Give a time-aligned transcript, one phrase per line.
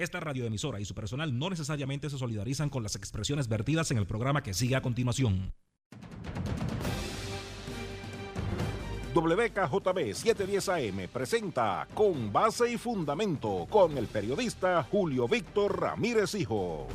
[0.00, 4.06] Esta radioemisora y su personal no necesariamente se solidarizan con las expresiones vertidas en el
[4.06, 5.52] programa que sigue a continuación.
[9.14, 16.86] WKJB 710 AM presenta Con Base y Fundamento con el periodista Julio Víctor Ramírez Hijo.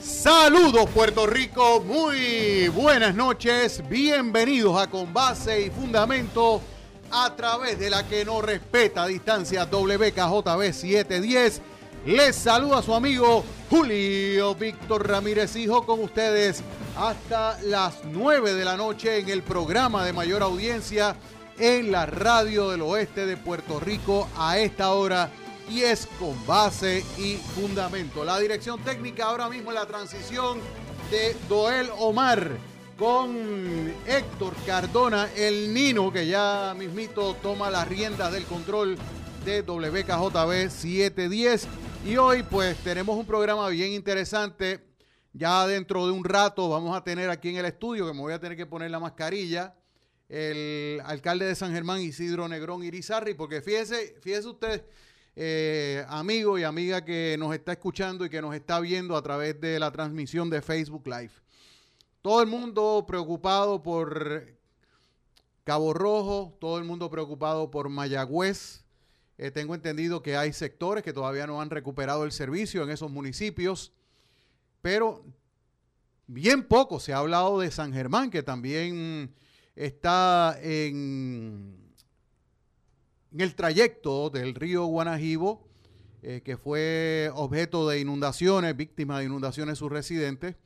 [0.00, 6.62] Saludos Puerto Rico, muy buenas noches, bienvenidos a Con Base y Fundamento
[7.10, 11.62] a través de la que no respeta distancia WKJB 710.
[12.06, 16.62] Les saluda su amigo Julio Víctor Ramírez Hijo con ustedes
[16.96, 21.16] hasta las 9 de la noche en el programa de mayor audiencia
[21.58, 25.30] en la radio del oeste de Puerto Rico a esta hora
[25.68, 28.24] y es con base y fundamento.
[28.24, 30.60] La dirección técnica ahora mismo en la transición
[31.10, 32.52] de Doel Omar
[32.98, 38.98] con Héctor Cardona, el Nino, que ya mismito toma las riendas del control
[39.44, 41.68] de WKJB 710.
[42.04, 44.80] Y hoy pues tenemos un programa bien interesante.
[45.32, 48.32] Ya dentro de un rato vamos a tener aquí en el estudio, que me voy
[48.32, 49.76] a tener que poner la mascarilla,
[50.28, 54.84] el alcalde de San Germán, Isidro Negrón Irizarri, porque fíjese, fíjese usted,
[55.36, 59.60] eh, amigo y amiga que nos está escuchando y que nos está viendo a través
[59.60, 61.30] de la transmisión de Facebook Live.
[62.28, 64.54] Todo el mundo preocupado por
[65.64, 68.84] Cabo Rojo, todo el mundo preocupado por Mayagüez.
[69.38, 73.10] Eh, tengo entendido que hay sectores que todavía no han recuperado el servicio en esos
[73.10, 73.94] municipios,
[74.82, 75.24] pero
[76.26, 79.34] bien poco se ha hablado de San Germán, que también
[79.74, 81.94] está en,
[83.38, 85.66] el trayecto del río Guanajibo,
[86.20, 90.56] eh, que fue objeto de inundaciones, víctima de inundaciones sus residentes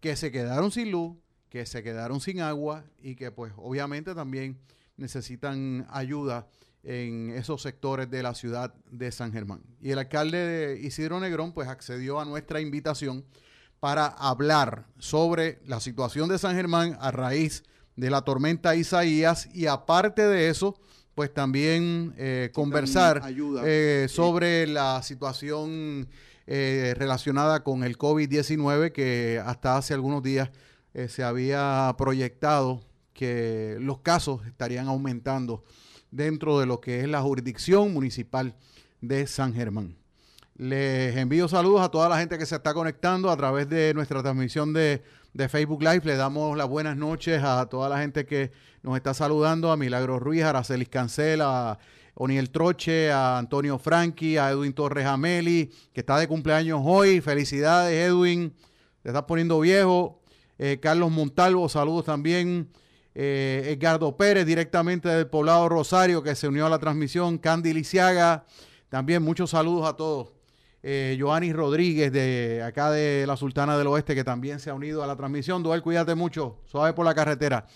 [0.00, 1.16] que se quedaron sin luz,
[1.48, 4.58] que se quedaron sin agua y que pues obviamente también
[4.96, 6.48] necesitan ayuda
[6.82, 9.60] en esos sectores de la ciudad de San Germán.
[9.80, 13.24] Y el alcalde de Isidro Negrón pues accedió a nuestra invitación
[13.80, 17.64] para hablar sobre la situación de San Germán a raíz
[17.96, 20.78] de la tormenta Isaías y aparte de eso,
[21.14, 23.22] pues también eh, conversar
[23.64, 26.08] eh, sobre la situación
[26.46, 30.50] eh, relacionada con el COVID-19 que hasta hace algunos días
[30.94, 35.64] eh, se había proyectado que los casos estarían aumentando
[36.10, 38.54] dentro de lo que es la jurisdicción municipal
[39.00, 39.96] de San Germán.
[40.56, 44.22] Les envío saludos a toda la gente que se está conectando a través de nuestra
[44.22, 45.02] transmisión de,
[45.34, 46.02] de Facebook Live.
[46.04, 48.52] Le damos las buenas noches a toda la gente que
[48.82, 51.78] nos está saludando, a Milagro Ruiz, a Aracelis Cancela, a
[52.18, 57.20] Oniel Troche, a Antonio Franchi, a Edwin Torres Ameli, que está de cumpleaños hoy.
[57.20, 58.54] Felicidades, Edwin.
[59.02, 60.22] Te estás poniendo viejo.
[60.58, 62.70] Eh, Carlos Montalvo, saludos también.
[63.14, 67.36] Eh, Edgardo Pérez, directamente del poblado Rosario, que se unió a la transmisión.
[67.36, 68.46] Candy Lisiaga,
[68.88, 70.32] también muchos saludos a todos.
[70.82, 75.02] Eh, Joanis Rodríguez, de acá de la Sultana del Oeste, que también se ha unido
[75.02, 75.62] a la transmisión.
[75.62, 77.66] Duel, cuídate mucho, suave por la carretera.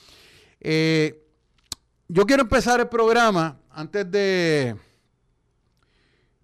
[0.60, 1.26] Eh,
[2.12, 4.74] yo quiero empezar el programa antes de,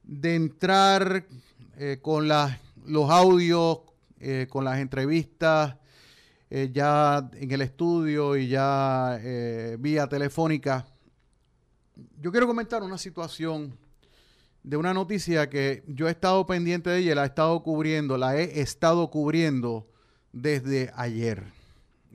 [0.05, 1.27] de entrar
[1.77, 3.81] eh, con los audios,
[4.21, 5.75] eh, con las entrevistas
[6.51, 9.19] eh, ya en el estudio y ya
[9.81, 10.87] vía telefónica,
[12.21, 13.77] yo quiero comentar una situación
[14.63, 18.37] de una noticia que yo he estado pendiente de ella, la he estado cubriendo, la
[18.37, 19.89] he estado cubriendo
[20.33, 21.43] desde ayer.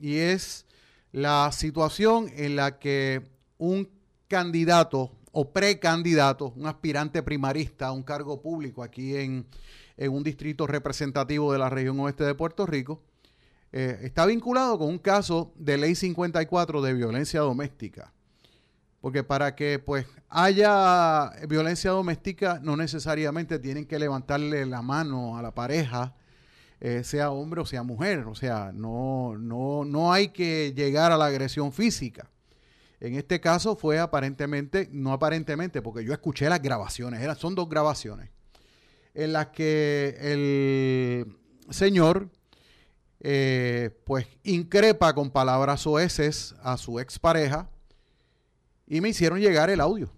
[0.00, 0.64] Y es
[1.12, 3.31] la situación en la que
[3.62, 3.88] un
[4.26, 9.46] candidato o precandidato, un aspirante primarista a un cargo público aquí en,
[9.96, 13.02] un distrito representativo de la región oeste de Puerto Rico,
[13.70, 18.12] eh, está vinculado con un caso de ley 54 de violencia doméstica.
[19.00, 25.42] Porque para que pues haya violencia doméstica no necesariamente tienen que levantarle la mano a
[25.42, 26.14] la pareja,
[26.80, 28.26] eh, sea hombre o sea mujer.
[28.26, 32.31] O sea, no, no, no hay que llegar a la agresión física.
[33.02, 38.30] En este caso fue aparentemente, no aparentemente, porque yo escuché las grabaciones, son dos grabaciones,
[39.12, 41.36] en las que el
[41.68, 42.30] señor
[43.18, 47.68] eh, pues increpa con palabras oeces a su expareja
[48.86, 50.08] y me hicieron llegar el audio.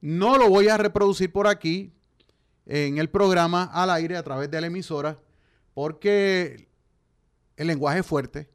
[0.00, 1.92] No lo voy a reproducir por aquí
[2.64, 5.18] en el programa al aire a través de la emisora
[5.74, 6.66] porque
[7.58, 8.48] el lenguaje es fuerte,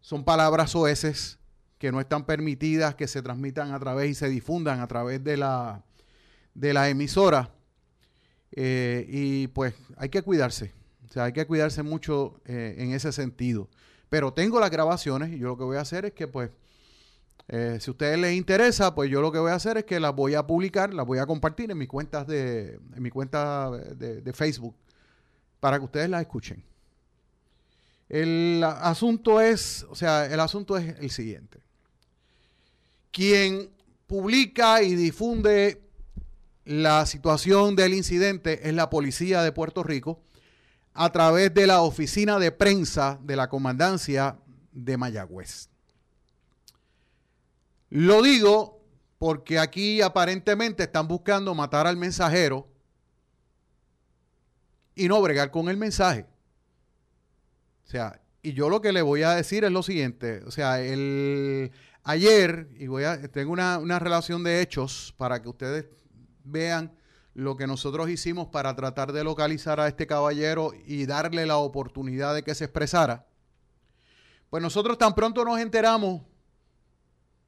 [0.00, 1.39] son palabras oeces
[1.80, 5.36] que no están permitidas que se transmitan a través y se difundan a través de
[5.36, 5.82] la,
[6.54, 7.50] de la emisora.
[8.52, 10.72] Eh, y pues hay que cuidarse.
[11.08, 13.68] O sea, hay que cuidarse mucho eh, en ese sentido.
[14.08, 16.50] Pero tengo las grabaciones y yo lo que voy a hacer es que pues
[17.52, 19.98] Eh, si a ustedes les interesa, pues yo lo que voy a hacer es que
[19.98, 23.70] las voy a publicar, las voy a compartir en mis cuentas de, en mi cuenta
[23.70, 24.76] de, de Facebook
[25.58, 26.62] para que ustedes las escuchen.
[28.08, 31.58] El asunto es, o sea, el asunto es el siguiente.
[33.10, 33.70] Quien
[34.06, 35.82] publica y difunde
[36.64, 40.22] la situación del incidente es la policía de Puerto Rico
[40.92, 44.38] a través de la oficina de prensa de la comandancia
[44.72, 45.68] de Mayagüez.
[47.88, 48.80] Lo digo
[49.18, 52.68] porque aquí aparentemente están buscando matar al mensajero
[54.94, 56.26] y no bregar con el mensaje.
[57.84, 60.80] O sea, y yo lo que le voy a decir es lo siguiente, o sea,
[60.80, 65.86] el ayer, y voy a, tengo una, una relación de hechos para que ustedes
[66.44, 66.92] vean
[67.34, 72.34] lo que nosotros hicimos para tratar de localizar a este caballero y darle la oportunidad
[72.34, 73.26] de que se expresara.
[74.50, 76.22] Pues nosotros tan pronto nos enteramos,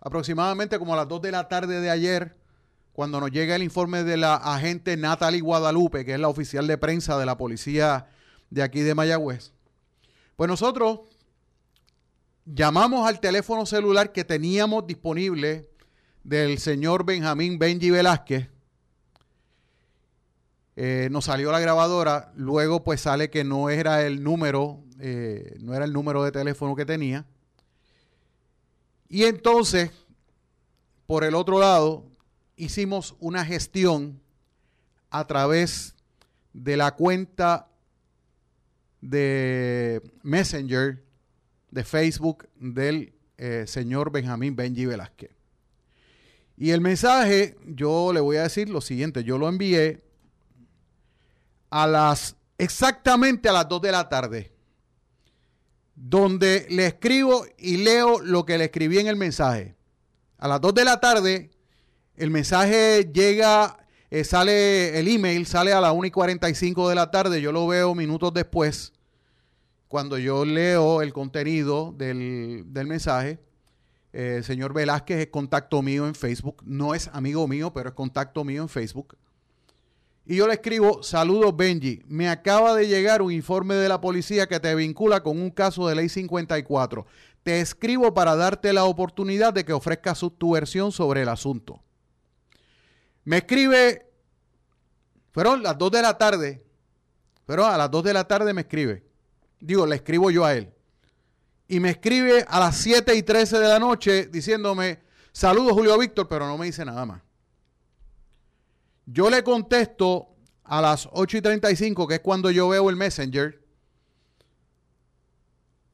[0.00, 2.36] aproximadamente como a las 2 de la tarde de ayer,
[2.92, 6.78] cuando nos llega el informe de la agente Natalie Guadalupe, que es la oficial de
[6.78, 8.06] prensa de la policía
[8.50, 9.52] de aquí de Mayagüez.
[10.36, 11.00] Pues nosotros
[12.44, 15.68] llamamos al teléfono celular que teníamos disponible
[16.24, 18.48] del señor Benjamín Benji Velázquez.
[20.74, 25.74] Eh, nos salió la grabadora, luego pues sale que no era el número, eh, no
[25.74, 27.26] era el número de teléfono que tenía.
[29.08, 29.90] Y entonces,
[31.06, 32.06] por el otro lado,
[32.56, 34.22] hicimos una gestión
[35.10, 35.94] a través
[36.54, 37.68] de la cuenta
[39.02, 41.04] de Messenger
[41.72, 45.30] de Facebook del eh, señor Benjamín Benji Velázquez.
[46.56, 50.04] Y el mensaje, yo le voy a decir lo siguiente, yo lo envié
[51.70, 54.52] a las, exactamente a las 2 de la tarde,
[55.96, 59.74] donde le escribo y leo lo que le escribí en el mensaje.
[60.38, 61.50] A las 2 de la tarde
[62.16, 63.78] el mensaje llega,
[64.10, 67.66] eh, sale, el email sale a las 1 y 45 de la tarde, yo lo
[67.66, 68.92] veo minutos después,
[69.92, 73.38] cuando yo leo el contenido del, mensaje.
[74.14, 77.94] el eh, señor Velázquez es contacto mío en Facebook, no es amigo mío, pero es
[77.94, 79.18] contacto mío en Facebook.
[80.24, 84.46] Y yo le escribo, saludos Benji, me acaba de llegar un informe de la policía
[84.46, 87.04] que te vincula con un caso de ley 54.
[87.42, 91.82] Te escribo para darte la oportunidad de que ofrezcas tu versión sobre el asunto.
[93.24, 94.10] Me escribe,
[95.32, 96.64] fueron las 2 de la tarde,
[97.44, 99.11] pero a las 2 de la tarde me escribe.
[99.62, 100.72] Digo, le escribo yo a él.
[101.68, 104.98] Y me escribe a las 7 y 13 de la noche diciéndome,
[105.30, 107.22] saludos Julio Víctor, pero no me dice nada más.
[109.06, 113.62] Yo le contesto a las 8 y 35, que es cuando yo veo el Messenger.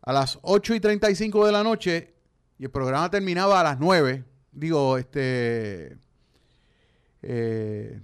[0.00, 2.14] A las 8 y 35 de la noche,
[2.58, 4.24] y el programa terminaba a las 9.
[4.52, 5.98] Digo, este
[7.20, 8.00] eh,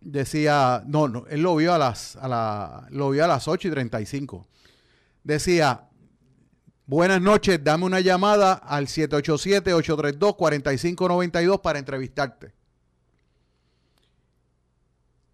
[0.00, 3.68] decía, no, no, él lo vio a las, a la, lo vio a las 8
[3.68, 4.46] y 35.
[5.22, 5.88] Decía,
[6.86, 12.54] buenas noches, dame una llamada al 787-832-4592 para entrevistarte.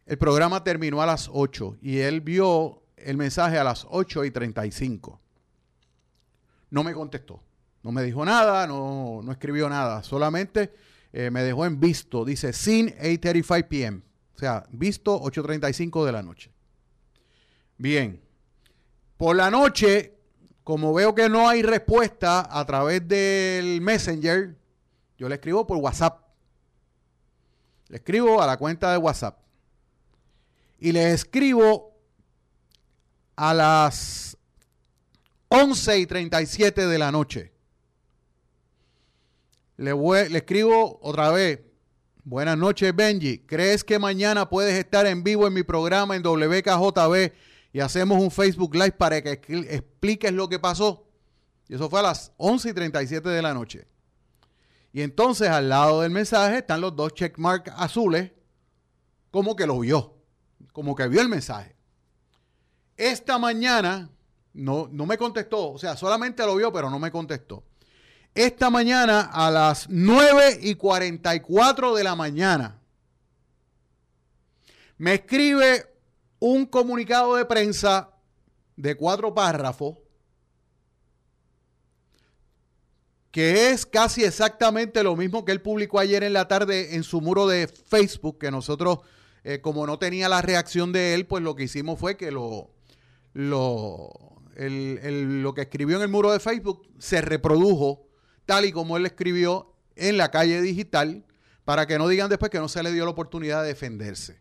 [0.06, 4.30] El programa terminó a las 8 y él vio el mensaje a las 8 y
[4.30, 5.20] 35.
[6.70, 7.42] No me contestó,
[7.82, 10.72] no me dijo nada, no, escribió nada, solamente
[11.12, 14.02] eh, me dejó en visto, dice sin 8.35 pm.
[14.36, 16.52] O sea, visto 8.35 de la noche.
[17.78, 18.22] Bien.
[19.16, 20.12] Por la noche,
[20.62, 24.54] como veo que no hay respuesta a través del Messenger,
[25.16, 26.20] yo le escribo por WhatsApp.
[27.88, 29.38] Le escribo a la cuenta de WhatsApp.
[30.78, 31.96] Y le escribo
[33.36, 34.36] a las
[35.48, 37.52] 11 y 37 de la noche.
[39.78, 39.94] Le,
[40.28, 41.65] le escribo otra vez.
[42.28, 43.38] Buenas noches, Benji.
[43.38, 47.32] ¿Crees que mañana puedes estar en vivo en mi programa en WKJB
[47.72, 49.40] y hacemos un Facebook Live para que
[49.70, 51.06] expliques lo que pasó?
[51.68, 53.86] Y eso fue a las 11 y 37 de la noche.
[54.92, 58.32] Y entonces al lado del mensaje están los dos checkmarks azules,
[59.30, 60.16] como que lo vio,
[60.72, 61.76] como que vio el mensaje.
[62.96, 64.10] Esta mañana
[64.52, 67.62] no, no me contestó, o sea, solamente lo vio, pero no me contestó
[68.36, 72.78] esta mañana a las 9 y 44 de la mañana.
[74.98, 75.86] Me escribe
[76.38, 78.10] un comunicado de prensa
[78.76, 79.96] de cuatro párrafos
[83.30, 87.20] que es casi exactamente lo mismo que él publicó ayer en la tarde en su
[87.20, 89.00] muro de Facebook, que nosotros,
[89.44, 92.70] eh, como no tenía la reacción de él, pues lo que hicimos fue que lo,
[93.34, 94.10] lo,
[94.56, 98.05] lo que escribió en el muro de Facebook se reprodujo
[98.46, 101.24] tal y como él escribió en la calle digital,
[101.64, 104.40] para que no digan después que no se le dio la oportunidad de defenderse.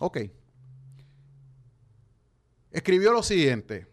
[0.00, 0.18] Ok.
[2.70, 3.88] Escribió lo siguiente.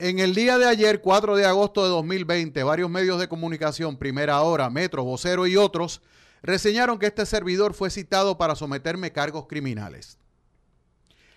[0.00, 4.40] En el día de ayer, 4 de agosto de 2020, varios medios de comunicación, Primera
[4.42, 6.02] Hora, Metro, Vocero y otros,
[6.42, 10.18] reseñaron que este servidor fue citado para someterme cargos criminales.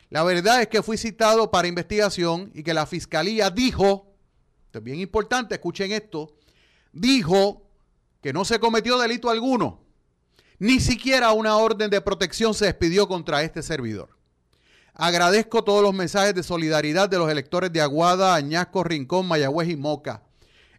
[0.09, 4.10] La verdad es que fui citado para investigación y que la fiscalía dijo,
[4.71, 6.33] esto es bien importante, escuchen esto,
[6.93, 7.67] dijo
[8.21, 9.81] que no se cometió delito alguno.
[10.59, 14.17] Ni siquiera una orden de protección se despidió contra este servidor.
[14.93, 19.75] Agradezco todos los mensajes de solidaridad de los electores de Aguada, Añasco, Rincón, Mayagüez y
[19.75, 20.23] Moca.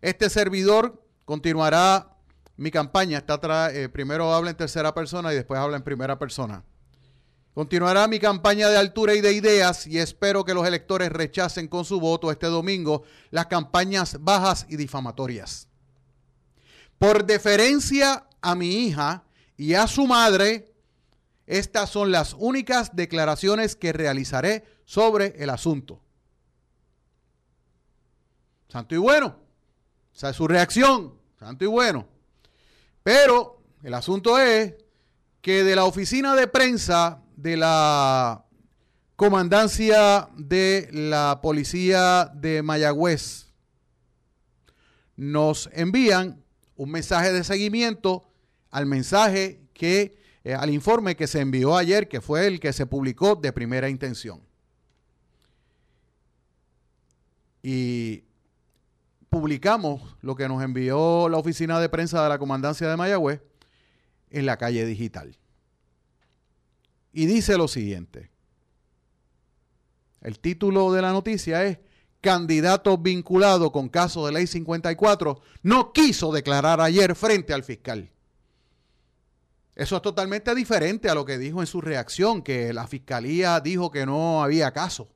[0.01, 2.17] Este servidor continuará
[2.57, 3.19] mi campaña.
[3.19, 6.65] Está eh, primero habla en tercera persona y después habla en primera persona.
[7.55, 11.85] Continuará mi campaña de altura y de ideas y espero que los electores rechacen con
[11.85, 15.69] su voto este domingo las campañas bajas y difamatorias.
[16.99, 19.25] Por deferencia a mi hija
[19.59, 20.73] y a su madre,
[21.47, 26.01] estas son las únicas declaraciones que realizaré sobre el asunto.
[28.69, 29.27] Santo y bueno.
[29.27, 31.19] O sea, su reacción.
[31.39, 32.09] Santo y bueno.
[33.03, 34.75] Pero el asunto es
[35.43, 38.45] que de la oficina de prensa de la
[39.17, 43.53] comandancia de la policía de Mayagüez
[45.17, 46.43] nos envían
[46.77, 48.25] un mensaje de seguimiento
[48.71, 52.87] al mensaje que, eh, al informe que se envió ayer, que fue el que se
[52.87, 54.41] publicó de primera intención.
[57.63, 58.25] Y
[59.31, 63.41] publicamos lo que nos envió la oficina de prensa de la comandancia de Mayagüez
[64.31, 65.37] en la calle digital.
[67.13, 68.31] Y dice lo siguiente.
[70.21, 71.79] El título de la noticia es
[72.21, 78.13] Candidato vinculado con caso de ley 54 no quiso declarar ayer frente al fiscal.
[79.75, 83.91] Eso es totalmente diferente a lo que dijo en su reacción, que la fiscalía dijo
[83.91, 85.09] que no había caso,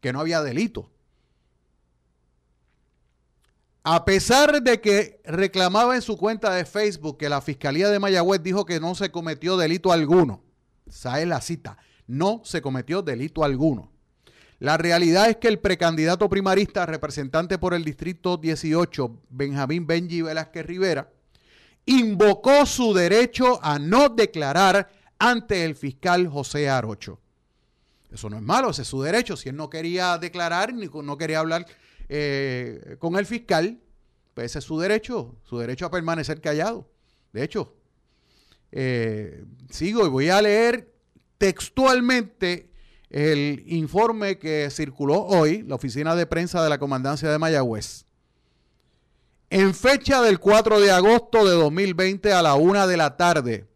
[0.00, 0.88] que no había delito.
[3.82, 8.42] A pesar de que reclamaba en su cuenta de Facebook que la fiscalía de Mayagüez
[8.42, 10.42] dijo que no se cometió delito alguno,
[10.86, 11.78] esa es la cita.
[12.06, 13.90] No se cometió delito alguno.
[14.58, 20.64] La realidad es que el precandidato primarista representante por el distrito 18, Benjamín Benji Velázquez
[20.64, 21.10] Rivera,
[21.84, 24.88] invocó su derecho a no declarar
[25.18, 27.20] ante el fiscal José Arocho.
[28.10, 29.36] Eso no es malo, ese es su derecho.
[29.36, 31.66] Si él no quería declarar ni no quería hablar
[32.08, 33.78] eh, con el fiscal,
[34.32, 36.88] pues ese es su derecho, su derecho a permanecer callado.
[37.32, 37.75] De hecho,
[38.72, 40.92] eh, sigo y voy a leer
[41.38, 42.70] textualmente
[43.10, 48.04] el informe que circuló hoy, la oficina de prensa de la Comandancia de Mayagüez.
[49.48, 53.68] En fecha del 4 de agosto de 2020 a la una de la tarde,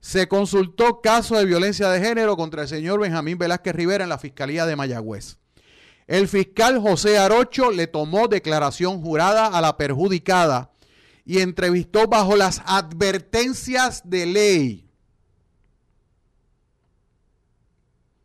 [0.00, 4.18] se consultó caso de violencia de género contra el señor Benjamín Velázquez Rivera en la
[4.18, 5.36] Fiscalía de Mayagüez.
[6.06, 10.69] El fiscal José Arocho le tomó declaración jurada a la perjudicada
[11.30, 14.90] y entrevistó bajo las advertencias de ley.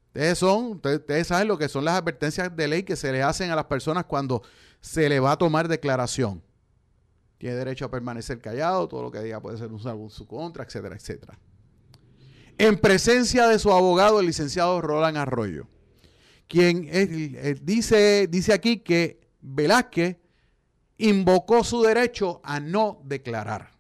[0.07, 3.51] Ustedes, son, ustedes, saben lo que son las advertencias de ley que se le hacen
[3.51, 4.41] a las personas cuando
[4.81, 6.41] se le va a tomar declaración.
[7.38, 10.63] Tiene derecho a permanecer callado, todo lo que diga puede ser usado en su contra,
[10.63, 11.38] etcétera, etcétera.
[12.57, 15.67] En presencia de su abogado, el licenciado Roland Arroyo,
[16.47, 16.89] quien
[17.62, 20.17] dice, dice aquí que Velázquez
[20.98, 23.75] invocó su derecho a no declarar.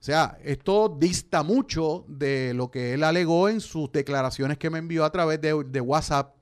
[0.00, 4.78] O sea, esto dista mucho de lo que él alegó en sus declaraciones que me
[4.78, 6.36] envió a través de, WhatsApp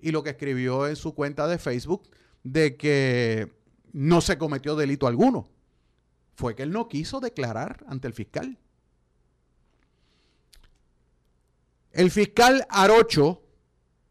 [0.00, 2.08] y lo que escribió en su cuenta de Facebook
[2.42, 3.52] de que
[3.92, 5.48] no se cometió delito alguno.
[6.34, 8.58] Fue que él no quiso declarar ante el fiscal.
[11.92, 13.42] El fiscal Arocho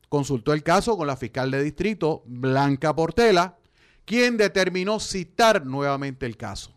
[0.09, 3.57] consultó el caso con la fiscal de distrito, Blanca Portela,
[4.05, 6.73] quien determinó citar nuevamente el caso.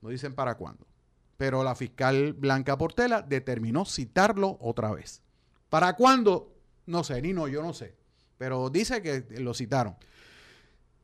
[0.00, 0.86] No dicen para cuándo.
[1.36, 5.22] Pero la fiscal Blanca Portela determinó citarlo otra vez.
[5.68, 6.52] ¿Para cuándo?
[6.86, 7.96] No sé, ni no, yo no sé.
[8.38, 9.96] Pero dice que lo citaron.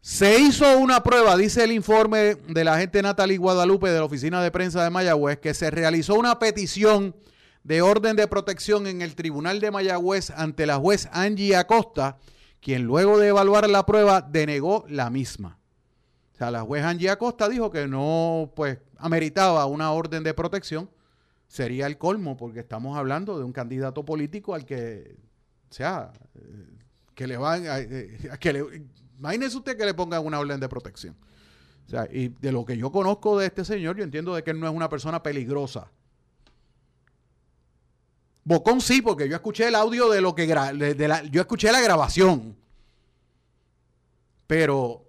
[0.01, 4.43] Se hizo una prueba, dice el informe de la agente Natalie Guadalupe de la Oficina
[4.43, 7.15] de Prensa de Mayagüez, que se realizó una petición
[7.63, 12.19] de orden de protección en el Tribunal de Mayagüez ante la juez Angie Acosta,
[12.61, 15.59] quien luego de evaluar la prueba denegó la misma.
[16.35, 20.91] O sea, la juez Angie Acosta dijo que no, pues, ameritaba una orden de protección.
[21.49, 25.17] Sería el colmo, porque estamos hablando de un candidato político al que,
[25.69, 26.13] o sea,
[27.15, 28.65] que le van, a, que le,
[29.19, 31.17] imagínese usted que le pongan una orden de protección.
[31.87, 34.53] O sea, y de lo que yo conozco de este señor, yo entiendo de que
[34.53, 35.91] él no es una persona peligrosa.
[38.51, 40.49] Bocón sí, porque yo escuché el audio de lo que
[41.31, 42.57] yo escuché la grabación.
[44.49, 45.09] Pero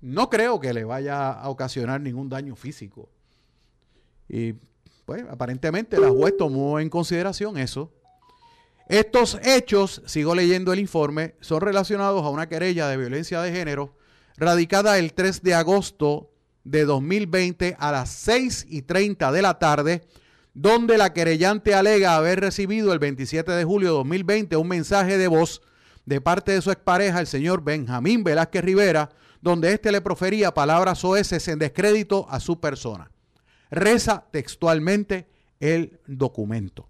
[0.00, 3.10] no creo que le vaya a ocasionar ningún daño físico.
[4.26, 4.54] Y
[5.04, 7.92] pues aparentemente la juez tomó en consideración eso.
[8.88, 13.94] Estos hechos, sigo leyendo el informe, son relacionados a una querella de violencia de género
[14.38, 16.30] radicada el 3 de agosto
[16.64, 20.06] de 2020 a las 6 y 30 de la tarde,
[20.54, 25.28] donde la querellante alega haber recibido el 27 de julio de 2020 un mensaje de
[25.28, 25.62] voz
[26.04, 31.04] de parte de su expareja, el señor Benjamín Velázquez Rivera, donde éste le profería palabras
[31.04, 33.10] oeces en descrédito a su persona.
[33.70, 35.28] Reza textualmente
[35.60, 36.88] el documento.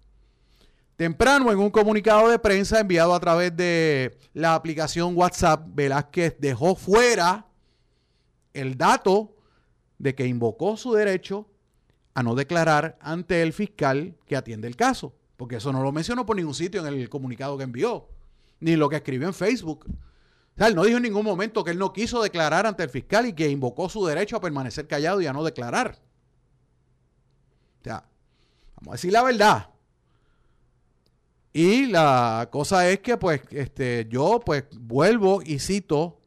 [0.95, 6.75] Temprano, en un comunicado de prensa enviado a través de la aplicación WhatsApp, Velázquez dejó
[6.75, 7.47] fuera
[8.53, 9.35] el dato
[9.97, 11.47] de que invocó su derecho
[12.13, 16.25] a no declarar ante el fiscal que atiende el caso, porque eso no lo mencionó
[16.25, 18.07] por ningún sitio en el comunicado que envió,
[18.59, 19.85] ni lo que escribió en Facebook.
[19.87, 22.89] O sea, él no dijo en ningún momento que él no quiso declarar ante el
[22.89, 25.99] fiscal y que invocó su derecho a permanecer callado y a no declarar.
[27.81, 28.05] O sea,
[28.75, 29.69] vamos a decir la verdad.
[31.53, 36.19] Y la cosa es que, pues, este, yo, pues, vuelvo y cito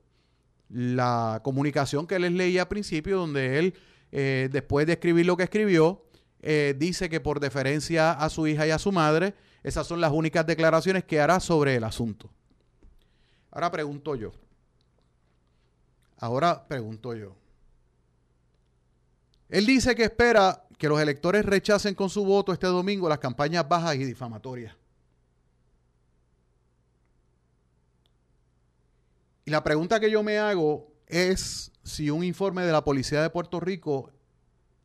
[0.68, 3.74] la comunicación que les leí al principio, donde él,
[4.12, 6.04] eh, después de escribir lo que escribió,
[6.40, 10.12] eh, dice que por deferencia a su hija y a su madre, esas son las
[10.12, 12.30] únicas declaraciones que hará sobre el asunto.
[13.50, 14.32] Ahora pregunto yo.
[16.18, 17.34] Ahora pregunto yo.
[19.48, 23.68] Él dice que espera que los electores rechacen con su voto este domingo las campañas
[23.68, 24.74] bajas y difamatorias.
[29.44, 33.30] Y la pregunta que yo me hago es si un informe de la Policía de
[33.30, 34.10] Puerto Rico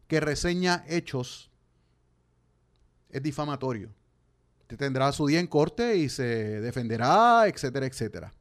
[0.08, 1.50] que reseña hechos
[3.10, 3.90] es difamatorio.
[4.62, 8.34] Usted tendrá su día en corte y se defenderá, etcétera, etcétera.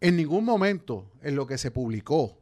[0.00, 2.36] En ningún momento en lo que se publicó,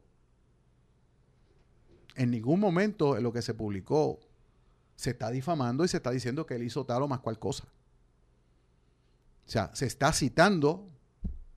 [2.17, 4.21] en ningún momento en lo que se publicó,
[4.97, 7.65] se está difamando y se está diciendo que él hizo tal o más cual cosa.
[9.47, 10.94] O sea, se está citando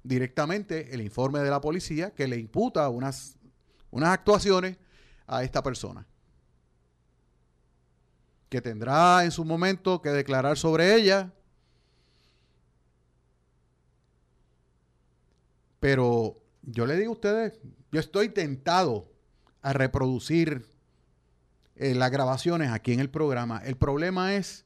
[0.08, 3.38] directamente el informe de la policía que le imputa unas,
[3.92, 4.78] unas actuaciones
[5.28, 6.08] a esta persona.
[8.50, 11.34] Que tendrá en su momento que declarar sobre ella.
[15.82, 17.60] Pero yo le digo a ustedes,
[17.92, 19.12] yo estoy tentado
[19.62, 20.66] a reproducir
[21.76, 23.62] eh, las grabaciones aquí en el programa.
[23.66, 24.66] El problema es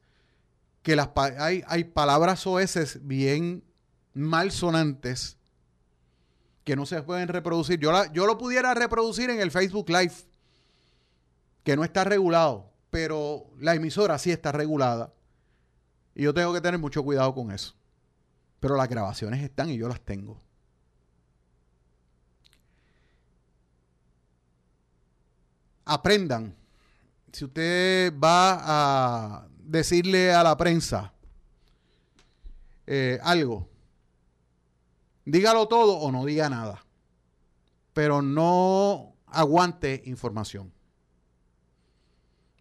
[0.84, 3.63] que las, hay, hay palabras oeces bien
[4.13, 5.38] malsonantes
[6.63, 7.80] que no se pueden reproducir.
[7.80, 10.13] Yo, yo lo pudiera reproducir en el Facebook Live,
[11.63, 15.13] que no está regulado, pero la emisora sí está regulada.
[16.13, 17.74] Y yo tengo que tener mucho cuidado con eso.
[18.60, 20.39] Pero las grabaciones están y yo las tengo.
[25.86, 26.56] Aprendan.
[27.32, 28.60] Si usted va
[29.39, 31.12] a decirle a la prensa
[32.86, 33.70] eh, algo.
[35.25, 36.86] Dígalo todo o no diga nada.
[37.93, 40.71] Pero no aguante información.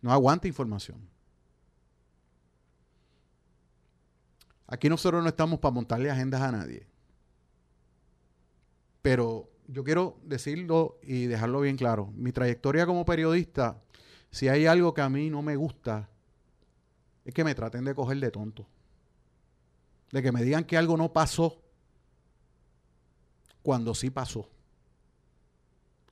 [0.02, 1.08] No aguante información.
[4.66, 6.86] Aquí nosotros no estamos para montarle agendas a nadie.
[9.02, 12.12] Pero yo quiero decirlo y dejarlo bien claro.
[12.14, 13.82] Mi trayectoria como periodista,
[14.30, 16.08] si hay algo que a mí no me gusta,
[17.24, 18.66] es que me traten de coger de tonto.
[20.12, 21.62] De que me digan que algo no pasó
[23.62, 24.48] cuando sí pasó.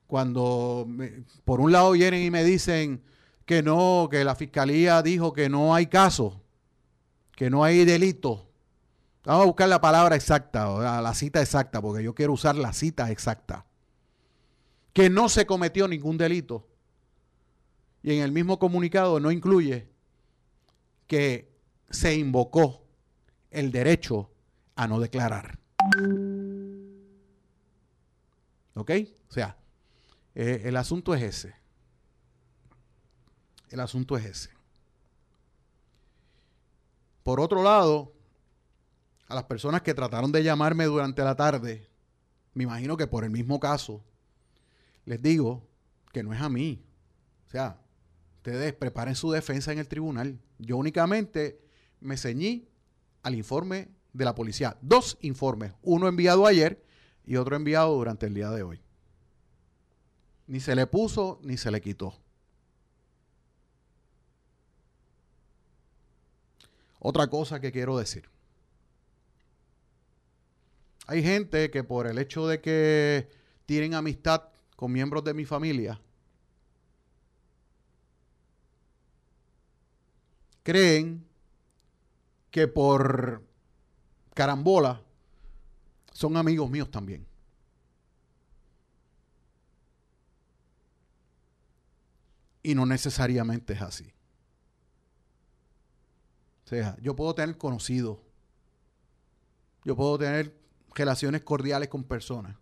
[0.06, 0.86] Cuando
[1.44, 3.02] por un lado vienen y me dicen
[3.44, 6.42] que no, que la fiscalía dijo que no hay caso,
[7.34, 8.46] que no hay delito.
[9.24, 13.10] Vamos a buscar la palabra exacta, la cita exacta, porque yo quiero usar la cita
[13.10, 13.66] exacta.
[14.92, 16.66] Que no se cometió ningún delito.
[18.02, 19.88] Y en el mismo comunicado no incluye
[21.06, 21.52] que
[21.90, 22.84] se invocó
[23.50, 24.30] el derecho
[24.76, 25.58] a no declarar.
[28.78, 28.92] ¿Ok?
[29.28, 29.58] O sea,
[30.34, 31.54] eh, el asunto es ese.
[33.70, 34.50] El asunto es ese.
[37.24, 38.14] Por otro lado,
[39.26, 41.88] a las personas que trataron de llamarme durante la tarde,
[42.54, 44.02] me imagino que por el mismo caso,
[45.04, 45.66] les digo
[46.12, 46.82] que no es a mí.
[47.48, 47.80] O sea,
[48.36, 50.40] ustedes preparen su defensa en el tribunal.
[50.58, 51.60] Yo únicamente
[52.00, 52.68] me ceñí
[53.22, 54.78] al informe de la policía.
[54.80, 56.82] Dos informes, uno enviado ayer
[57.28, 58.80] y otro enviado durante el día de hoy.
[60.46, 62.18] Ni se le puso ni se le quitó.
[66.98, 68.30] Otra cosa que quiero decir.
[71.06, 73.28] Hay gente que por el hecho de que
[73.66, 76.00] tienen amistad con miembros de mi familia,
[80.62, 81.26] creen
[82.50, 83.42] que por
[84.32, 85.02] carambola
[86.18, 87.24] son amigos míos también.
[92.60, 94.12] Y no necesariamente es así.
[96.64, 98.18] O sea, yo puedo tener conocidos,
[99.84, 100.60] yo puedo tener
[100.92, 102.56] relaciones cordiales con personas,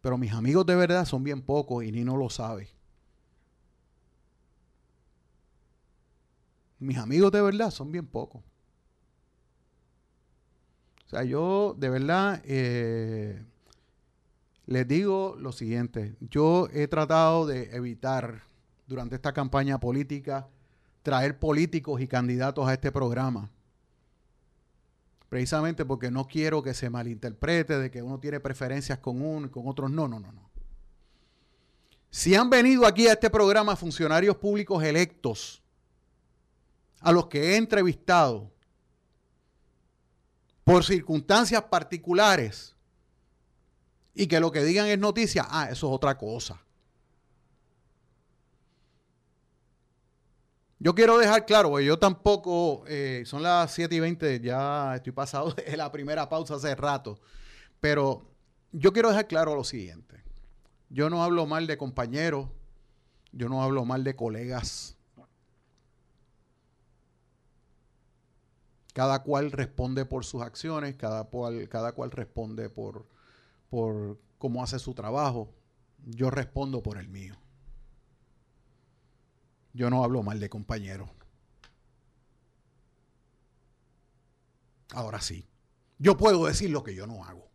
[0.00, 2.70] pero mis amigos de verdad son bien pocos y ni no lo sabe.
[6.78, 8.49] Mis amigos de verdad son bien pocos.
[11.10, 13.44] O sea, yo de verdad eh,
[14.66, 16.14] les digo lo siguiente.
[16.20, 18.44] Yo he tratado de evitar
[18.86, 20.46] durante esta campaña política
[21.02, 23.50] traer políticos y candidatos a este programa.
[25.28, 29.50] Precisamente porque no quiero que se malinterprete de que uno tiene preferencias con uno y
[29.50, 29.90] con otros.
[29.90, 30.48] No, no, no, no.
[32.08, 35.60] Si han venido aquí a este programa funcionarios públicos electos
[37.00, 38.52] a los que he entrevistado
[40.70, 42.76] por circunstancias particulares
[44.14, 46.62] y que lo que digan es noticia, ah, eso es otra cosa.
[50.78, 55.50] Yo quiero dejar claro, yo tampoco, eh, son las 7 y 20, ya estoy pasado
[55.54, 57.18] de la primera pausa hace rato,
[57.80, 58.30] pero
[58.70, 60.22] yo quiero dejar claro lo siguiente.
[60.88, 62.48] Yo no hablo mal de compañeros,
[63.32, 64.96] yo no hablo mal de colegas,
[69.00, 73.06] Cada cual responde por sus acciones, cada cual, cada cual responde por,
[73.70, 75.54] por cómo hace su trabajo.
[76.04, 77.34] Yo respondo por el mío.
[79.72, 81.08] Yo no hablo mal de compañeros.
[84.92, 85.48] Ahora sí,
[85.98, 87.48] yo puedo decir lo que yo no hago.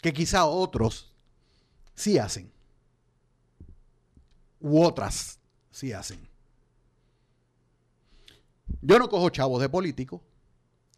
[0.00, 1.12] Que quizá otros
[1.96, 2.52] sí hacen.
[4.60, 5.40] U otras
[5.72, 6.31] sí hacen.
[8.80, 10.20] Yo no cojo chavos de políticos,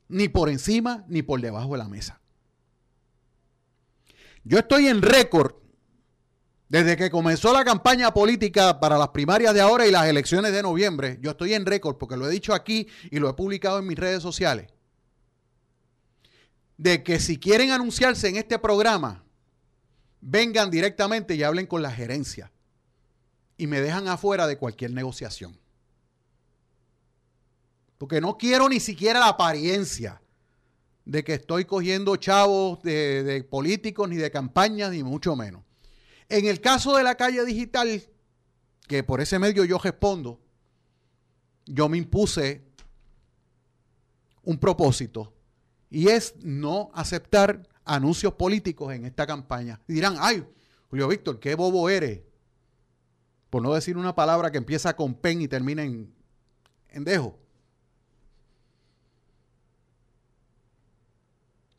[0.09, 2.21] ni por encima ni por debajo de la mesa.
[4.45, 5.55] Yo estoy en récord
[6.69, 10.63] desde que comenzó la campaña política para las primarias de ahora y las elecciones de
[10.63, 11.19] noviembre.
[11.21, 13.99] Yo estoy en récord porque lo he dicho aquí y lo he publicado en mis
[13.99, 14.69] redes sociales.
[16.77, 19.25] De que si quieren anunciarse en este programa,
[20.21, 22.51] vengan directamente y hablen con la gerencia.
[23.57, 25.57] Y me dejan afuera de cualquier negociación.
[28.05, 30.21] Porque no quiero ni siquiera la apariencia
[31.07, 35.63] de que estoy cogiendo chavos de, políticos, ni de campañas, ni mucho menos.
[36.29, 38.03] En el caso de la calle digital,
[38.87, 40.39] que por ese medio yo respondo,
[41.65, 42.63] yo me impuse
[44.43, 45.33] un propósito
[45.89, 49.81] y es no aceptar anuncios políticos en esta campaña.
[49.89, 50.45] Dirán, ay,
[50.91, 52.21] Julio Víctor, qué bobo eres.
[53.49, 56.15] Por no decir una palabra que empieza con pen y termina en,
[56.91, 57.43] en dejo.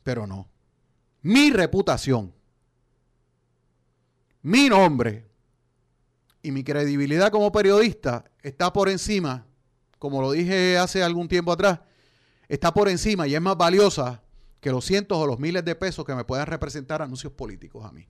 [0.06, 0.48] Pero no.
[1.22, 2.32] Mi reputación,
[4.40, 5.28] mi nombre
[6.42, 9.48] y mi credibilidad como periodista está por encima,
[9.98, 11.80] como lo dije hace algún tiempo atrás,
[12.46, 14.22] está por encima y es más valiosa
[14.60, 17.90] que los cientos o los miles de pesos que me puedan representar anuncios políticos a
[17.90, 18.06] mí.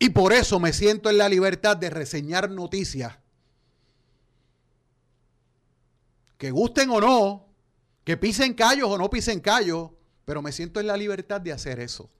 [0.00, 3.18] Y por eso me siento en la libertad de reseñar noticias
[6.36, 7.46] que gusten o no,
[8.04, 9.90] que pisen callos o no pisen callos,
[10.24, 12.10] pero me siento en la libertad de hacer eso.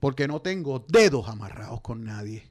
[0.00, 2.50] Porque no tengo dedos amarrados con nadie.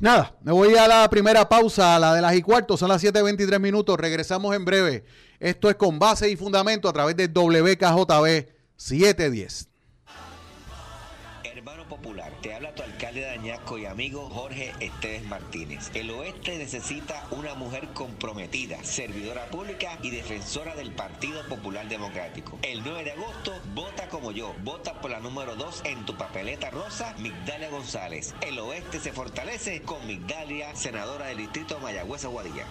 [0.00, 3.02] Nada, me voy a la primera pausa, a la de las y cuarto, son las
[3.02, 5.04] 7.23 minutos, regresamos en breve.
[5.40, 9.68] Esto es con base y fundamento a través de WKJB 710.
[12.42, 15.90] Te habla tu alcalde de Añasco y amigo Jorge Esteves Martínez.
[15.94, 22.58] El oeste necesita una mujer comprometida, servidora pública y defensora del Partido Popular Democrático.
[22.60, 24.54] El 9 de agosto, vota como yo.
[24.64, 28.34] Vota por la número 2 en tu papeleta rosa, Migdalia González.
[28.42, 32.66] El oeste se fortalece con Migdalia, senadora del distrito Mayagüez-Aguadilla.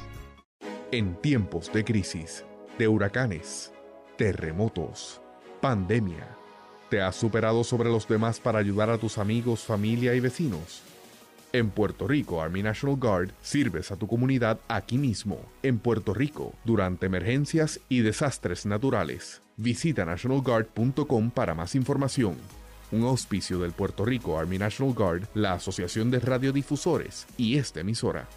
[0.90, 2.44] En tiempos de crisis,
[2.79, 3.72] de huracanes,
[4.16, 5.20] terremotos,
[5.61, 6.37] pandemia,
[6.90, 10.83] ¿te has superado sobre los demás para ayudar a tus amigos, familia y vecinos?
[11.52, 16.52] En Puerto Rico, Army National Guard sirves a tu comunidad aquí mismo, en Puerto Rico,
[16.64, 19.42] durante emergencias y desastres naturales.
[19.56, 22.37] Visita nationalguard.com para más información.
[22.92, 28.28] Un auspicio del Puerto Rico Army National Guard, la Asociación de Radiodifusores y esta emisora.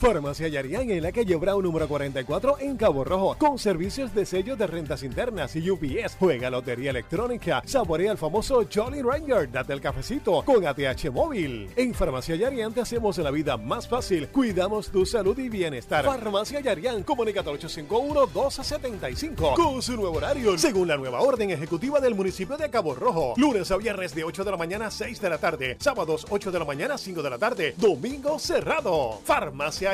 [0.00, 4.56] Farmacia Yarián en la calle Brown número 44 en Cabo Rojo, con servicios de sellos
[4.56, 6.16] de rentas internas y UPS.
[6.18, 11.68] Juega lotería electrónica, saborea el famoso Jolly Ranger, date el cafecito con ATH móvil.
[11.76, 16.06] En Farmacia Yarián te hacemos la vida más fácil, cuidamos tu salud y bienestar.
[16.06, 22.14] Farmacia Yarián, comunícate al 851-1275 con su nuevo horario, según la nueva orden ejecutiva del
[22.14, 23.34] municipio de Cabo Rojo.
[23.36, 26.50] Lunes a viernes de 8 de la mañana a 6 de la tarde, sábados 8
[26.50, 29.20] de la mañana a 5 de la tarde, domingo cerrado.
[29.24, 29.89] Farmacia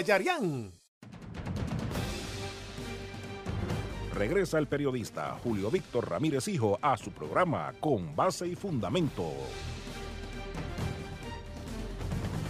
[4.13, 9.33] Regresa el periodista Julio Víctor Ramírez Hijo a su programa Con Base y Fundamento.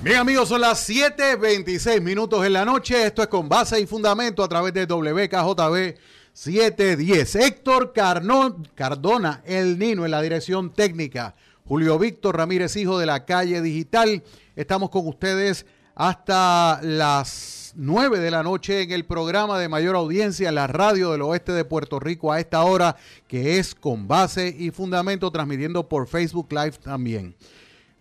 [0.03, 3.07] Bien amigos, son las 7.26 minutos en la noche.
[3.07, 5.99] Esto es con base y fundamento a través de WKJB
[6.33, 7.35] 710.
[7.37, 11.35] Héctor Cardona, el Nino en la dirección técnica.
[11.65, 14.23] Julio Víctor Ramírez Hijo de la calle digital.
[14.55, 20.51] Estamos con ustedes hasta las 9 de la noche en el programa de mayor audiencia
[20.51, 24.55] en la radio del oeste de Puerto Rico a esta hora, que es con base
[24.57, 27.35] y fundamento, transmitiendo por Facebook Live también.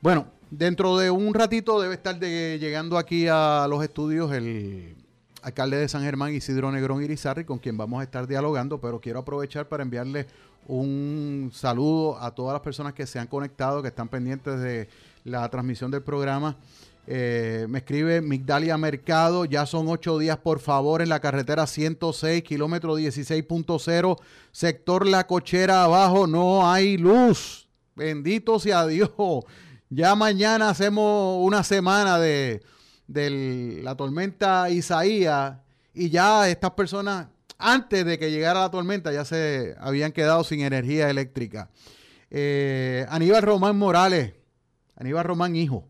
[0.01, 4.97] Bueno, dentro de un ratito debe estar llegando aquí a los estudios el
[5.41, 9.19] alcalde de San Germán, Isidro Negrón Irizarri, con quien vamos a estar dialogando, pero quiero
[9.19, 10.27] aprovechar para enviarle
[10.67, 14.89] un saludo a todas las personas que se han conectado, que están pendientes de
[15.23, 16.57] la transmisión del programa.
[17.07, 22.41] Eh, me escribe Migdalia Mercado, ya son ocho días, por favor, en la carretera 106,
[22.43, 24.17] kilómetro 16.0,
[24.51, 27.67] sector La Cochera abajo, no hay luz.
[27.95, 29.11] Bendito sea Dios.
[29.91, 32.59] Ya mañana hacemos una semana de,
[33.07, 35.57] la tormenta Isaías
[35.93, 37.27] y ya estas personas,
[37.59, 41.69] antes de que llegara la tormenta, ya se habían quedado sin energía eléctrica.
[42.31, 44.33] Eh, Aníbal Román Morales,
[44.95, 45.87] Aníbal Román Hijo,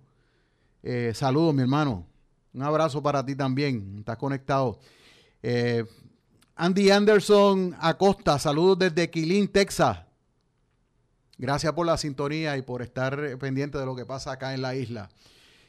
[0.88, 2.06] eh, saludos mi hermano,
[2.54, 4.78] un abrazo para ti también, estás conectado.
[5.41, 5.84] Eh,
[6.56, 9.98] Andy Anderson Acosta, saludos desde Quilín, Texas.
[11.39, 14.76] Gracias por la sintonía y por estar pendiente de lo que pasa acá en la
[14.76, 15.10] isla.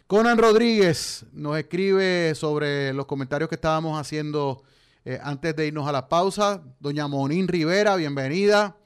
[0.07, 4.65] Conan Rodríguez nos escribe sobre los comentarios que estábamos haciendo
[5.07, 6.63] eh, antes de irnos a la pausa.
[6.79, 8.77] Doña Monín Rivera, bienvenida.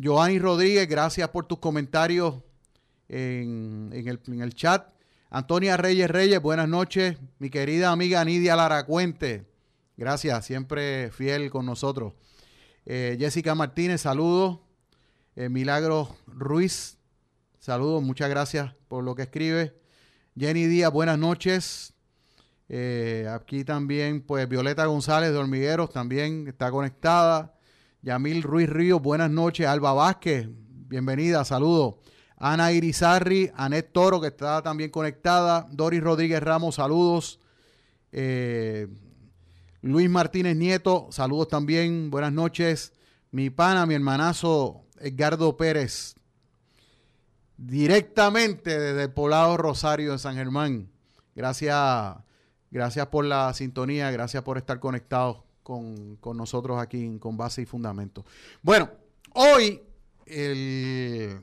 [0.00, 2.34] Joanny Rodríguez, gracias por tus comentarios
[3.08, 4.99] en el chat.
[5.32, 7.16] Antonia Reyes Reyes, buenas noches.
[7.38, 9.46] Mi querida amiga Nidia Laracuente,
[9.96, 12.14] gracias, siempre fiel con nosotros.
[12.84, 14.58] Eh, Jessica Martínez, saludos.
[15.36, 16.98] Eh, Milagro Ruiz,
[17.60, 19.80] saludos, muchas gracias por lo que escribe.
[20.36, 21.94] Jenny Díaz, buenas noches.
[22.68, 27.54] Eh, aquí también, pues Violeta González de Hormigueros también está conectada.
[28.02, 29.68] Yamil Ruiz Ríos, buenas noches.
[29.68, 31.94] Alba Vázquez, bienvenida, saludos.
[32.42, 37.38] Ana Irizarri, Anet Toro, que está también conectada, Doris Rodríguez Ramos, saludos.
[38.12, 38.88] Eh,
[39.82, 42.94] Luis Martínez Nieto, saludos también, buenas noches.
[43.30, 46.14] Mi pana, mi hermanazo Edgardo Pérez,
[47.58, 50.90] directamente desde el poblado Rosario de San Germán.
[51.34, 52.16] Gracias,
[52.70, 57.66] gracias por la sintonía, gracias por estar conectados con, nosotros aquí en, con base y
[57.66, 58.24] fundamento.
[58.62, 58.90] Bueno,
[59.34, 59.82] hoy
[60.24, 61.38] el,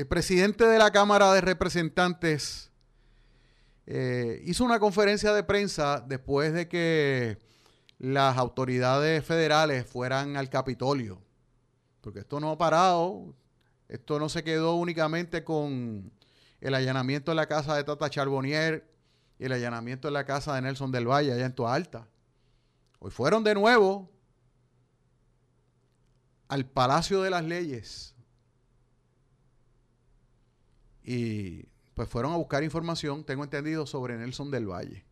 [0.00, 2.70] el presidente de la Cámara de Representantes
[3.84, 7.38] eh, hizo una conferencia de prensa después de que
[7.98, 11.20] las autoridades federales fueran al Capitolio.
[12.00, 13.34] Porque esto no ha parado,
[13.88, 16.10] esto no se quedó únicamente con
[16.62, 18.90] el allanamiento en la casa de Tata Charbonnier
[19.38, 22.08] y el allanamiento en la casa de Nelson del Valle, allá en Toa Alta.
[23.00, 24.10] Hoy fueron de nuevo
[26.48, 28.14] al Palacio de las Leyes
[31.12, 35.04] y pues fueron a buscar información, tengo entendido, sobre Nelson del Valle.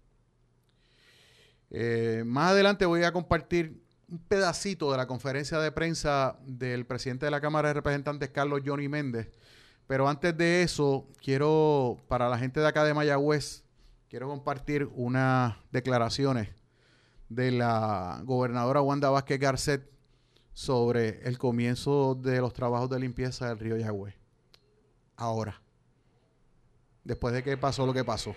[1.70, 7.26] Eh, más adelante voy a compartir un pedacito de la conferencia de prensa del presidente
[7.26, 9.28] de la Cámara de Representantes, Carlos Johnny Méndez.
[9.88, 13.64] Pero antes de eso, quiero, para la gente de acá de Mayagüez,
[14.08, 16.50] quiero compartir unas declaraciones
[17.28, 19.90] de la gobernadora Wanda Vázquez Garcet
[20.52, 24.14] sobre el comienzo de los trabajos de limpieza del río Yagüez.
[25.16, 25.60] Ahora,
[27.08, 28.36] después de que pasó lo que pasó.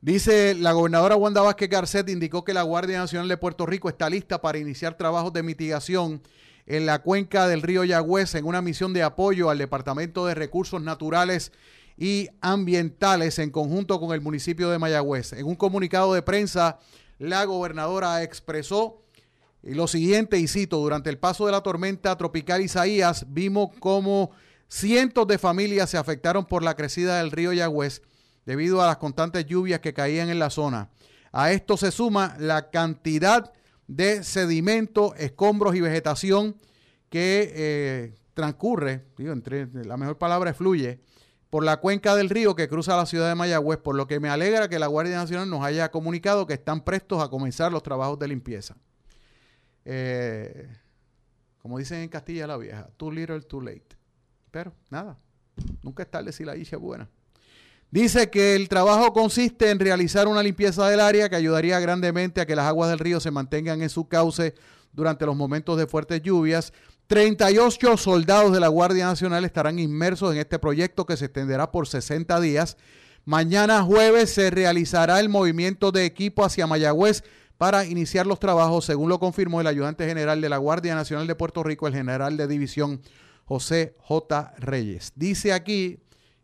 [0.00, 4.08] Dice la gobernadora Wanda Vázquez Garcet indicó que la Guardia Nacional de Puerto Rico está
[4.08, 6.22] lista para iniciar trabajos de mitigación
[6.64, 10.80] en la cuenca del río Yagüez en una misión de apoyo al Departamento de Recursos
[10.80, 11.52] Naturales
[11.98, 15.34] y Ambientales en conjunto con el municipio de Mayagüez.
[15.34, 16.78] En un comunicado de prensa,
[17.18, 19.02] la gobernadora expresó
[19.62, 24.30] lo siguiente, y cito, durante el paso de la tormenta tropical Isaías, vimos cómo
[24.68, 28.02] cientos de familias se afectaron por la crecida del río Yagüez
[28.44, 30.90] debido a las constantes lluvias que caían en la zona.
[31.32, 33.52] A esto se suma la cantidad
[33.88, 36.56] de sedimento, escombros y vegetación
[37.08, 41.00] que eh, transcurre, digo, entre, la mejor palabra es fluye,
[41.50, 44.28] por la cuenca del río que cruza la ciudad de Mayagüez, por lo que me
[44.28, 48.18] alegra que la Guardia Nacional nos haya comunicado que están prestos a comenzar los trabajos
[48.18, 48.76] de limpieza.
[49.84, 50.68] Eh,
[51.58, 53.95] como dicen en Castilla la Vieja, too little, too late.
[54.50, 55.18] Pero nada,
[55.82, 57.08] nunca es tarde si la dicha es buena.
[57.90, 62.46] Dice que el trabajo consiste en realizar una limpieza del área que ayudaría grandemente a
[62.46, 64.54] que las aguas del río se mantengan en su cauce
[64.92, 66.72] durante los momentos de fuertes lluvias.
[67.06, 71.86] 38 soldados de la Guardia Nacional estarán inmersos en este proyecto que se extenderá por
[71.86, 72.76] 60 días.
[73.24, 77.22] Mañana jueves se realizará el movimiento de equipo hacia Mayagüez
[77.56, 81.34] para iniciar los trabajos, según lo confirmó el ayudante general de la Guardia Nacional de
[81.34, 83.00] Puerto Rico, el general de división
[83.46, 84.54] José J.
[84.58, 85.12] Reyes.
[85.14, 86.00] Dice aquí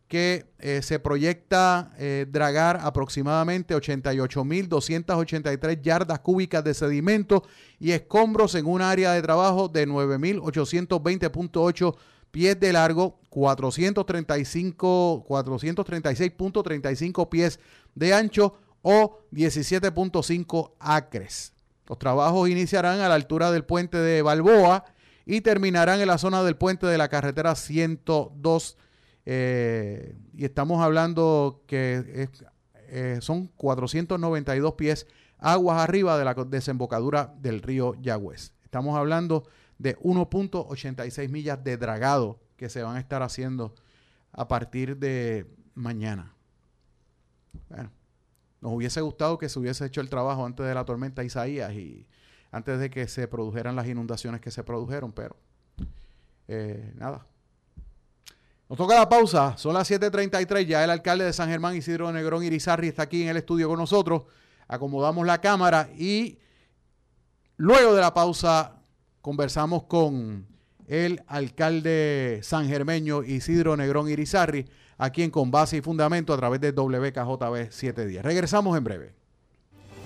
[0.08, 7.42] que eh, se proyecta eh, dragar aproximadamente 88.283 yardas cúbicas de sedimento
[7.80, 11.96] y escombros en un área de trabajo de 9.820.8
[12.30, 17.58] pies de largo, 435, 436.35 pies
[17.94, 21.52] de ancho o 17.5 acres.
[21.88, 24.84] Los trabajos iniciarán a la altura del puente de Balboa
[25.26, 28.76] y terminarán en la zona del puente de la carretera 102
[29.24, 32.28] eh, y estamos hablando que
[32.88, 35.06] eh, son 492 pies
[35.38, 38.52] aguas arriba de la desembocadura del río Yagüez.
[38.64, 39.44] Estamos hablando
[39.78, 43.74] de 1.86 millas de dragado que se van a estar haciendo
[44.32, 46.34] a partir de mañana.
[47.68, 47.90] Bueno,
[48.60, 52.06] nos hubiese gustado que se hubiese hecho el trabajo antes de la tormenta Isaías y
[52.52, 55.36] antes de que se produjeran las inundaciones que se produjeron, pero
[56.46, 57.26] eh, nada,
[58.68, 62.44] nos toca la pausa, son las 7:33, ya el alcalde de San Germán, Isidro Negrón
[62.44, 64.22] Irizarri, está aquí en el estudio con nosotros.
[64.68, 66.38] Acomodamos la cámara y
[67.56, 68.80] luego de la pausa
[69.20, 70.46] conversamos con
[70.86, 74.66] el alcalde sangermeño Isidro Negrón Irizarri,
[74.98, 78.22] aquí en Con Base y Fundamento a través de WKJB 710.
[78.22, 79.21] Regresamos en breve.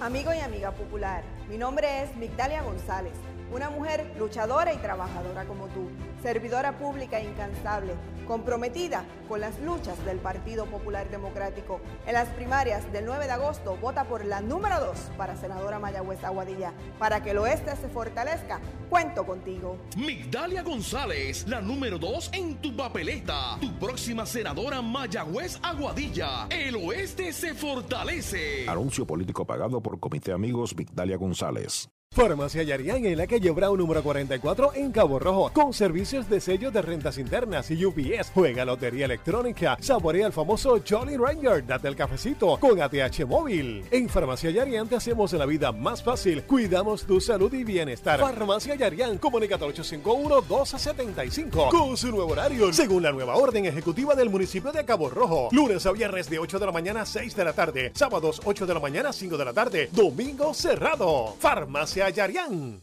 [0.00, 3.14] Amigo y amiga popular, mi nombre es Migdalia González
[3.52, 5.88] una mujer luchadora y trabajadora como tú,
[6.22, 7.94] servidora pública incansable,
[8.26, 11.80] comprometida con las luchas del Partido Popular Democrático.
[12.06, 16.22] En las primarias del 9 de agosto, vota por la número 2 para senadora Mayagüez
[16.24, 16.72] Aguadilla.
[16.98, 19.78] Para que el oeste se fortalezca, cuento contigo.
[19.96, 23.58] Migdalia González, la número 2 en tu papeleta.
[23.60, 26.48] Tu próxima senadora Mayagüez Aguadilla.
[26.50, 28.68] El oeste se fortalece.
[28.68, 31.88] Anuncio político pagado por Comité Amigos Migdalia González.
[32.16, 36.72] Farmacia Yarián en la calle Brown número 44 en Cabo Rojo, con servicios de sellos
[36.72, 38.30] de rentas internas y UPS.
[38.32, 43.84] Juega lotería electrónica, saborea el famoso Jolly Ranger, date el cafecito con ATH móvil.
[43.90, 48.18] En Farmacia Yarián te hacemos la vida más fácil, cuidamos tu salud y bienestar.
[48.18, 54.30] Farmacia Yarián, comunicate al 851-1275 con su nuevo horario, según la nueva orden ejecutiva del
[54.30, 55.50] municipio de Cabo Rojo.
[55.52, 58.64] Lunes a viernes de 8 de la mañana a 6 de la tarde, sábados 8
[58.64, 61.36] de la mañana a 5 de la tarde, domingo cerrado.
[61.38, 62.82] Farmacia Yarián.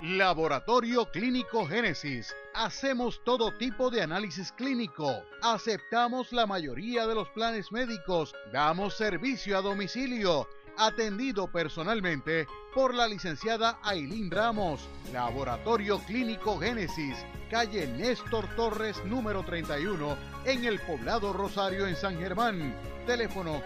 [0.00, 2.34] Laboratorio Clínico Génesis.
[2.54, 5.22] Hacemos todo tipo de análisis clínico.
[5.42, 8.34] Aceptamos la mayoría de los planes médicos.
[8.52, 10.48] Damos servicio a domicilio.
[10.76, 14.88] Atendido personalmente por la licenciada Ailín Ramos.
[15.12, 17.24] Laboratorio Clínico Génesis.
[17.48, 20.16] Calle Néstor Torres número 31
[20.46, 22.74] en el poblado Rosario en San Germán.
[23.06, 23.62] Teléfono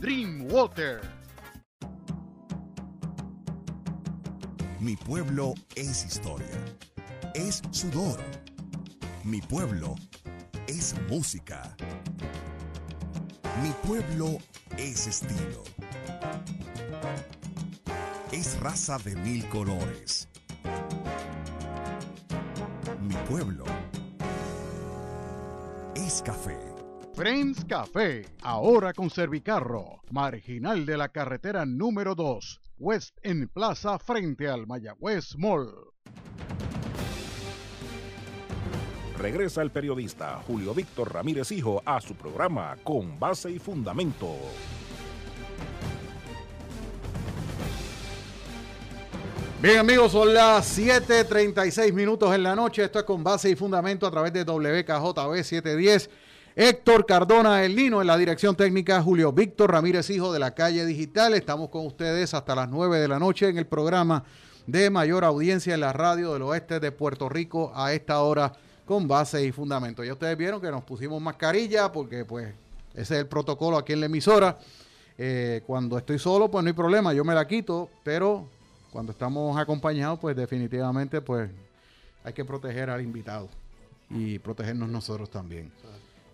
[0.01, 1.03] Dreamwater.
[4.81, 6.49] Mi pueblo es historia.
[7.37, 8.19] Es sudor.
[9.23, 9.95] Mi pueblo
[10.67, 11.77] es música.
[13.63, 14.39] Mi pueblo
[14.79, 15.63] es estilo.
[18.33, 20.31] Es raza de mil colores.
[23.03, 23.67] Mi pueblo
[25.95, 26.59] es café.
[27.13, 34.49] Friends Café, ahora con Servicarro, marginal de la carretera número 2, West en Plaza frente
[34.49, 35.69] al Mayagüez Mall.
[39.19, 44.37] Regresa el periodista Julio Víctor Ramírez Hijo a su programa Con Base y Fundamento.
[49.63, 52.85] Bien amigos, son las 7.36 minutos en la noche.
[52.85, 56.11] Esto es con base y fundamento a través de WKJB 710.
[56.55, 60.85] Héctor Cardona, el Nino, en la dirección técnica, Julio Víctor Ramírez, hijo de la calle
[60.85, 61.33] digital.
[61.33, 64.25] Estamos con ustedes hasta las 9 de la noche en el programa
[64.67, 68.53] de mayor audiencia en la radio del oeste de Puerto Rico a esta hora
[68.87, 70.03] con base y fundamento.
[70.03, 72.55] Ya ustedes vieron que nos pusimos mascarilla porque pues
[72.95, 74.59] ese es el protocolo aquí en la emisora.
[75.19, 78.47] Eh, cuando estoy solo pues no hay problema, yo me la quito, pero
[78.91, 81.51] cuando estamos acompañados pues definitivamente pues
[82.25, 83.49] hay que proteger al invitado
[84.09, 85.73] y protegernos nosotros también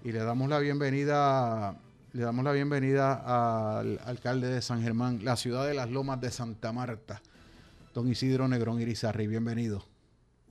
[0.04, 1.76] y le damos la bienvenida
[2.12, 6.30] le damos la bienvenida al alcalde de San Germán, la ciudad de las Lomas de
[6.30, 7.22] Santa Marta,
[7.94, 9.26] don Isidro Negrón Irizarri.
[9.26, 9.91] Bienvenido.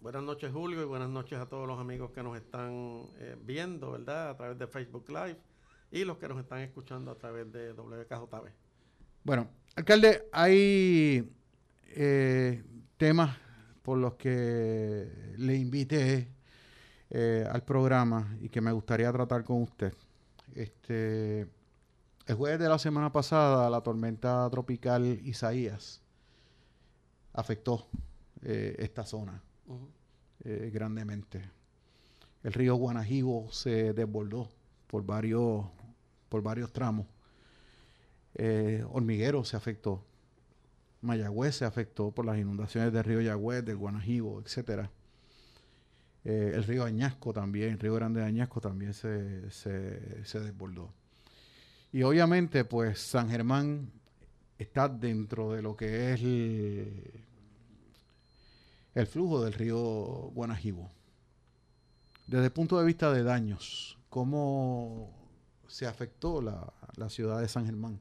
[0.01, 3.91] Buenas noches, Julio, y buenas noches a todos los amigos que nos están eh, viendo,
[3.91, 4.31] ¿verdad?
[4.31, 5.37] A través de Facebook Live
[5.91, 8.49] y los que nos están escuchando a través de WKJB.
[9.23, 11.31] Bueno, alcalde, hay
[11.89, 12.63] eh,
[12.97, 13.37] temas
[13.83, 16.29] por los que le invité
[17.11, 19.93] eh, al programa y que me gustaría tratar con usted.
[20.55, 21.41] Este,
[22.25, 26.01] el jueves de la semana pasada, la tormenta tropical Isaías
[27.33, 27.87] afectó
[28.41, 29.43] eh, esta zona
[30.43, 31.49] eh, grandemente.
[32.43, 34.49] El río Guanajibo se desbordó
[34.87, 35.65] por varios,
[36.29, 37.05] por varios tramos.
[38.91, 40.03] Hormiguero se afectó.
[41.01, 44.89] Mayagüez se afectó por las inundaciones del río Yagüez, del Guanajibo, etcétera.
[46.23, 50.93] Eh, el río Añasco también, el río Grande de Añasco también se, se, desbordó.
[51.91, 53.91] Y obviamente, pues San Germán
[54.59, 57.25] está dentro de lo que es el,
[58.93, 59.77] el flujo del río
[60.33, 60.91] Guanajibo.
[62.27, 65.11] Desde el punto de vista de daños, ¿cómo
[65.67, 67.99] se afectó la, la ciudad de San Germán?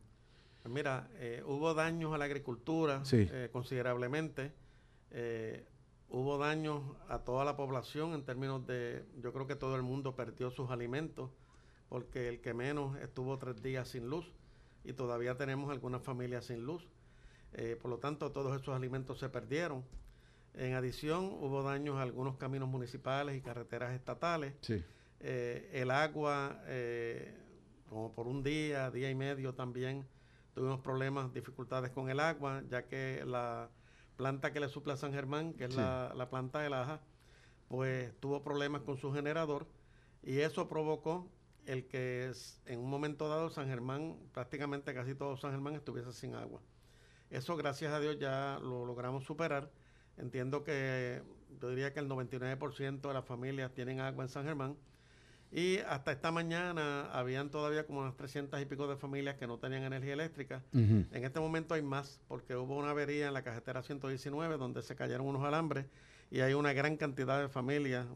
[0.69, 4.53] Mira, eh, hubo daños a la agricultura eh, considerablemente.
[5.11, 5.65] Eh,
[6.11, 10.15] hubo daños a toda la población en términos de, yo creo que todo el mundo
[10.15, 11.31] perdió sus alimentos,
[11.89, 14.31] porque el que menos estuvo tres días sin luz
[14.85, 16.87] y todavía tenemos algunas familias sin luz.
[17.83, 19.85] Por lo tanto, todos esos alimentos se perdieron.
[20.55, 24.55] En adición, hubo daños a algunos caminos municipales y carreteras estatales.
[25.21, 27.35] Eh, el agua, eh,
[27.89, 30.07] como por un día, día y medio también,
[30.55, 33.71] tuvimos problemas, dificultades con el agua, ya que la
[34.17, 37.01] planta que le suple a San Germán, que es la, planta de Laja,
[37.69, 39.67] pues tuvo problemas con su generador
[40.23, 41.31] y eso provocó
[41.67, 42.33] el que
[42.67, 46.61] en un momento dado San Germán, prácticamente casi todo San Germán estuviese sin agua.
[47.31, 49.71] Eso gracias a Dios ya lo logramos superar
[50.17, 51.23] Entiendo que
[51.61, 54.77] yo diría que el 99% de las familias tienen agua en San Germán.
[55.53, 59.59] Y hasta esta mañana habían todavía como unas 300 y pico de familias que no
[59.59, 60.63] tenían energía eléctrica.
[60.73, 64.95] En este momento hay más porque hubo una avería en la carretera 119 donde se
[64.95, 65.87] cayeron unos alambres
[66.31, 68.07] y hay una gran cantidad de familias,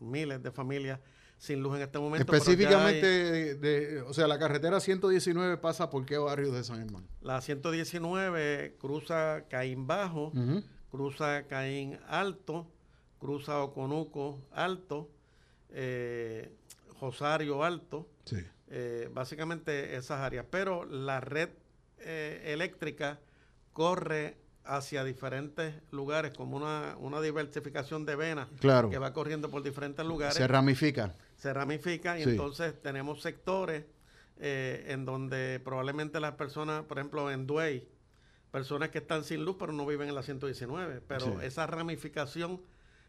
[0.00, 1.00] miles de familias
[1.36, 2.32] sin luz en este momento.
[2.32, 7.06] Específicamente, de, o sea, la carretera 119 pasa por qué barrio de San Germán?
[7.20, 10.32] La 119 cruza Caín Bajo,
[10.94, 12.70] cruza Caín Alto,
[13.18, 15.10] cruza Oconuco Alto,
[15.70, 16.52] eh,
[17.00, 18.06] Rosario Alto,
[18.68, 20.46] eh, básicamente esas áreas.
[20.48, 21.48] Pero la red
[21.98, 23.18] eh, eléctrica
[23.72, 30.06] corre hacia diferentes lugares, como una, una diversificación de venas que va corriendo por diferentes
[30.06, 30.36] lugares.
[30.36, 31.12] Se ramifica.
[31.36, 33.84] Se ramifica y entonces tenemos sectores
[34.36, 37.88] eh, en donde probablemente las personas, por ejemplo, en Duey,
[38.54, 42.60] personas que están sin luz pero no viven en la 119, pero esa ramificación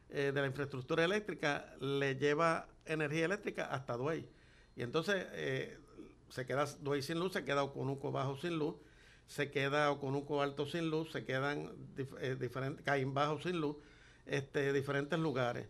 [0.10, 4.28] eh, de la infraestructura eléctrica le lleva energía eléctrica hasta Duey.
[4.76, 5.78] Y entonces eh,
[6.30, 8.74] se queda Duey sin luz, se queda Oconuco bajo sin luz
[9.28, 11.72] se queda Oconuco Alto sin luz, se quedan
[12.22, 13.76] eh, diferentes, Caín Bajo sin luz,
[14.26, 15.68] este, diferentes lugares.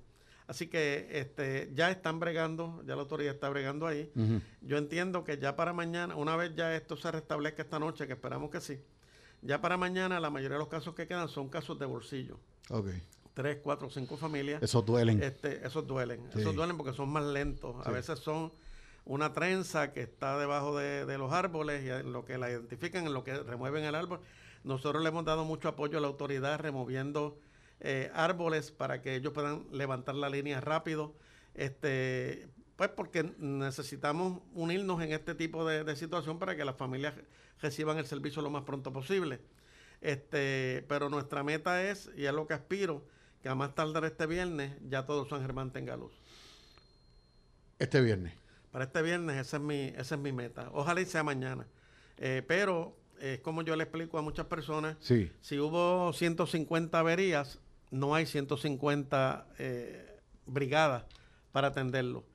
[0.48, 4.12] Así que este, ya están bregando, ya la autoridad está bregando ahí.
[4.62, 8.14] Yo entiendo que ya para mañana, una vez ya esto se restablezca esta noche, que
[8.14, 8.80] esperamos que sí,
[9.46, 12.40] ya para mañana la mayoría de los casos que quedan son casos de bolsillo.
[12.70, 12.88] Ok.
[13.34, 14.64] Tres, cuatro, cinco familias.
[14.64, 15.22] Esos duelen.
[15.22, 16.28] Este, esos duelen.
[16.34, 17.76] Esos duelen porque son más lentos.
[17.86, 18.52] A veces son
[19.04, 23.14] una trenza que está debajo de, los árboles y en lo que la identifican, en
[23.14, 24.20] lo que remueven el árbol.
[24.64, 27.38] Nosotros le hemos dado mucho apoyo a la autoridad removiendo
[27.82, 31.14] eh, árboles para que ellos puedan levantar la línea rápido.
[31.54, 37.14] Este, pues porque necesitamos unirnos en este tipo de, situación para que las familias
[37.62, 39.40] reciban el servicio lo más pronto posible.
[40.02, 43.06] Este, pero nuestra meta es, y es lo que aspiro,
[43.42, 46.14] que a más tardar este viernes ya todo San Germán tenga luz.
[47.80, 48.34] Este viernes
[48.76, 50.70] para este viernes, esa es mi, esa es mi meta.
[50.74, 51.66] Ojalá y sea mañana.
[52.18, 57.58] Eh, pero es como yo le explico a muchas personas, si hubo 150 averías,
[57.90, 61.06] no hay 150 eh, brigadas
[61.54, 62.26] para atenderlo.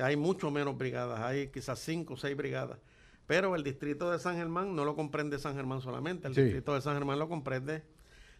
[0.00, 2.78] Hay mucho menos brigadas, hay quizás 5 o 6 brigadas.
[3.26, 6.80] Pero el distrito de San Germán no lo comprende San Germán solamente, el distrito de
[6.80, 7.82] San Germán lo comprende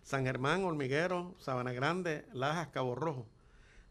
[0.02, 3.26] San Germán, Hormiguero, Sabana Grande, Lajas, Cabo Rojo.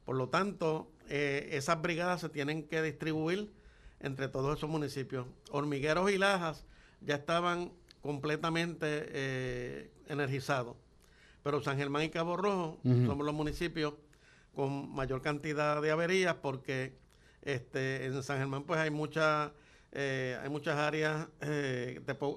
[0.06, 3.52] Por lo tanto, eh, esas brigadas se tienen que distribuir
[4.00, 5.26] entre todos esos municipios.
[5.52, 6.66] Hormigueros y Lajas
[7.02, 10.76] ya estaban completamente eh, energizados,
[11.44, 13.94] pero San Germán y Cabo Rojo somos los municipios
[14.56, 16.98] con mayor cantidad de averías porque
[17.42, 19.54] este, en San Germán pues hay mucha,
[19.92, 21.28] eh, hay muchas áreas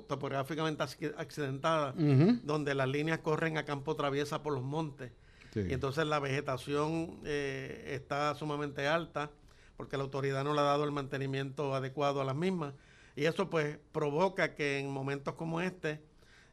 [0.07, 1.95] topográficamente accidentadas
[2.43, 5.13] donde las líneas corren a campo traviesa por los montes
[5.57, 9.31] y entonces la vegetación eh, está sumamente alta
[9.77, 12.75] porque la autoridad no le ha dado el mantenimiento adecuado a las mismas.
[13.17, 16.01] Y eso pues provoca que en momentos como este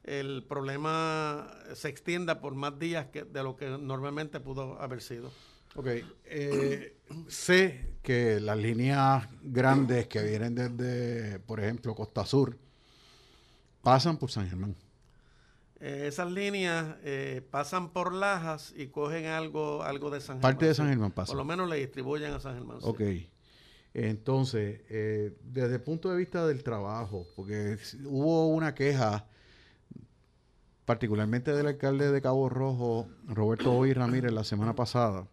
[0.04, 5.32] el problema se extienda por más días que de lo que normalmente pudo haber sido.
[5.76, 5.88] Ok,
[6.26, 6.98] eh,
[7.28, 12.58] sé que las líneas grandes que vienen desde, por ejemplo, Costa Sur,
[13.82, 14.76] pasan por San Germán.
[15.80, 20.42] Eh, esas líneas eh, pasan por Lajas y cogen algo, algo de San Germán.
[20.42, 21.32] Parte de San Germán pasa.
[21.32, 22.78] Por lo menos le distribuyen a San Germán.
[22.82, 23.02] Ok.
[23.94, 29.26] Entonces, eh, desde el punto de vista del trabajo, porque hubo una queja,
[30.86, 35.28] particularmente del alcalde de Cabo Rojo, Roberto Hoy Ramírez, la semana pasada,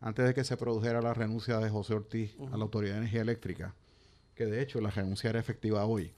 [0.00, 3.22] antes de que se produjera la renuncia de José Ortiz a la Autoridad de Energía
[3.22, 3.74] Eléctrica,
[4.34, 6.12] que de hecho la renuncia era efectiva hoy.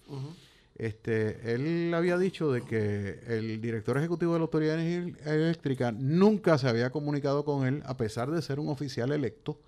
[0.75, 5.93] Este, él había dicho de que el director ejecutivo de la Autoridad de Energía Eléctrica
[5.93, 9.59] nunca se había comunicado con él, a pesar de ser un oficial electo.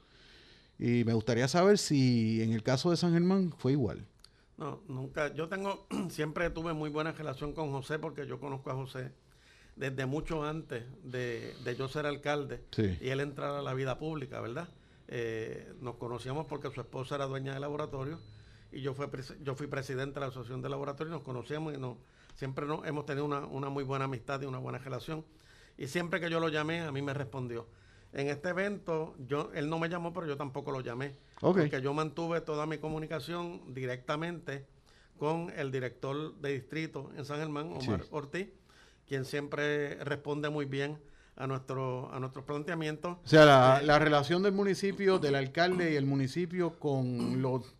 [0.78, 4.06] Y me gustaría saber si en el caso de San Germán fue igual.
[4.56, 5.34] No, nunca.
[5.34, 9.12] Yo tengo, siempre tuve muy buena relación con José porque yo conozco a José
[9.80, 12.60] desde mucho antes de, yo ser alcalde
[13.00, 14.68] y él entrar a la vida pública, ¿verdad?
[15.08, 18.20] Eh, nos conocíamos porque su esposa era dueña del laboratorio
[18.72, 19.06] y yo, fui,
[19.42, 21.96] yo fui presidente de la Asociación de Laboratorios, nos conocíamos y nos,
[22.34, 25.24] siempre hemos tenido una, una, muy buena amistad y una buena relación.
[25.78, 27.66] Y siempre que yo lo llamé, a mí me respondió.
[28.12, 31.16] En este evento, yo, él no me llamó, pero yo tampoco lo llamé.
[31.40, 34.66] Porque yo mantuve toda mi comunicación directamente
[35.18, 38.48] con el director de distrito en San Germán, Omar Ortiz,
[39.10, 40.96] quien siempre responde muy bien
[41.34, 43.18] a nuestro a nuestros planteamientos.
[43.24, 47.74] O sea, la, eh, la relación del municipio, del alcalde y el municipio con los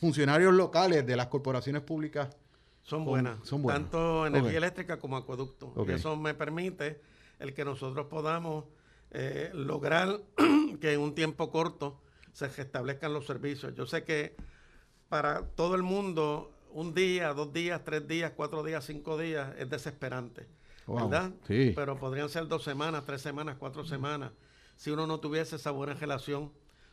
[0.00, 2.34] funcionarios locales de las corporaciones públicas
[2.82, 3.82] son buenas, son buenas.
[3.82, 5.74] tanto energía eléctrica como acueducto.
[5.86, 7.02] Y eso me permite
[7.38, 8.64] el que nosotros podamos
[9.10, 10.22] eh, lograr
[10.80, 12.00] que en un tiempo corto
[12.32, 13.74] se restablezcan los servicios.
[13.74, 14.34] Yo sé que
[15.10, 19.68] para todo el mundo un día, dos días, tres días, cuatro días, cinco días es
[19.68, 20.46] desesperante,
[20.94, 21.32] ¿verdad?
[21.46, 21.72] Sí.
[21.74, 24.32] Pero podrían ser dos semanas, tres semanas, cuatro semanas,
[24.76, 26.50] si uno no tuviese esa buena relación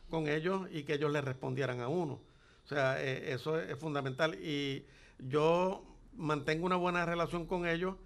[0.08, 2.20] con ellos y que ellos le respondieran a uno.
[2.64, 4.34] O sea, eh, eso es, fundamental.
[4.34, 4.84] Y
[5.18, 5.84] yo
[6.14, 7.96] mantengo una buena relación con ellos.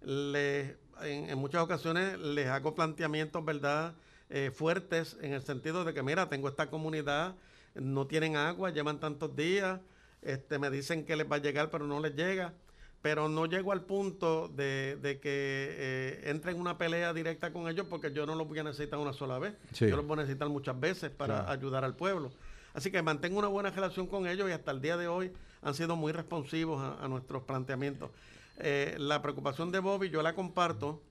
[0.00, 3.94] Les, en, muchas ocasiones les hago planteamientos, ¿verdad?
[4.30, 7.34] Eh, fuertes en el sentido de que, mira, tengo esta comunidad,
[7.74, 9.80] no tienen agua, llevan tantos días,
[10.22, 12.54] este, me dicen que les va a llegar, pero no les llega.
[13.02, 17.86] Pero no llego al punto de, que eh, entre en una pelea directa con ellos
[17.90, 19.54] porque yo no los voy a necesitar una sola vez.
[19.72, 22.30] Yo los voy a necesitar muchas veces para ayudar al pueblo.
[22.74, 25.32] Así que mantengo una buena relación con ellos y hasta el día de hoy
[25.62, 28.10] han sido muy responsivos a, nuestros planteamientos.
[28.58, 31.02] Eh, la preocupación de Bobby yo la comparto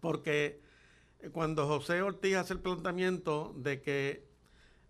[0.00, 0.60] porque
[1.32, 4.33] cuando José Ortiz hace el planteamiento de que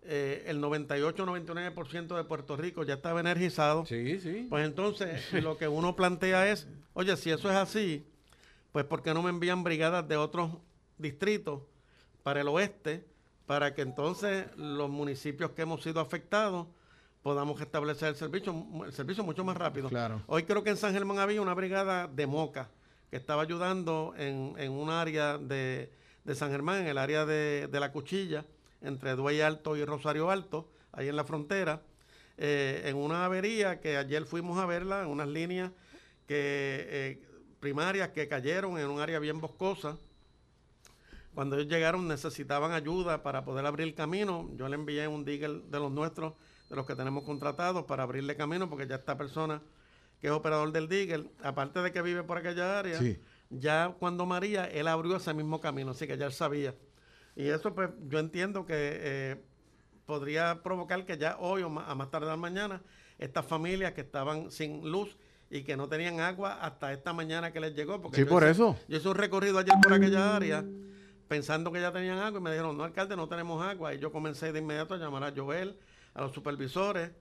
[0.07, 3.85] eh, el 98-99% de Puerto Rico ya estaba energizado.
[3.85, 4.47] Sí, sí.
[4.49, 8.05] Pues entonces lo que uno plantea es, oye, si eso es así,
[8.71, 10.51] pues ¿por qué no me envían brigadas de otros
[10.97, 11.61] distritos
[12.23, 13.05] para el oeste
[13.45, 16.67] para que entonces los municipios que hemos sido afectados
[17.21, 19.89] podamos establecer el servicio, el servicio mucho más rápido.
[19.89, 20.21] Claro.
[20.27, 22.69] Hoy creo que en San Germán había una brigada de Moca
[23.09, 25.91] que estaba ayudando en, en un área de,
[26.23, 28.45] de San Germán, en el área de, de la cuchilla,
[28.85, 31.81] entre Duey Alto y Rosario Alto, ahí en la frontera,
[32.37, 35.71] eh, en una avería que ayer fuimos a verla, en unas líneas
[36.27, 37.21] que, eh,
[37.59, 39.97] primarias que cayeron en un área bien boscosa.
[41.33, 44.49] Cuando ellos llegaron necesitaban ayuda para poder abrir el camino.
[44.55, 46.33] Yo le envié un digger de los nuestros,
[46.69, 49.61] de los que tenemos contratados, para abrirle camino, porque ya esta persona
[50.21, 52.99] que es operador del digger, aparte de que vive por aquella área,
[53.49, 56.73] ya cuando María, él abrió ese mismo camino, así que ya él sabía.
[57.35, 59.35] Y eso, pues, yo entiendo que eh,
[60.05, 62.81] podría provocar que ya hoy o a más tardar mañana,
[63.17, 65.17] estas familias que estaban sin luz
[65.49, 68.01] y que no tenían agua hasta esta mañana que les llegó.
[68.01, 68.77] Porque sí, por eso.
[68.87, 70.63] Yo hice un recorrido ayer por aquella área
[71.27, 73.93] pensando que ya tenían agua y me dijeron, no, alcalde, no tenemos agua.
[73.93, 75.77] Y yo comencé de inmediato a llamar a Joel,
[76.13, 77.11] a los supervisores,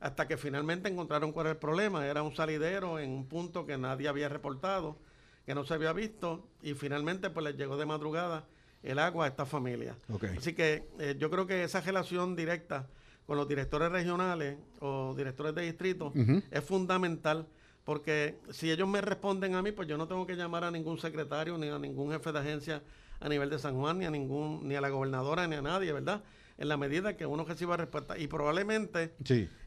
[0.00, 2.06] hasta que finalmente encontraron cuál era el problema.
[2.06, 4.98] Era un salidero en un punto que nadie había reportado,
[5.46, 8.46] que no se había visto, y finalmente pues les llegó de madrugada
[8.84, 9.96] el agua a esta familia.
[10.36, 12.86] Así que eh, yo creo que esa relación directa
[13.26, 16.12] con los directores regionales o directores de distrito
[16.50, 17.46] es fundamental
[17.84, 20.98] porque si ellos me responden a mí, pues yo no tengo que llamar a ningún
[20.98, 22.82] secretario ni a ningún jefe de agencia
[23.20, 25.92] a nivel de San Juan, ni a ningún, ni a la gobernadora, ni a nadie,
[25.92, 26.22] ¿verdad?
[26.56, 28.18] En la medida que uno reciba respuesta.
[28.18, 29.14] Y probablemente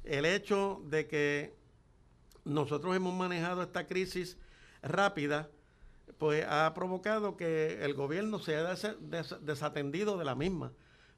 [0.03, 1.55] el hecho de que
[2.43, 4.37] nosotros hemos manejado esta crisis
[4.81, 5.49] rápida,
[6.17, 8.75] pues ha provocado que el gobierno se haya
[9.41, 10.71] desatendido de la misma.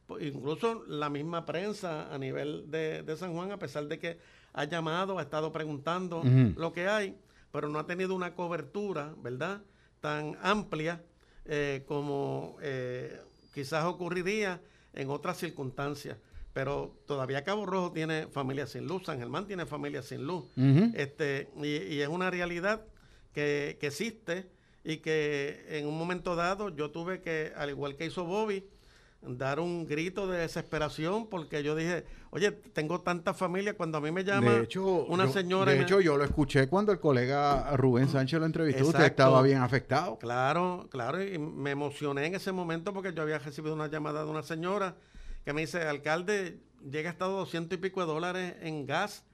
[0.08, 4.18] Pues, incluso la misma prensa a nivel de, San Juan, a pesar de que
[4.54, 6.24] ha llamado, ha estado preguntando
[6.56, 7.16] lo que hay,
[7.52, 9.62] pero no ha tenido una cobertura, ¿verdad?,
[10.02, 11.04] tan amplia
[11.46, 13.22] eh, como eh,
[13.54, 14.62] quizás ocurriría
[14.94, 16.18] en otras circunstancias.
[16.54, 20.46] Pero todavía Cabo Rojo tiene familia sin luz, San Germán tiene familia sin luz.
[20.96, 22.82] este, y, es una realidad
[23.34, 24.50] que, que existe
[24.84, 28.66] y que en un momento dado yo tuve que, al igual que hizo Bobby,
[29.22, 34.12] dar un grito de desesperación porque yo dije, oye, tengo tanta familia, cuando a mí
[34.12, 35.74] me llama de hecho, una señora...
[35.74, 39.58] De hecho, yo lo escuché cuando el colega Rubén Sánchez lo entrevistó, usted estaba bien
[39.62, 40.18] afectado.
[40.20, 44.30] Claro, claro, y me emocioné en ese momento porque yo había recibido una llamada de
[44.30, 44.96] una señora
[45.44, 46.60] que me dice, alcalde,
[46.90, 49.26] llega hasta 200 y pico de dólares en gas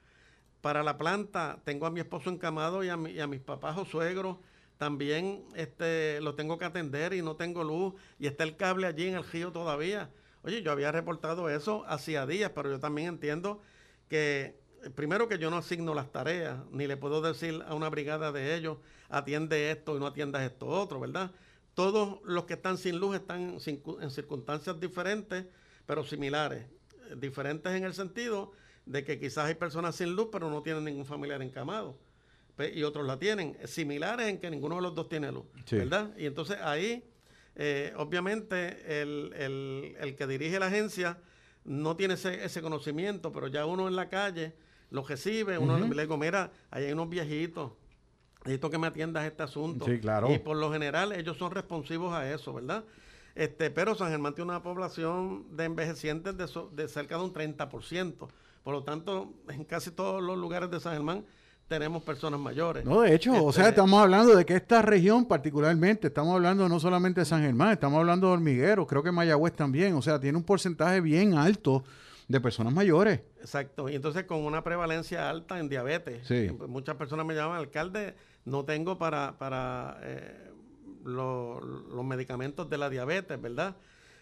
[0.62, 3.84] para la planta, tengo a mi esposo encamado y a, y a mis papás o
[3.84, 4.38] suegros
[4.78, 9.08] también este, lo tengo que atender y no tengo luz y está el cable allí
[9.08, 10.10] en el río todavía.
[10.42, 13.60] Oye, yo había reportado eso hacía días, pero yo también entiendo
[14.08, 14.60] que
[14.94, 18.54] primero que yo no asigno las tareas, ni le puedo decir a una brigada de
[18.54, 21.32] ellos, atiende esto y no atiendas esto otro, ¿verdad?
[21.74, 23.58] Todos los que están sin luz están
[24.00, 25.46] en circunstancias diferentes,
[25.84, 26.66] pero similares.
[27.16, 28.52] Diferentes en el sentido
[28.84, 31.96] de que quizás hay personas sin luz, pero no tienen ningún familiar encamado
[32.74, 36.10] y otros la tienen, similares en que ninguno de los dos tiene luz, ¿verdad?
[36.16, 37.04] Y entonces ahí,
[37.54, 41.18] eh, obviamente, el, que dirige la agencia
[41.64, 44.54] no tiene ese, conocimiento, pero ya uno en la calle
[44.90, 47.72] lo recibe, uno le digo, mira, ahí hay unos viejitos,
[48.44, 49.84] necesito que me atiendas este asunto.
[49.84, 50.32] Sí, claro.
[50.32, 52.84] Y por lo general ellos son responsivos a eso, ¿verdad?
[53.34, 58.28] Este, pero San Germán tiene una población de envejecientes de, de cerca de un 30%.
[58.64, 61.26] Por lo tanto, en casi todos los lugares de San Germán
[61.68, 62.84] tenemos personas mayores.
[62.84, 66.68] No, de hecho, o sea, este, estamos hablando de que esta región particularmente, estamos hablando
[66.68, 70.20] no solamente de San Germán, estamos hablando de Hormiguero, creo que Mayagüez también, o sea,
[70.20, 71.84] tiene un porcentaje bien alto
[72.28, 73.20] de personas mayores.
[73.40, 76.26] Exacto, y entonces con una prevalencia alta en diabetes.
[76.26, 76.50] Sí.
[76.56, 78.14] Pues, muchas personas me llaman, alcalde,
[78.44, 80.50] no tengo para, para eh,
[81.04, 83.76] los medicamentos de la diabetes, ¿verdad?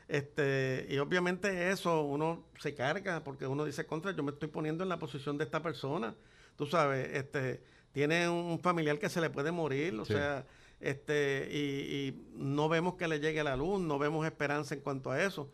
[0.09, 4.83] Este, y obviamente eso uno se carga porque uno dice contra, yo me estoy poniendo
[4.83, 6.15] en la posición de esta persona.
[6.57, 10.47] Tú sabes, este, tiene un familiar que se le puede morir, o sea,
[10.81, 15.11] este, y, y, no vemos que le llegue la luz, no vemos esperanza en cuanto
[15.11, 15.51] a eso.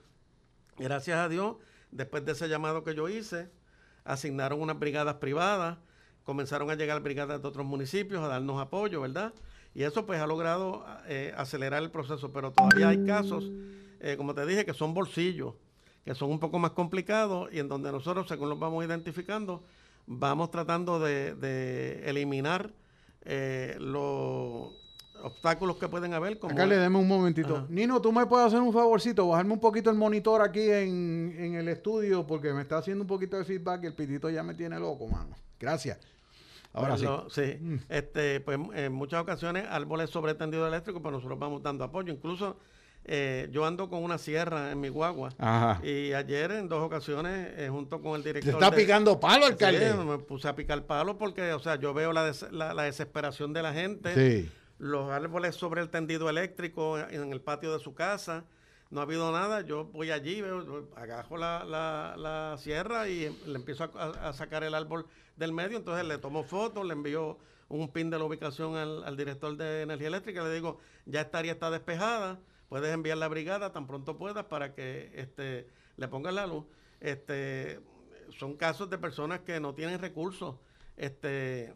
[0.78, 1.56] Gracias a Dios,
[1.90, 3.50] después de ese llamado que yo hice,
[4.04, 5.78] asignaron unas brigadas privadas,
[6.24, 9.32] comenzaron a llegar brigadas de otros municipios a darnos apoyo, ¿verdad?
[9.74, 13.50] Y eso pues ha logrado eh, acelerar el proceso, pero todavía hay casos,
[14.00, 15.54] eh, como te dije, que son bolsillos,
[16.04, 19.62] que son un poco más complicados y en donde nosotros, según los vamos identificando,
[20.10, 22.70] vamos tratando de, eliminar
[23.22, 24.72] eh, los
[25.22, 26.38] obstáculos que pueden haber.
[26.38, 27.66] Como Acá le deme un momentito.
[27.68, 31.54] Nino, tú me puedes hacer un favorcito, bajarme un poquito el monitor aquí en, en,
[31.54, 34.54] el estudio porque me está haciendo un poquito de feedback y el pitito ya me
[34.54, 35.36] tiene loco, mano.
[35.60, 35.98] Gracias.
[36.72, 37.06] Ahora sí.
[37.30, 37.58] sí.
[37.60, 37.76] Mm.
[37.88, 42.12] Este, pues en muchas ocasiones árboles sobretendidos eléctricos, pues nosotros vamos dando apoyo.
[42.12, 42.56] Incluso
[43.04, 45.30] eh, yo ando con una sierra en mi guagua.
[45.82, 48.52] Y ayer en dos ocasiones, eh, junto con el director.
[48.52, 49.94] ¿Se está picando palo, alcalde?
[49.94, 53.72] me puse a picar palo porque, o sea, yo veo la, la, desesperación de la
[53.72, 54.50] gente.
[54.78, 58.44] Los árboles sobre el tendido eléctrico en el patio de su casa
[58.90, 63.84] no ha habido nada, yo voy allí, veo, agajo la, la, sierra y le empiezo
[63.84, 67.38] a, sacar el árbol del medio, entonces le tomo fotos, le envío
[67.68, 71.52] un pin de la ubicación al, director de energía eléctrica, le digo, ya esta área
[71.52, 72.40] está despejada,
[72.70, 75.66] puedes enviar la brigada tan pronto puedas para que este,
[75.96, 76.64] le pongan la luz.
[77.00, 77.80] Este,
[78.38, 80.54] son casos de personas que no tienen recursos,
[80.96, 81.74] este,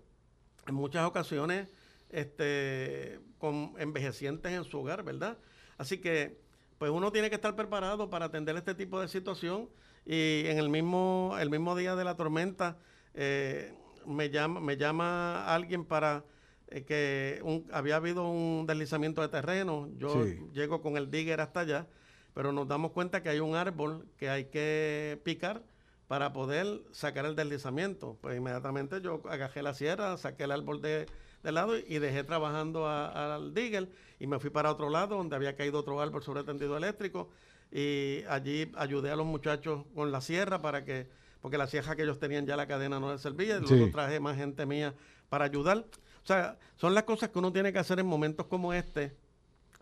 [0.66, 1.68] en muchas ocasiones
[2.10, 5.36] este, con envejecientes en su hogar, ¿verdad?
[5.76, 6.38] Así que
[6.78, 9.68] pues uno tiene que estar preparado para atender este tipo de situación
[10.06, 12.78] y en el mismo, el mismo día de la tormenta
[13.14, 13.74] eh,
[14.06, 16.24] me, llama, me llama alguien para
[16.68, 17.42] eh, que
[17.72, 21.86] había habido un deslizamiento de terreno, yo llego con el digger hasta allá,
[22.34, 25.62] pero nos damos cuenta que hay un árbol que hay que picar
[26.08, 28.18] para poder sacar el deslizamiento.
[28.20, 31.06] Pues inmediatamente yo agajé la sierra, saqué el árbol de,
[31.42, 33.88] de lado y dejé trabajando al digger
[34.18, 37.30] y me fui para otro lado donde había caído otro árbol sobre el tendido eléctrico
[37.74, 41.08] y allí ayudé a los muchachos con la sierra para que,
[41.40, 44.20] porque la sierra que ellos tenían ya la cadena no les servía, y luego traje
[44.20, 44.94] más gente mía
[45.28, 45.84] para ayudar.
[46.24, 49.14] O sea, son las cosas que uno tiene que hacer en momentos como este,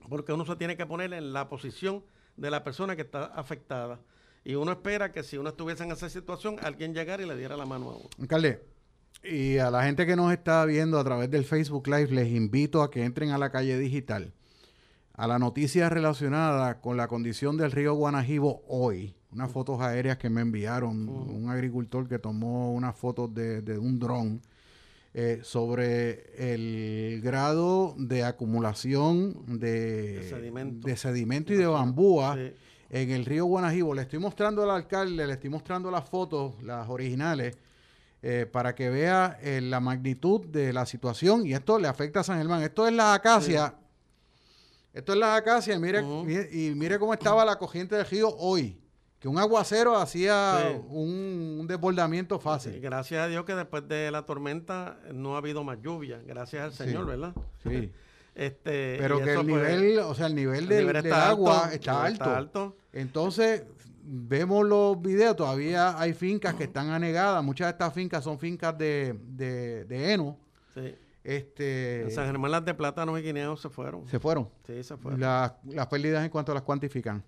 [0.09, 2.05] porque uno se tiene que poner en la posición
[2.37, 4.01] de la persona que está afectada.
[4.45, 7.57] Y uno espera que si uno estuviese en esa situación, alguien llegara y le diera
[7.57, 8.09] la mano a uno.
[8.21, 8.61] Alcalde,
[9.23, 12.83] y a la gente que nos está viendo a través del Facebook Live, les invito
[12.83, 14.33] a que entren a la calle digital,
[15.15, 19.15] a la noticia relacionada con la condición del río Guanajibo hoy.
[19.31, 24.43] Unas fotos aéreas que me enviaron, un agricultor que tomó unas fotos de, un dron
[25.15, 30.27] eh, sobre el grado de acumulación de,
[30.97, 31.53] sedimento.
[31.53, 32.39] y de bambúa
[32.89, 33.95] en el río Guanajibo.
[33.95, 37.57] Le estoy mostrando al alcalde, le estoy mostrando las fotos, las originales
[38.23, 42.23] eh, para que vea eh, la magnitud de la situación y esto le afecta a
[42.23, 42.63] San Germán.
[42.63, 43.75] Esto es la acacia.
[44.95, 46.01] Esto es la acacia y mire,
[46.53, 48.79] y mire cómo estaba la corriente del río hoy.
[49.23, 52.81] Que un aguacero hacía un, desbordamiento fácil.
[52.81, 56.21] gracias a Dios que después de la tormenta no ha habido más lluvia.
[56.27, 57.33] Gracias al Señor, ¿verdad?
[57.63, 57.93] Sí.
[58.35, 62.25] Este, Pero que el pues, nivel, o sea, el nivel, del, agua está, alto.
[62.25, 62.77] está alto.
[62.91, 63.65] Entonces,
[64.03, 67.45] vemos los videos, todavía hay fincas que están anegadas.
[67.45, 70.39] Muchas de estas fincas son fincas de, de, heno.
[70.73, 70.95] Sí.
[71.23, 74.09] Este, en San Germán las de plátanos y guineos se fueron.
[74.09, 74.49] ¿Se fueron?
[74.67, 75.21] Sí, se fueron.
[75.21, 77.23] las pérdidas en cuanto las cuantifican.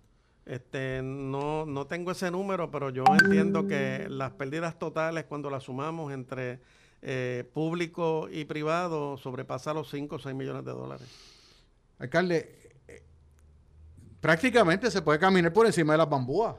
[0.46, 5.64] Este, no, no tengo ese número, pero yo entiendo que las pérdidas totales cuando las
[5.64, 6.60] sumamos entre
[7.00, 11.08] eh, público y privado sobrepasa los 5 o 6 millones de dólares.
[11.98, 12.64] Alcalde,
[14.20, 16.56] prácticamente se puede caminar por encima de las bambúas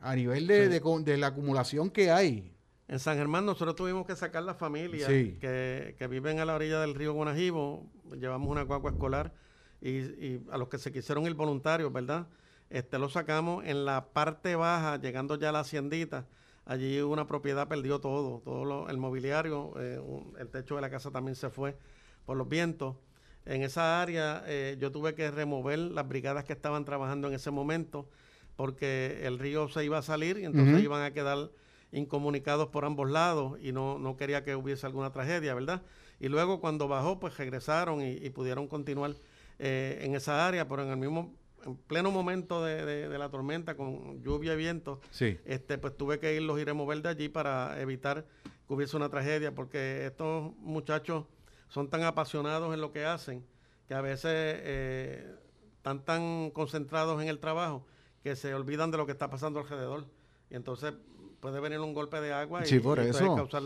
[0.00, 2.52] a nivel de, la acumulación que hay.
[2.86, 6.94] En San Germán nosotros tuvimos que sacar la familia que, viven a la orilla del
[6.94, 9.32] río Guanajibo, llevamos una cuacua escolar
[9.80, 12.28] y, a los que se quisieron ir voluntarios, ¿verdad?
[12.70, 16.26] Este lo sacamos en la parte baja, llegando ya a la haciendita.
[16.64, 20.00] Allí una propiedad perdió todo, todo el mobiliario, eh,
[20.38, 21.76] el techo de la casa también se fue
[22.24, 22.96] por los vientos.
[23.44, 27.52] En esa área eh, yo tuve que remover las brigadas que estaban trabajando en ese
[27.52, 28.08] momento
[28.56, 31.50] porque el río se iba a salir y entonces iban a quedar
[31.92, 35.82] incomunicados por ambos lados y no, no quería que hubiese alguna tragedia, ¿verdad?
[36.18, 39.14] Y luego cuando bajó, pues regresaron y, pudieron continuar
[39.58, 41.34] eh, en esa área, pero en el mismo
[41.66, 45.38] en pleno momento de, la tormenta con lluvia y viento, sí.
[45.44, 48.24] este, pues tuve que irlos y remover de allí para evitar
[48.66, 51.24] que hubiese una tragedia, porque estos muchachos
[51.68, 53.44] son tan apasionados en lo que hacen
[53.88, 55.34] que a veces eh,
[55.76, 57.86] están tan concentrados en el trabajo
[58.22, 60.06] que se olvidan de lo que está pasando alrededor.
[60.50, 60.94] Y entonces
[61.40, 63.36] puede venir un golpe de agua y, por eso.
[63.36, 63.62] causar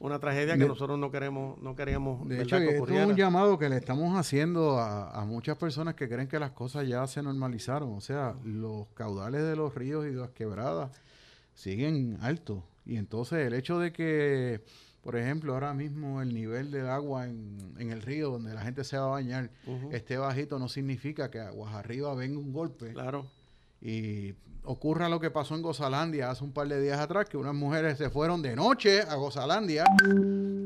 [0.00, 3.76] una tragedia que nosotros no queremos no queríamos de hecho es un llamado que le
[3.76, 7.92] estamos haciendo a, muchas personas que creen que las cosas ya se normalizaron.
[7.92, 10.90] O sea los caudales de los ríos y de las quebradas
[11.54, 12.64] siguen altos.
[12.86, 14.62] Y entonces el hecho de que
[15.02, 18.96] por ejemplo ahora mismo el nivel del agua en, el río donde la gente se
[18.96, 19.50] va a bañar
[19.92, 22.94] esté bajito no significa que aguas arriba venga un golpe.
[22.94, 23.26] Claro.
[23.82, 24.34] Y
[24.64, 27.98] ocurra lo que pasó en Gozalandia hace un par de días atrás, que unas mujeres
[27.98, 29.84] se fueron de noche a Gozalandia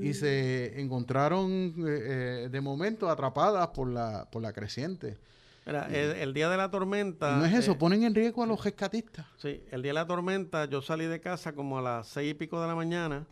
[0.00, 5.18] y se encontraron eh, eh, de momento atrapadas por la, por la creciente.
[5.66, 7.36] el, día de la tormenta...
[7.36, 9.26] no es eso, eh, ponen en riesgo a los rescatistas.
[9.38, 12.34] Sí, el día de la tormenta yo salí de casa como a las seis y
[12.34, 13.26] pico de la mañana.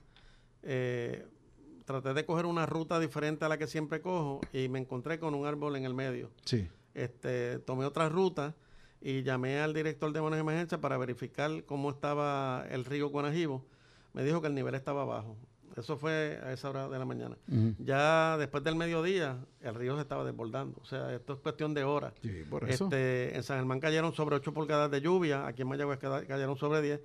[1.85, 5.35] traté de coger una ruta diferente a la que siempre cojo y me encontré con
[5.35, 6.31] un árbol en el medio.
[6.45, 6.69] Sí.
[6.95, 8.55] Este, tomé otra ruta
[9.03, 13.65] y llamé al director de manejo de emergencia para verificar cómo estaba el río Guanajibo.
[14.13, 15.37] Me dijo que el nivel estaba bajo.
[15.77, 17.37] Eso fue a esa hora de la mañana.
[17.79, 20.79] Ya después del mediodía, el río se estaba desbordando.
[20.83, 22.13] O sea, esto es cuestión de horas.
[22.23, 22.85] Sí, por eso.
[22.85, 25.47] Este, en San Germán cayeron sobre 8 pulgadas de lluvia.
[25.47, 27.01] Aquí en Mayagüez cayeron sobre 10.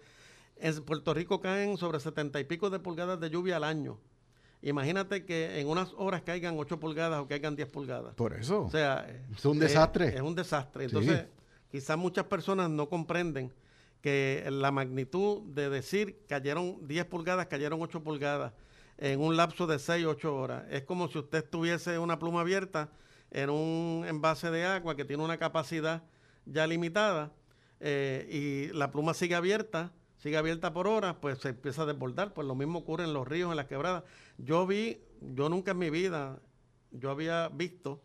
[0.57, 3.97] En Puerto Rico caen sobre 70 y pico de pulgadas de lluvia al año.
[4.61, 8.15] Imagínate que en unas horas caigan 8 pulgadas o caigan 10 pulgadas.
[8.15, 8.63] Por eso.
[8.63, 10.09] O sea, es un desastre.
[10.09, 10.85] Es, un desastre.
[10.85, 11.25] Entonces,
[11.69, 13.53] quizás muchas personas no comprenden
[14.01, 18.53] que la magnitud de decir cayeron 10 pulgadas, cayeron 8 pulgadas
[18.97, 20.63] en un lapso de 6, 8 horas.
[20.69, 22.89] Es como si usted tuviese una pluma abierta
[23.31, 26.03] en un envase de agua que tiene una capacidad
[26.45, 27.31] ya limitada
[27.79, 32.33] eh, y la pluma sigue abierta, sigue abierta por horas, pues se empieza a desbordar.
[32.33, 34.03] Pues lo mismo ocurre en los ríos, en las quebradas.
[34.37, 36.39] Yo vi, yo nunca en mi vida,
[36.91, 38.01] yo había visto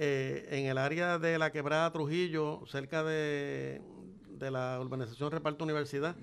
[0.00, 3.82] eh, en el área de la quebrada Trujillo, cerca de,
[4.38, 6.14] la urbanización Reparto Universidad,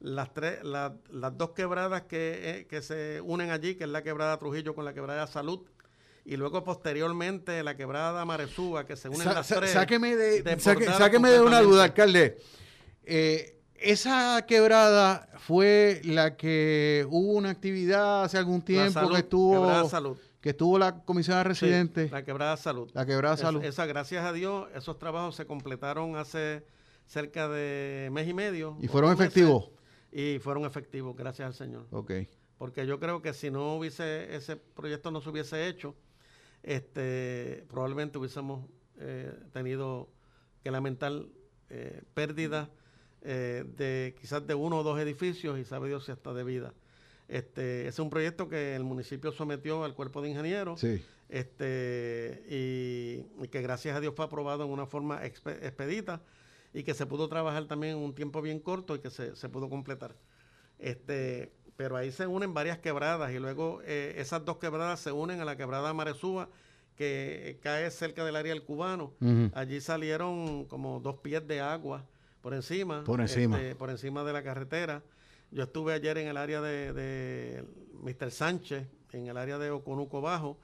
[0.00, 4.74] las, tres, las dos quebradas que, eh, se unen allí, que es la quebrada Trujillo
[4.74, 5.60] con la quebrada Salud,
[6.26, 9.70] y luego posteriormente la quebrada Maresúa, que se unen las tres.
[9.70, 12.36] Sáqueme de, sáqueme de una duda, alcalde.
[13.04, 19.88] Eh, esa quebrada fue la que hubo una actividad hace algún tiempo que estuvo.
[19.88, 22.10] Salud que estuvo la comisión de residentes.
[22.10, 22.90] la quebrada salud.
[22.92, 23.64] La quebrada salud.
[23.64, 26.66] esa, gracias a Dios, esos trabajos se completaron hace
[27.06, 28.76] cerca de mes y medio.
[28.82, 29.70] ¿Y fueron efectivos?
[30.12, 31.86] Y fueron efectivos, gracias al Señor.
[31.90, 32.12] Ok.
[32.58, 35.94] Porque yo creo que si no hubiese, ese proyecto no se hubiese hecho,
[36.62, 38.68] este, probablemente hubiésemos
[38.98, 40.10] eh, tenido
[40.62, 41.24] que lamentar
[41.70, 42.68] eh, pérdidas
[43.22, 46.74] eh, de quizás de uno o dos edificios y sabe Dios si hasta de vida.
[47.28, 50.84] Este, es un proyecto que el municipio sometió al cuerpo de ingenieros
[51.28, 56.20] este, y, que gracias a Dios fue aprobado en una forma expedita
[56.74, 59.70] y que se pudo trabajar también en un tiempo bien corto y que se, pudo
[59.70, 60.14] completar.
[60.78, 65.40] Este, pero ahí se unen varias quebradas y luego eh, esas dos quebradas se unen
[65.40, 66.48] a la quebrada Maresúa
[66.96, 69.14] que cae cerca del área del cubano.
[69.54, 72.04] Allí salieron como dos pies de agua
[72.40, 75.02] por encima, por encima, este, por encima de la carretera.
[75.54, 77.64] Yo estuve ayer en el área de, de
[78.02, 78.32] Mr.
[78.32, 80.58] Sánchez, en el área de Oconuco Bajo,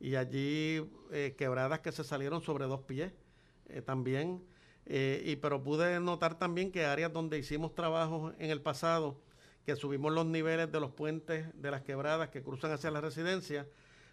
[0.00, 3.12] y allí eh, quebradas que se salieron sobre dos pies
[3.68, 4.42] eh, también.
[4.84, 9.16] Eh, y pero pude notar también que áreas donde hicimos trabajos en el pasado,
[9.64, 13.68] que subimos los niveles de los puentes de las quebradas que cruzan hacia la residencia,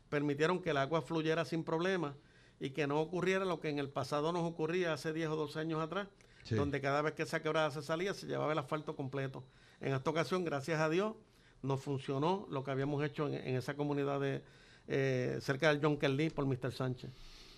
[0.09, 2.15] permitieron que el agua fluyera sin problema
[2.59, 5.59] y que no ocurriera lo que en el pasado nos ocurría hace 10 o 12
[5.59, 6.07] años atrás,
[6.51, 9.43] donde cada vez que esa quebrada se salía se llevaba el asfalto completo.
[9.81, 11.15] En esta ocasión, gracias a Dios,
[11.61, 14.41] nos funcionó lo que habíamos hecho en, esa comunidad de
[14.87, 16.71] eh, cerca del John Kelly por Mr.
[16.71, 17.09] Sánchez.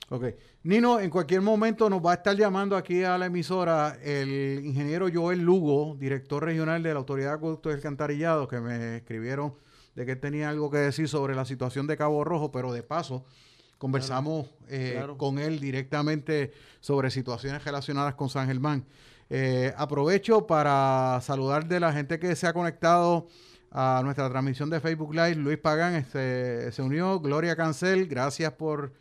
[0.10, 0.26] Ok.
[0.64, 5.08] Nino, en cualquier momento nos va a estar llamando aquí a la emisora el ingeniero
[5.12, 9.54] Joel Lugo, director regional de la Autoridad de Acueductos y Alcantarillado, que me escribieron
[9.96, 13.26] de que tenía algo que decir sobre la situación de Cabo Rojo, pero de paso
[13.78, 16.52] conversamos eh, con él directamente
[16.82, 18.86] sobre situaciones relacionadas con San Germán.
[19.34, 23.28] Eh, aprovecho para saludar de la gente que se ha conectado
[23.72, 25.36] a nuestra transmisión de Facebook Live.
[25.36, 28.92] Luis Pagán este, se unió, Gloria Cancel, gracias por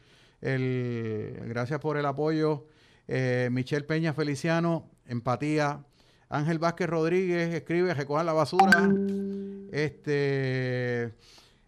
[0.40, 2.68] el, gracias por el apoyo.
[3.08, 5.84] Eh, Michelle Peña Feliciano, empatía.
[6.28, 8.88] Ángel Vázquez Rodríguez escribe, recojan la basura.
[9.72, 11.12] Este,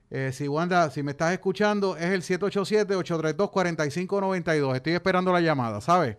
[0.08, 4.76] eh, si Wanda, si me estás escuchando, es el 787-832-4592.
[4.76, 6.16] Estoy esperando la llamada, ¿sabes?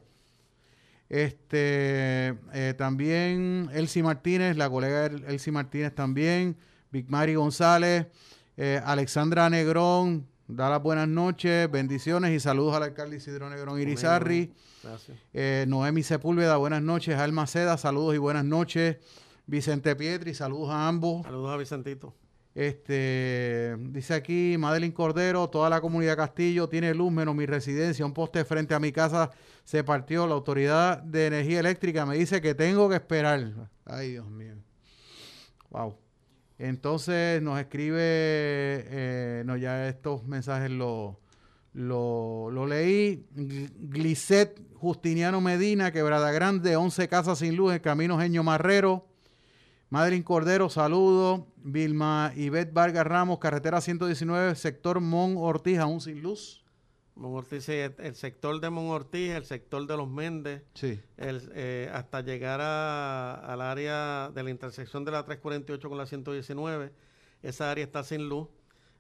[1.10, 6.58] Este, eh, también Elsie Martínez, la colega Elsie Martínez también.
[6.92, 8.06] Big Mari González,
[8.56, 14.54] eh, Alexandra Negrón, da las buenas noches, bendiciones y saludos al alcalde Isidro Negrón Irizarri.
[14.84, 15.18] Gracias.
[15.34, 17.18] Eh, Noemi Sepúlveda, buenas noches.
[17.18, 18.98] Alma Seda, saludos y buenas noches.
[19.48, 21.24] Vicente Pietri, saludos a ambos.
[21.24, 22.14] Saludos a Vicentito.
[22.56, 28.14] Este, dice aquí Madeline Cordero, toda la comunidad Castillo tiene luz menos mi residencia, un
[28.14, 29.32] poste frente a mi casa
[29.64, 33.70] se partió, la autoridad de energía eléctrica me dice que tengo que esperar.
[33.86, 34.56] Ay, Dios mío.
[35.72, 35.98] Wow.
[36.60, 41.20] Entonces nos escribe, eh, no, ya estos mensajes lo,
[41.74, 43.26] lo, leí.
[43.34, 49.08] Glisset Justiniano Medina, Quebrada Grande, 11 casas sin luz, en Camino Genio Marrero.
[49.94, 51.46] Madeline Cordero, saludo.
[51.58, 56.64] Vilma Ivette Vargas Ramos, carretera 119, sector Mon Ortiz, aún sin luz.
[57.16, 61.00] Ortiz, el sector de Mon Ortiz, el sector de los Méndez, sí.
[61.18, 66.92] Eh, hasta llegar al área de la intersección de la 348 con la 119,
[67.44, 68.48] esa área está sin luz.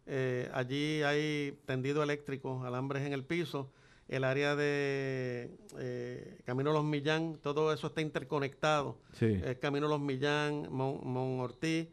[0.05, 3.71] Eh, allí hay tendido eléctrico, alambres en el piso.
[4.07, 5.49] El área de
[5.79, 8.97] eh, Camino Los Millán, todo eso está interconectado.
[9.13, 9.41] Sí.
[9.61, 11.87] Camino Los Millán, Mon, Ortiz,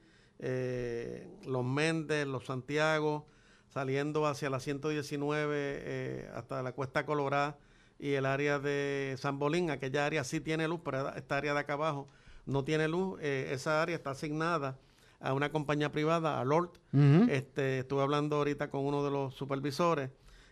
[1.46, 3.26] Los Méndez, Los Santiago,
[3.70, 7.56] saliendo hacia la 119 eh, hasta la Cuesta Colorada
[7.98, 11.60] y el área de San Bolín, aquella área sí tiene luz, pero esta área de
[11.60, 12.08] acá abajo
[12.46, 13.18] no tiene luz.
[13.20, 14.78] Eh, esa área está asignada
[15.20, 16.70] a una compañía privada, a Lord.
[17.28, 20.10] este, estuve hablando ahorita con uno de los supervisores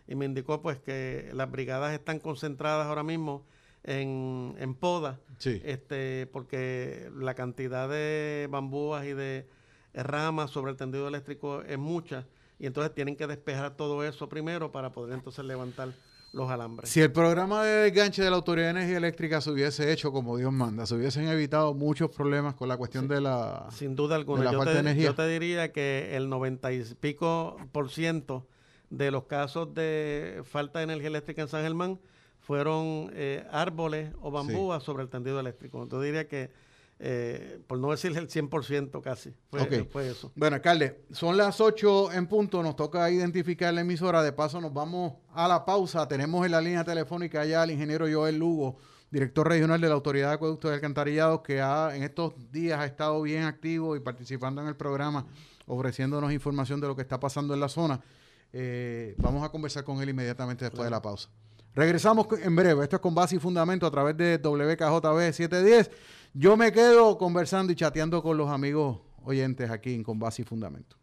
[0.09, 3.45] y me indicó pues que las brigadas están concentradas ahora mismo
[3.83, 9.47] en, en poda, este, porque la cantidad de bambúas y de
[9.93, 12.25] ramas sobre el tendido eléctrico es mucha
[12.57, 15.89] y entonces tienen que despejar todo eso primero para poder entonces levantar
[16.33, 16.89] los alambres.
[16.89, 20.37] Si el programa de desganche de la Autoridad de Energía Eléctrica se hubiese hecho como
[20.37, 24.51] Dios manda, se hubiesen evitado muchos problemas con la cuestión de la Sin duda alguna.
[24.51, 28.47] yo, te, yo te diría que el 90 y pico por ciento
[28.89, 31.99] de los casos de falta de energía eléctrica en San Germán
[32.39, 35.87] fueron eh, árboles o bambúas sobre el tendido eléctrico.
[35.87, 36.49] Yo diría que
[37.01, 39.33] eh, por no decir el 100% casi.
[39.49, 40.33] Fue, eso.
[40.35, 44.73] Bueno, alcalde, son las 8 en punto, nos toca identificar la emisora, de paso nos
[44.73, 48.79] vamos a la pausa, tenemos en la línea telefónica ya al ingeniero Joel Lugo,
[49.09, 52.85] director regional de la Autoridad de Acueductos y Alcantarillados, que ha, en estos días ha
[52.85, 55.25] estado bien activo y participando en el programa,
[55.67, 58.01] ofreciéndonos información de lo que está pasando en la zona.
[58.51, 61.29] Eh, vamos a conversar con él inmediatamente después de la pausa.
[61.75, 62.83] Regresamos en breve.
[62.83, 65.91] Esto es con base y fundamento a través de WKJB 710.
[66.33, 70.45] Yo me quedo conversando y chateando con los amigos oyentes aquí en Con Base y
[70.45, 70.95] Fundamento.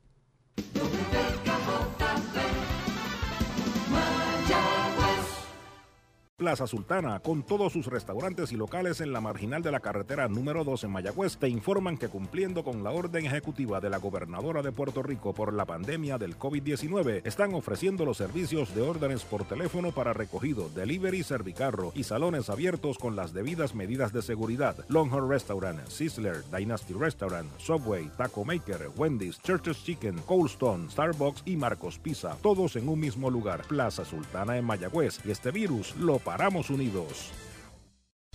[6.37, 10.65] Plaza Sultana, con todos sus restaurantes y locales en la marginal de la carretera número
[10.65, 14.71] 2 en Mayagüez, te informan que cumpliendo con la orden ejecutiva de la gobernadora de
[14.71, 19.93] Puerto Rico por la pandemia del COVID-19, están ofreciendo los servicios de órdenes por teléfono
[19.93, 24.77] para recogido, delivery, servicarro y salones abiertos con las debidas medidas de seguridad.
[24.89, 31.57] Longhorn Restaurant, Sizzler, Dynasty Restaurant, Subway, Taco Maker, Wendy's, Church's Chicken, Cold Stone, Starbucks y
[31.57, 33.63] Marcos Pizza, todos en un mismo lugar.
[33.67, 37.31] Plaza Sultana en Mayagüez y este virus lo paramos unidos.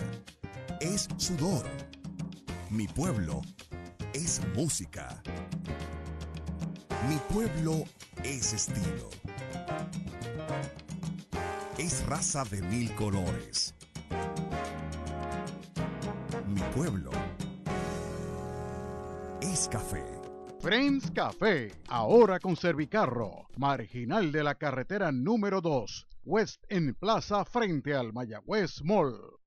[0.80, 1.66] es sudor.
[2.70, 3.42] Mi pueblo
[4.14, 5.22] es música.
[7.08, 7.84] Mi pueblo
[8.24, 9.10] es estilo.
[11.78, 13.74] Es raza de mil colores.
[16.48, 17.12] Mi pueblo
[19.42, 20.04] es café.
[20.60, 27.94] Friends Café, ahora con Servicarro, marginal de la carretera número 2, West en Plaza frente
[27.94, 29.38] al Mayagüez Mall.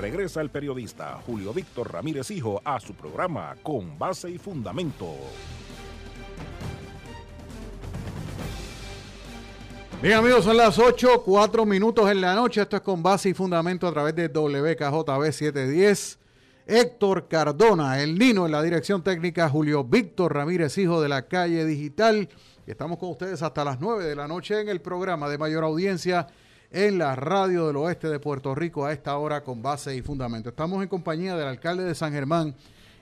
[0.00, 5.14] Regresa el periodista Julio Víctor Ramírez Hijo a su programa Con Base y Fundamento.
[10.00, 12.62] Bien amigos, son las 8, 4 minutos en la noche.
[12.62, 16.18] Esto es con base y fundamento a través de WKJB 710.
[16.66, 21.66] Héctor Cardona, el Nino en la dirección técnica, Julio Víctor Ramírez, hijo de la calle
[21.66, 22.30] digital.
[22.66, 26.26] Estamos con ustedes hasta las 9 de la noche en el programa de mayor audiencia
[26.70, 30.50] en la radio del oeste de Puerto Rico a esta hora con base y fundamento.
[30.50, 32.54] Estamos en compañía del alcalde de San Germán,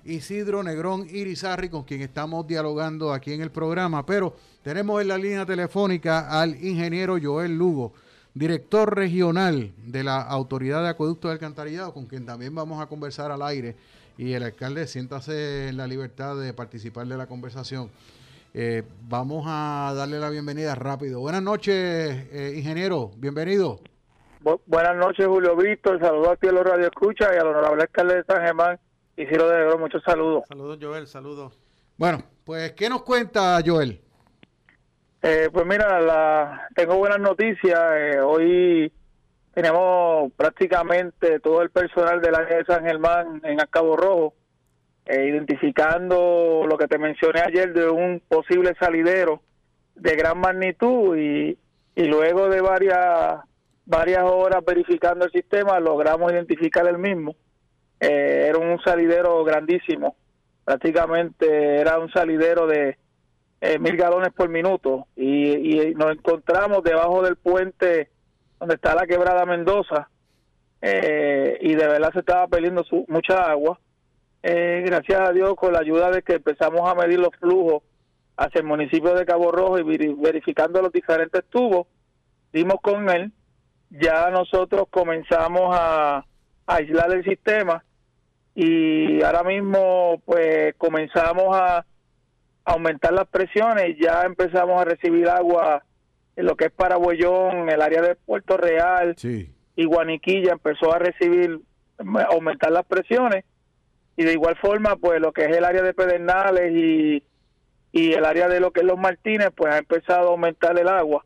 [0.05, 5.19] Isidro Negrón Irizarri, con quien estamos dialogando aquí en el programa, pero tenemos en la
[5.19, 7.93] línea telefónica al ingeniero Joel Lugo,
[8.33, 13.31] director regional de la Autoridad de Acueducto de Alcantarillado, con quien también vamos a conversar
[13.31, 13.77] al aire.
[14.17, 17.91] Y el alcalde siéntase en la libertad de participar de la conversación.
[18.61, 21.21] Eh, vamos a darle la bienvenida rápido.
[21.21, 21.75] Buenas noches,
[22.33, 23.13] eh, ingeniero.
[23.17, 23.79] Bienvenido.
[24.67, 26.01] buenas noches, Julio Víctor.
[26.01, 28.77] Saludos a ti a los Radio Escucha y al honorable alcalde de San Germán,
[29.17, 29.79] Isidro de Negro.
[29.79, 30.43] Muchos saludos.
[30.49, 31.07] Saludos, Joel.
[31.07, 31.57] Saludos.
[31.97, 34.01] Bueno, pues, ¿qué nos cuenta, Joel?
[35.23, 37.81] Eh, pues mira, la, tengo buenas noticias.
[37.95, 38.93] Eh, hoy
[39.55, 44.35] tenemos prácticamente todo el personal del área de San Germán en Acabo Rojo,
[45.09, 49.43] eh, identificando lo que te mencioné ayer de un posible salidero
[49.95, 51.59] de gran magnitud y,
[51.97, 53.41] y luego de varias
[53.85, 57.35] varias horas verificando el sistema logramos identificar el mismo.
[57.99, 60.15] era un salidero grandísimo,
[60.65, 62.99] prácticamente era un salidero de
[63.61, 68.09] eh, mil galones por minuto y, nos encontramos debajo del puente
[68.61, 70.09] donde está la quebrada Mendoza
[70.81, 73.81] eh, y de verdad se estaba perdiendo mucha agua.
[74.43, 77.83] Eh, gracias a Dios con la ayuda de que empezamos a medir los flujos
[78.37, 81.89] hacia el municipio de Cabo Rojo y verificando los diferentes tubos,
[82.53, 83.33] dimos con él,
[83.91, 86.25] ya nosotros comenzamos a
[86.67, 87.83] aislar el sistema
[88.55, 91.85] y ahora mismo pues comenzamos a
[92.65, 95.83] aumentar las presiones, ya empezamos a recibir agua
[96.37, 100.53] en lo que es Parabuellón, el área de Puerto Real y Guaniquilla.
[100.53, 101.61] Empezó a recibir,
[102.29, 103.45] aumentar las presiones
[104.19, 107.23] y de igual forma pues lo que es el área de Pedernales y,
[107.93, 110.89] y el área de lo que es Los Martínez pues ha empezado a aumentar el
[110.89, 111.25] agua,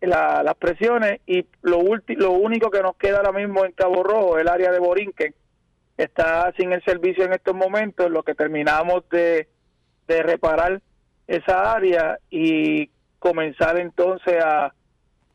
[0.00, 4.46] las presiones y lo, lo único que nos queda ahora mismo en Cabo Rojo, el
[4.46, 5.34] área de Borinquen,
[5.96, 9.48] está sin el servicio en estos momentos, lo que terminamos de
[10.06, 10.80] de reparar
[11.26, 14.72] esa área y comenzar entonces a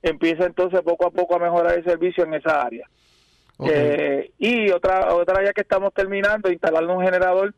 [0.02, 2.88] empieza entonces poco a poco a mejorar el servicio en esa área
[3.60, 7.54] eh, y otra otra área que estamos terminando instalando un generador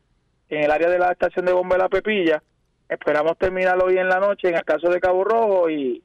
[0.48, 2.42] en el área de la estación de bomba de la Pepilla
[2.88, 6.02] esperamos terminarlo hoy en la noche en el caso de Cabo Rojo y,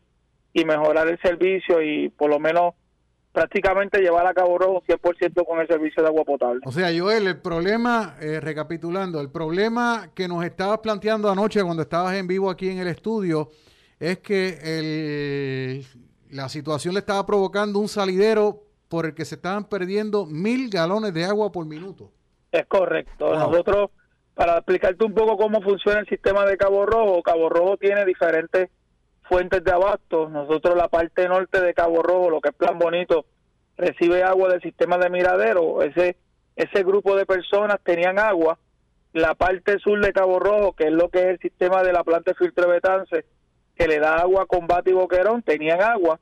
[0.54, 2.74] y mejorar el servicio y por lo menos
[3.34, 6.62] prácticamente llevar a Cabo Rojo 100% con el servicio de agua potable.
[6.66, 11.82] O sea, Joel, el problema, eh, recapitulando, el problema que nos estabas planteando anoche cuando
[11.82, 13.50] estabas en vivo aquí en el estudio
[14.00, 15.86] es que el,
[16.30, 18.64] la situación le estaba provocando un salidero
[18.94, 22.12] por el que se estaban perdiendo mil galones de agua por minuto.
[22.52, 23.34] Es correcto.
[23.34, 23.90] Nosotros,
[24.36, 28.70] para explicarte un poco cómo funciona el sistema de Cabo Rojo, Cabo Rojo tiene diferentes
[29.24, 30.30] fuentes de abasto.
[30.30, 33.26] Nosotros la parte norte de Cabo Rojo, lo que es Plan Bonito,
[33.78, 35.82] recibe agua del sistema de Miradero.
[35.82, 36.16] Ese
[36.56, 38.60] ese grupo de personas tenían agua.
[39.14, 42.04] La parte sur de Cabo Rojo, que es lo que es el sistema de la
[42.04, 43.26] planta de filtro Betance,
[43.76, 46.20] que le da agua a Combate y Boquerón, tenían agua.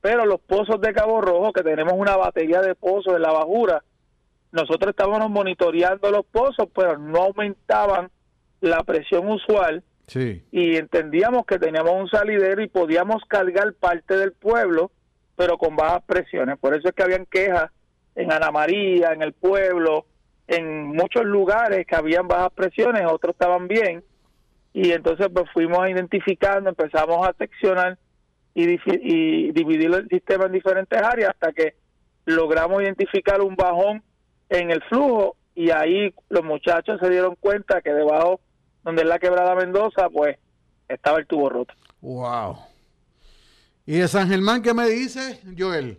[0.00, 3.82] Pero los pozos de Cabo Rojo, que tenemos una batería de pozos en la bajura,
[4.52, 8.10] nosotros estábamos monitoreando los pozos, pero no aumentaban
[8.60, 9.82] la presión usual
[10.50, 14.90] y entendíamos que teníamos un salidero y podíamos cargar parte del pueblo,
[15.36, 16.58] pero con bajas presiones.
[16.58, 17.70] Por eso es que habían quejas
[18.14, 20.06] en Ana María, en el pueblo,
[20.46, 24.02] en muchos lugares que habían bajas presiones, otros estaban bien.
[24.72, 27.98] y entonces pues fuimos identificando, empezamos a seccionar
[28.54, 31.74] y, y dividir el sistema en diferentes áreas hasta que
[32.24, 34.02] logramos identificar un bajón
[34.48, 38.40] en el flujo y ahí los muchachos se dieron cuenta que debajo
[38.84, 40.36] donde es la quebrada Mendoza pues
[40.88, 41.74] estaba el tubo roto.
[42.00, 42.58] Wow.
[43.86, 45.98] ¿Y de San Germán qué me dice, Joel?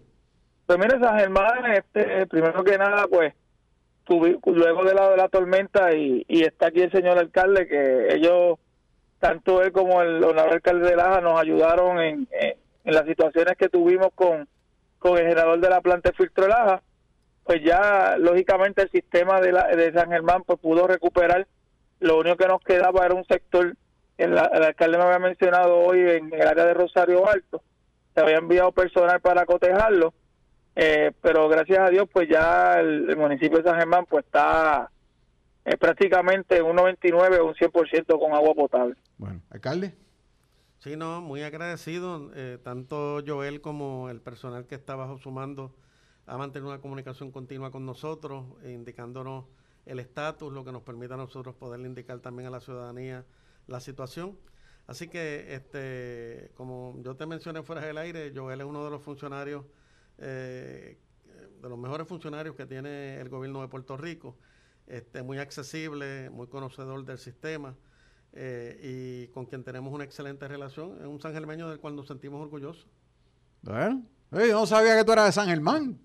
[0.67, 3.33] Pues mire, San Germán, este, primero que nada, pues,
[4.07, 8.59] luego de la, de la tormenta, y, y está aquí el señor alcalde, que ellos,
[9.19, 12.55] tanto él como el honorable alcalde de Laja, nos ayudaron en, en,
[12.93, 14.47] las situaciones que tuvimos con,
[14.97, 16.81] con el generador de la planta de filtro de Laja,
[17.43, 21.47] pues ya, lógicamente, el sistema de, la, de San Germán pues pudo recuperar.
[21.99, 23.75] Lo único que nos quedaba era un sector,
[24.17, 27.61] el, el alcalde me había mencionado hoy en el área de Rosario Alto,
[28.13, 30.13] se había enviado personal para cotejarlo,
[30.75, 34.89] eh, pero gracias a Dios pues ya el, municipio de San Germán pues está
[35.69, 38.95] eh, prácticamente un 99 o un 100% con agua potable.
[39.19, 39.93] Bueno, alcalde.
[40.79, 45.75] Sí, no, muy agradecido, eh, tanto Joel como el personal que está bajo su mando
[46.25, 49.45] ha mantenido una comunicación continua con nosotros, indicándonos
[49.85, 53.25] el estatus, lo que nos permite a nosotros poderle indicar también a la ciudadanía
[53.67, 54.37] la situación.
[54.87, 59.03] Así que, este, como yo te mencioné fuera del aire, Joel es uno de los
[59.03, 59.65] funcionarios,
[60.17, 60.97] eh,
[61.61, 64.35] de los mejores funcionarios que tiene el gobierno de Puerto Rico.
[64.89, 67.75] Este, muy accesible, muy conocedor del sistema
[68.33, 70.97] eh, y con quien tenemos una excelente relación.
[70.99, 72.87] Es un San Germeño del cual nos sentimos orgullosos.
[73.61, 75.97] Bueno, yo no sabía que tú eras de San Germán.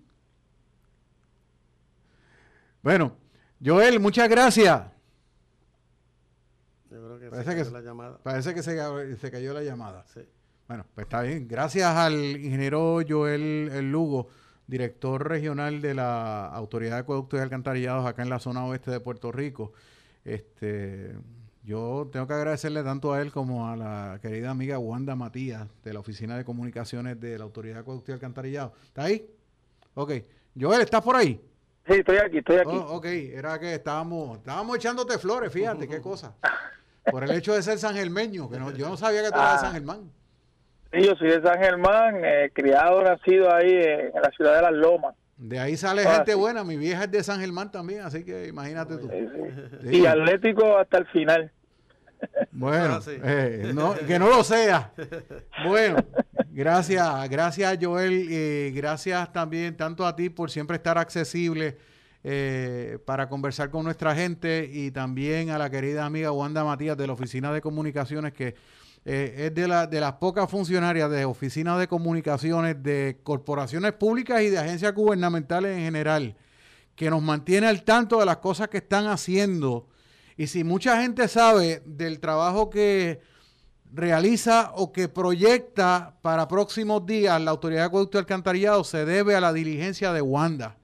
[2.81, 3.17] Bueno,
[3.61, 4.95] Joel, muchas gracias
[7.29, 8.17] parece que, la llamada.
[8.23, 10.05] Parece que se, cayó la llamada.
[10.67, 11.47] Bueno, pues está bien.
[11.47, 14.27] Gracias al ingeniero Joel el Lugo,
[14.67, 18.99] director regional de la Autoridad de Acueductos y Alcantarillados acá en la zona oeste de
[18.99, 19.73] Puerto Rico.
[20.23, 21.15] Este,
[21.63, 25.93] yo tengo que agradecerle tanto a él como a la querida amiga Wanda Matías de
[25.93, 28.73] la Oficina de Comunicaciones de la Autoridad de Acueductos y Alcantarillados.
[28.85, 29.29] ¿Está ahí?
[29.93, 30.11] Ok.
[30.59, 31.41] Joel, ¿estás por ahí?
[31.87, 32.71] Sí, estoy aquí, estoy aquí.
[32.71, 36.33] Oh, ok, era que estábamos, estábamos echándote flores, fíjate, qué cosa.
[37.11, 39.67] Por el hecho de ser San Germeño, que yo no sabía que tú eras de
[39.67, 39.73] San.
[39.73, 40.11] Germán.
[40.95, 44.73] Sí, yo soy de San Germán, eh, criado, nacido ahí en la ciudad de Las
[44.73, 45.13] Lomas.
[45.35, 48.47] De ahí sale ah, gente buena, mi vieja es de San Germán también, así que
[48.47, 49.09] imagínate tú.
[49.83, 51.51] Y atlético hasta el final.
[52.51, 53.73] Bueno, ah, eh,
[54.07, 54.93] que no lo sea.
[55.65, 55.97] Bueno,
[56.51, 61.75] gracias, gracias Joel, y gracias también tanto a ti por siempre estar accesible
[62.23, 67.05] eh, para conversar con nuestra gente y también a la querida amiga Wanda Matías de
[67.05, 68.55] la Oficina de Comunicaciones, que
[69.07, 74.41] eh, es de, la, de las pocas funcionarias de oficinas de comunicaciones de corporaciones públicas
[74.41, 76.35] y de agencias gubernamentales en general,
[76.95, 79.87] que nos mantiene al tanto de las cosas que están haciendo.
[80.37, 83.21] Y si mucha gente sabe del trabajo que
[83.93, 89.35] realiza o que proyecta para próximos días la Autoridad de Acueducto y Alcantarillado, se debe
[89.35, 90.77] a la diligencia de Wanda.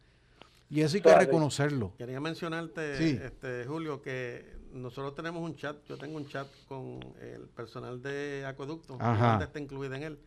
[0.69, 1.93] Y eso hay que reconocerlo.
[1.98, 7.48] Quería mencionarte, este, Julio, que nosotros tenemos un chat, yo tengo un chat con el
[7.56, 10.19] personal de Acueducto, que está incluido en él.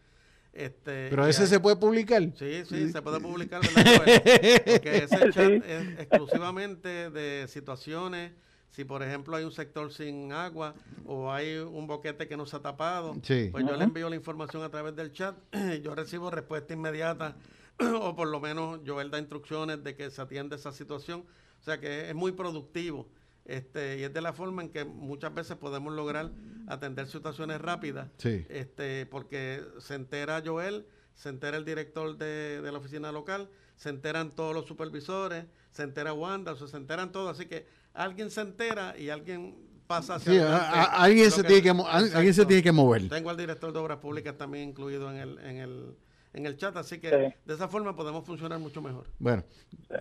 [0.52, 2.22] Este, Pero ese se puede publicar.
[2.36, 4.22] Sí, sí, se puede publicar, Porque
[5.04, 8.32] ese chat es exclusivamente de situaciones,
[8.70, 10.74] si por ejemplo hay un sector sin agua
[11.06, 14.62] o hay un boquete que no se ha tapado, pues yo le envío la información
[14.62, 15.36] a través del chat,
[15.82, 17.36] yo recibo respuesta inmediata
[18.00, 21.24] o por lo menos Joel da instrucciones de que se atiende esa situación.
[21.60, 23.08] O sea que es muy productivo.
[23.44, 26.30] Este, y es de la forma en que muchas veces podemos lograr
[26.66, 28.08] atender situaciones rápidas.
[28.22, 34.34] Este, porque se entera Joel, se entera el director de, la oficina local, se enteran
[34.34, 37.38] todos los supervisores, se entera Wanda, o se enteran todos.
[37.38, 39.56] Así que alguien se entera y alguien
[39.86, 43.08] pasa hacia alguien, se tiene que, alguien se tiene que mover.
[43.08, 45.94] Tengo al director de Obras Públicas también incluido en el, en el
[46.34, 49.06] en el chat, así que de esa forma podemos funcionar mucho mejor.
[49.18, 49.44] Bueno,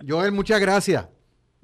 [0.06, 1.06] Joel, muchas gracias.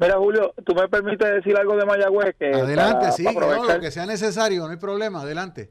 [0.00, 2.34] Mira, Julio, tú me permites decir algo de Mayagüez.
[2.38, 5.68] Que adelante, sí, lo que sea necesario, no hay problema, adelante.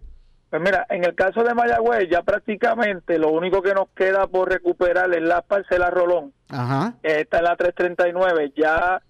[0.52, 4.50] Pues mira, en el caso de Mayagüez, ya prácticamente lo único que nos queda por
[4.50, 6.32] recuperar es la parcela Rolón.
[6.48, 6.94] Ajá.
[7.02, 8.54] Esta es la 339.
[8.56, 9.02] Ya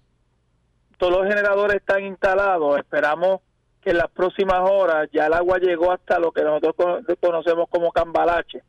[0.96, 2.78] todos los generadores están instalados.
[2.78, 3.40] Esperamos
[3.82, 6.74] que en las próximas horas ya el agua llegó hasta lo que nosotros
[7.20, 8.62] conocemos como Cambalache.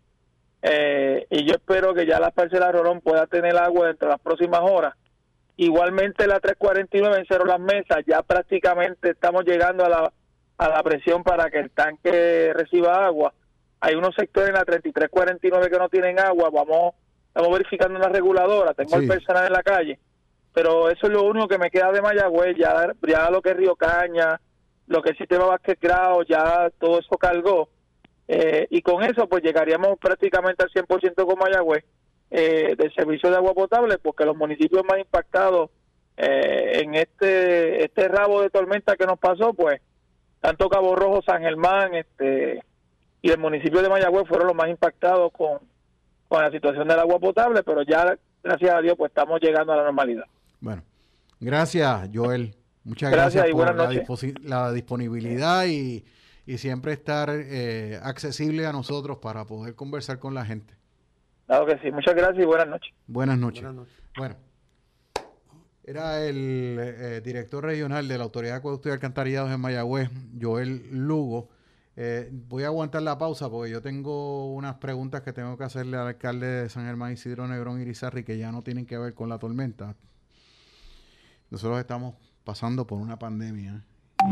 [0.61, 4.22] Eh, y yo espero que ya la parcela Rolón pueda tener agua dentro de las
[4.22, 4.94] próximas horas.
[5.57, 10.14] Igualmente la 349 en Cerro Las Mesas, ya prácticamente estamos llegando a la,
[10.57, 13.34] a la presión para que el tanque reciba agua.
[13.80, 16.95] Hay unos sectores en la 3349 que no tienen agua, vamos,
[17.28, 19.99] estamos verificando una reguladora, tengo el personal en la calle,
[20.53, 23.57] pero eso es lo único que me queda de Mayagüez, ya, ya lo que es
[23.57, 24.40] Río Caña,
[24.88, 27.69] lo que el sistema Vázquez Grau ya todo eso cargó.
[28.28, 31.84] Eh, y con eso pues llegaríamos prácticamente al 100% con Mayagüez
[32.34, 35.70] eh, del servicio de agua potable porque los municipios más impactados
[36.16, 39.82] eh, en este este rabo de tormenta que nos pasó pues
[40.40, 42.64] tanto Cabo Rojo, San Germán este
[43.22, 45.60] y el municipio de Mayagüez fueron los más impactados con,
[46.30, 49.76] con la situación del agua potable pero ya gracias a Dios pues estamos llegando a
[49.76, 50.26] la normalidad.
[50.62, 50.84] Bueno,
[51.41, 52.56] gracias Joel.
[52.86, 53.76] Muchas gracias, por
[54.41, 56.06] la, disponibilidad y,
[56.58, 60.81] siempre estar eh, accesible a nosotros para poder conversar con la gente.
[61.48, 61.92] Claro que sí.
[61.92, 62.94] Muchas gracias y buenas noches.
[63.08, 63.64] Buenas noches.
[64.18, 64.36] Bueno,
[65.84, 70.10] era el eh, director regional de la Autoridad de Acueductos y Alcantarillados en Mayagüez,
[70.40, 71.50] Joel Lugo.
[71.98, 75.98] Eh, voy a aguantar la pausa porque yo tengo unas preguntas que tengo que hacerle
[75.98, 79.28] al alcalde de San Germán Isidro Negrón Irizarri que ya no tienen que ver con
[79.28, 79.96] la tormenta.
[81.50, 82.16] Nosotros estamos
[82.46, 83.84] pasando por una pandemia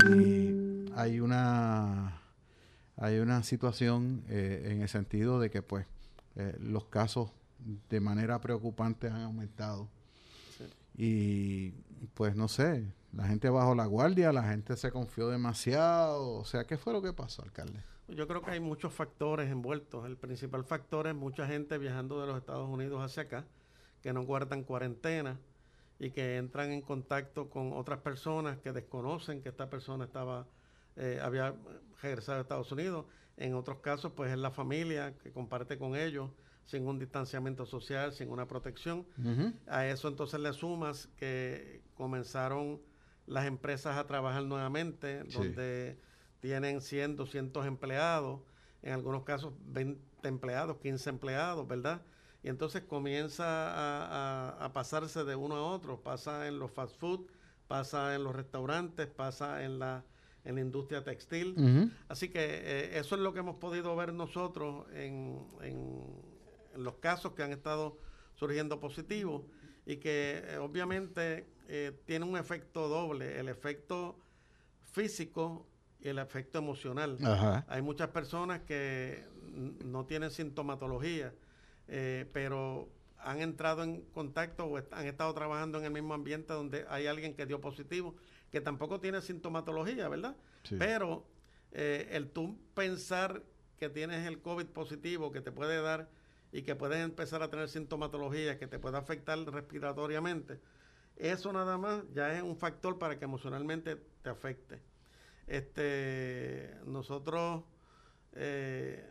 [0.10, 2.22] y hay una
[2.95, 5.86] hay una situación eh, en el sentido de que pues
[6.39, 7.31] eh, los casos
[7.89, 9.89] de manera preocupante han aumentado.
[10.95, 11.71] Y
[12.13, 16.33] pues no sé la gente bajó la guardia la gente se confió demasiado.
[16.33, 17.81] O sea qué fue lo que pasó alcalde
[18.15, 20.05] yo creo que hay muchos factores envueltos.
[20.05, 23.45] El principal factor es mucha gente viajando de los Estados Unidos hacia acá
[24.01, 25.39] que no guardan cuarentena
[25.99, 30.47] y que entran en contacto con otras personas que desconocen que esta persona estaba
[30.95, 31.53] eh, había
[32.01, 33.05] regresado a Estados Unidos.
[33.39, 36.29] En otros casos, pues es la familia que comparte con ellos
[36.65, 39.07] sin un distanciamiento social, sin una protección.
[39.65, 42.79] A eso entonces le sumas que comenzaron
[43.25, 45.97] las empresas a trabajar nuevamente, donde
[46.41, 48.41] tienen 100, 200 empleados,
[48.83, 52.01] en algunos casos 20 empleados, 15 empleados, ¿verdad?
[52.43, 53.45] y entonces comienza
[54.63, 57.27] a, pasarse de uno a otro, pasa en los fast food,
[57.67, 60.05] pasa en los restaurantes, pasa en la,
[60.45, 61.91] en la industria textil.
[62.07, 66.29] Así que eh, eso es lo que hemos podido ver nosotros en, en,
[66.75, 67.97] los casos que han estado
[68.35, 69.43] surgiendo positivos
[69.85, 74.17] y que eh, obviamente eh, tiene un efecto doble, el efecto
[74.83, 75.67] físico
[75.99, 77.17] y el efecto emocional.
[77.67, 79.25] Hay muchas personas que
[79.83, 81.33] no tienen sintomatología,
[82.31, 82.87] pero
[83.17, 87.33] han entrado en contacto o han estado trabajando en el mismo ambiente donde hay alguien
[87.33, 88.15] que dio positivo,
[88.51, 90.35] que tampoco tiene sintomatología, ¿verdad?
[90.77, 91.26] Pero
[91.71, 93.43] eh, el tú pensar
[93.77, 96.09] que tienes el COVID positivo, que te puede dar
[96.51, 100.59] y que puedes empezar a tener sintomatología, que te puede afectar respiratoriamente,
[101.15, 104.81] eso nada más ya es un factor para que emocionalmente te afecte.
[105.47, 107.63] Este, nosotros
[108.34, 109.05] eh,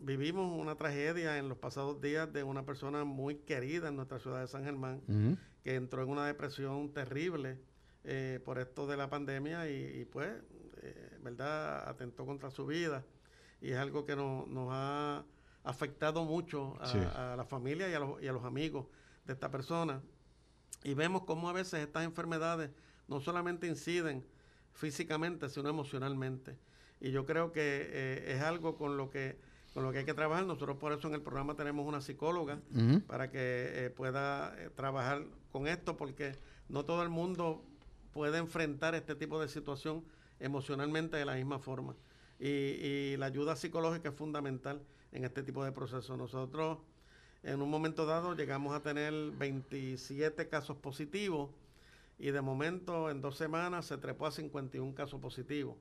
[0.00, 4.40] vivimos una tragedia en los pasados días de una persona muy querida en nuestra ciudad
[4.40, 7.58] de San Germán, que entró en una depresión terrible
[8.06, 10.28] eh, por esto de la pandemia y, pues,
[10.82, 13.04] eh, ¿verdad?, atentó contra su vida.
[13.60, 15.24] Y es algo que nos ha
[15.64, 18.86] afectado mucho a, la familia y a, los, y a los amigos
[19.24, 20.00] de esta persona.
[20.84, 22.70] Y vemos cómo a veces estas enfermedades
[23.08, 24.24] no solamente inciden
[24.72, 26.56] físicamente, sino emocionalmente.
[27.00, 29.38] Y yo creo que eh, es algo con lo que
[29.76, 30.46] con lo que hay que trabajar.
[30.46, 32.58] Nosotros por eso en el programa tenemos una psicóloga
[33.06, 36.32] para que eh, pueda eh, trabajar con esto, porque
[36.70, 37.62] no todo el mundo
[38.16, 40.02] puede enfrentar este tipo de situación
[40.40, 41.94] emocionalmente de la misma forma.
[42.40, 44.80] Y, la ayuda psicológica es fundamental
[45.12, 46.16] en este tipo de procesos.
[46.16, 46.78] Nosotros
[47.42, 51.50] en un momento dado llegamos a tener 27 casos positivos
[52.18, 55.76] y de momento en dos semanas se trepó a 51 casos positivos.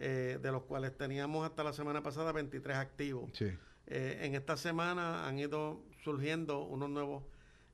[0.00, 3.32] Eh, de los cuales teníamos hasta la semana pasada 23 activos.
[3.40, 7.24] Eh, en esta semana han ido surgiendo unos nuevos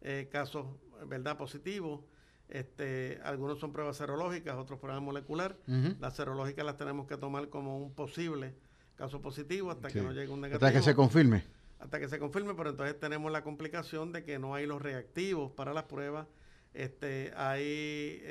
[0.01, 0.67] eh, casos,
[1.07, 2.01] ¿verdad?, positivos.
[2.49, 5.57] Este, algunos son pruebas serológicas, otros pruebas molecular.
[6.01, 8.55] Las serológicas las tenemos que tomar como un posible
[8.97, 10.67] caso positivo hasta que no llegue un negativo.
[10.67, 11.45] Hasta que se confirme.
[11.79, 15.53] Hasta que se confirme, pero entonces tenemos la complicación de que no hay los reactivos
[15.53, 16.27] para las pruebas.
[16.73, 18.25] Este, hay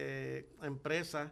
[0.61, 1.31] empresas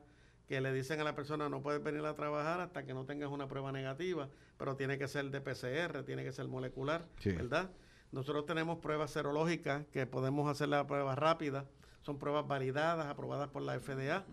[0.52, 3.30] que le dicen a la persona no puedes venir a trabajar hasta que no tengas
[3.30, 4.28] una prueba negativa,
[4.58, 7.70] pero tiene que ser de PCR, tiene que ser molecular, ¿verdad?
[8.12, 11.68] Nosotros tenemos pruebas serológicas que podemos hacer la prueba rápida,
[12.02, 14.26] son pruebas validadas, aprobadas por la FDA,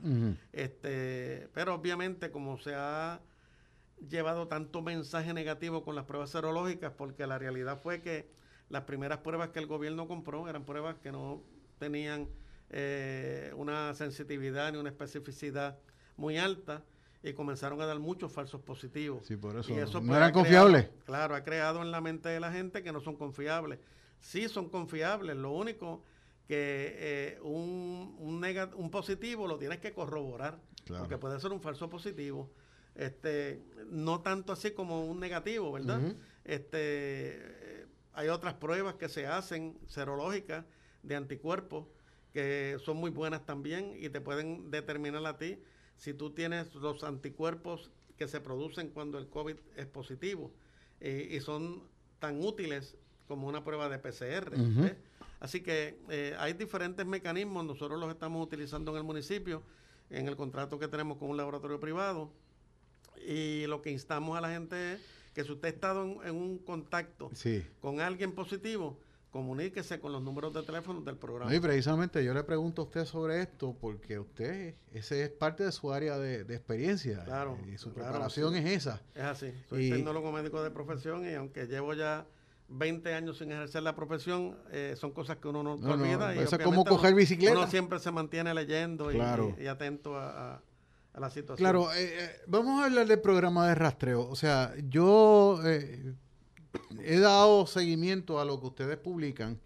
[0.52, 3.20] este, pero obviamente como se ha
[4.08, 8.30] llevado tanto mensaje negativo con las pruebas serológicas, porque la realidad fue que
[8.68, 11.42] las primeras pruebas que el gobierno compró eran pruebas que no
[11.78, 12.28] tenían
[12.70, 15.78] eh, una sensitividad ni una especificidad
[16.16, 16.84] muy alta
[17.22, 19.26] y comenzaron a dar muchos falsos positivos.
[19.26, 19.72] Sí, por eso.
[19.72, 20.88] Y eso no pues, eran confiables.
[21.04, 23.80] Claro, ha creado en la mente de la gente que no son confiables.
[24.20, 26.04] Sí son confiables, lo único
[26.48, 28.42] que eh, un, un,
[28.74, 30.58] un positivo lo tienes que corroborar.
[31.00, 32.50] porque puede ser un falso positivo.
[32.94, 36.00] Este, no tanto así como un negativo, ¿verdad?
[36.44, 40.64] Este, hay otras pruebas que se hacen serológicas
[41.02, 41.86] de anticuerpos
[42.32, 45.58] que son muy buenas también y te pueden determinar a ti
[45.96, 50.52] si tú tienes los anticuerpos que se producen cuando el COVID es positivo
[51.00, 51.82] eh, y son
[52.18, 52.96] tan útiles
[53.26, 54.52] como una prueba de PCR.
[54.86, 54.96] ¿eh?
[55.40, 59.62] Así que eh, hay diferentes mecanismos, nosotros los estamos utilizando en el municipio,
[60.10, 62.32] en el contrato que tenemos con un laboratorio privado,
[63.26, 65.00] y lo que instamos a la gente es
[65.34, 67.30] que si usted ha estado en, un contacto
[67.80, 68.98] con alguien positivo,
[69.30, 71.54] comuníquese con los números de teléfono del programa.
[71.54, 75.72] y precisamente yo le pregunto a usted sobre esto porque usted, ese es parte de
[75.72, 77.24] su área de, experiencia.
[77.24, 77.58] Claro.
[77.72, 79.02] Y su preparación es esa.
[79.14, 79.52] Es así.
[79.68, 82.26] Soy tecnólogo médico de profesión y aunque llevo ya
[82.68, 86.34] 20 años sin ejercer la profesión, eh, son cosas que uno no, olvida.
[86.34, 87.56] y eso es como coger bicicleta.
[87.56, 90.62] Uno siempre se mantiene leyendo y, atento a,
[91.14, 91.56] la situación.
[91.56, 94.28] Claro, eh, eh, vamos a hablar del programa de rastreo.
[94.28, 99.58] O sea, yo he dado seguimiento a lo que ustedes publican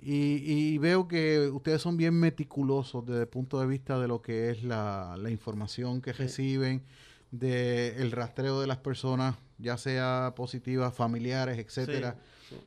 [0.00, 4.50] y, veo que ustedes son bien meticulosos desde el punto de vista de lo que
[4.50, 6.84] es la, información que reciben,
[7.30, 12.16] del rastreo de las personas ya sea positivas, familiares, etcétera,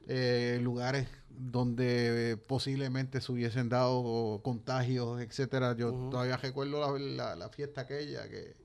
[0.08, 5.76] eh, lugares donde posiblemente se hubiesen dado contagios, etcétera.
[5.76, 8.56] Yo todavía recuerdo la, la, fiesta aquella que...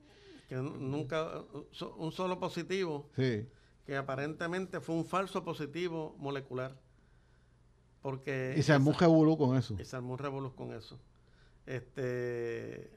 [0.49, 1.43] Que nunca,
[1.97, 6.77] un solo positivo, que aparentemente fue un falso positivo molecular.
[8.01, 9.75] Porque y se armó un revolú con eso.
[9.79, 10.97] Y se armó un revolú con eso.
[11.65, 12.96] Este,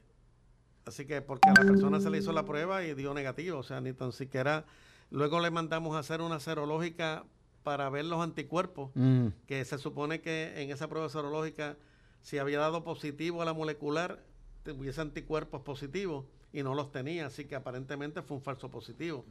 [0.91, 3.63] así que porque a la persona se le hizo la prueba y dio negativo, o
[3.63, 4.65] sea, ni tan siquiera
[5.11, 7.25] Luego le mandamos a hacer una serológica
[7.63, 9.27] para ver los anticuerpos, mm.
[9.45, 11.77] que se supone que en esa prueba serológica,
[12.21, 14.23] si había dado positivo a la molecular,
[14.63, 19.25] tuviese anticuerpos positivos y no los tenía, así que aparentemente fue un falso positivo.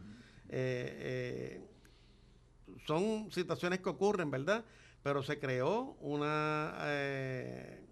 [0.51, 1.69] Eh, eh,
[2.87, 4.65] son situaciones que ocurren, ¿verdad?
[5.03, 7.87] Pero se creó una eh,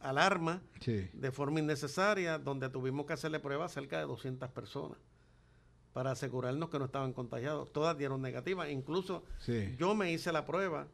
[0.00, 4.98] alarma de forma innecesaria donde tuvimos que hacerle pruebas a cerca de 200 personas
[5.92, 7.72] para asegurarnos que no estaban contagiados.
[7.72, 8.68] Todas dieron negativas.
[8.70, 9.24] Incluso
[9.78, 10.88] yo me hice la prueba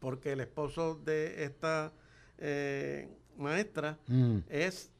[0.00, 1.92] porque el esposo de esta
[2.38, 4.38] eh, maestra mm.
[4.48, 4.90] es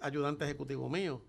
[0.00, 1.20] ayudante ejecutivo mío.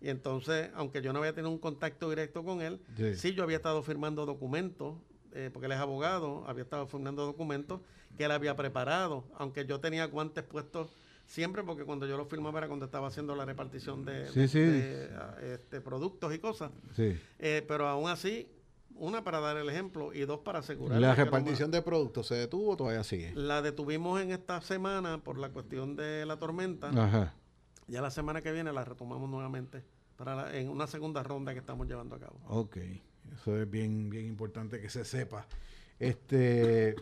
[0.00, 2.80] Y entonces, aunque yo no había tenido un contacto directo con él,
[3.16, 4.96] sí, yo había estado firmando documentos,
[5.34, 7.80] eh, porque él es abogado, había estado firmando documentos
[8.16, 10.88] que él había preparado, aunque yo tenía guantes puestos
[11.26, 14.28] siempre porque cuando yo lo filmaba era cuando estaba haciendo la repartición de,
[15.42, 16.70] este, productos y cosas.
[16.96, 18.48] Eh, pero aún así,
[18.94, 21.00] una para dar el ejemplo y dos para asegurar.
[21.00, 23.32] ¿La repartición de productos se detuvo o todavía sigue?
[23.34, 26.90] La detuvimos en esta semana por la cuestión de la tormenta.
[26.90, 27.34] Ajá.
[27.86, 29.82] Ya la semana que viene la retomamos nuevamente
[30.16, 32.38] para en una segunda ronda que estamos llevando a cabo.
[32.48, 32.78] Ok,
[33.34, 35.46] eso es bien, bien importante que se sepa.
[35.98, 36.94] Este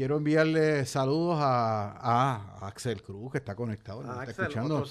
[0.00, 4.84] quiero enviarle saludos a, Axel Cruz, que está conectado, nos está escuchando.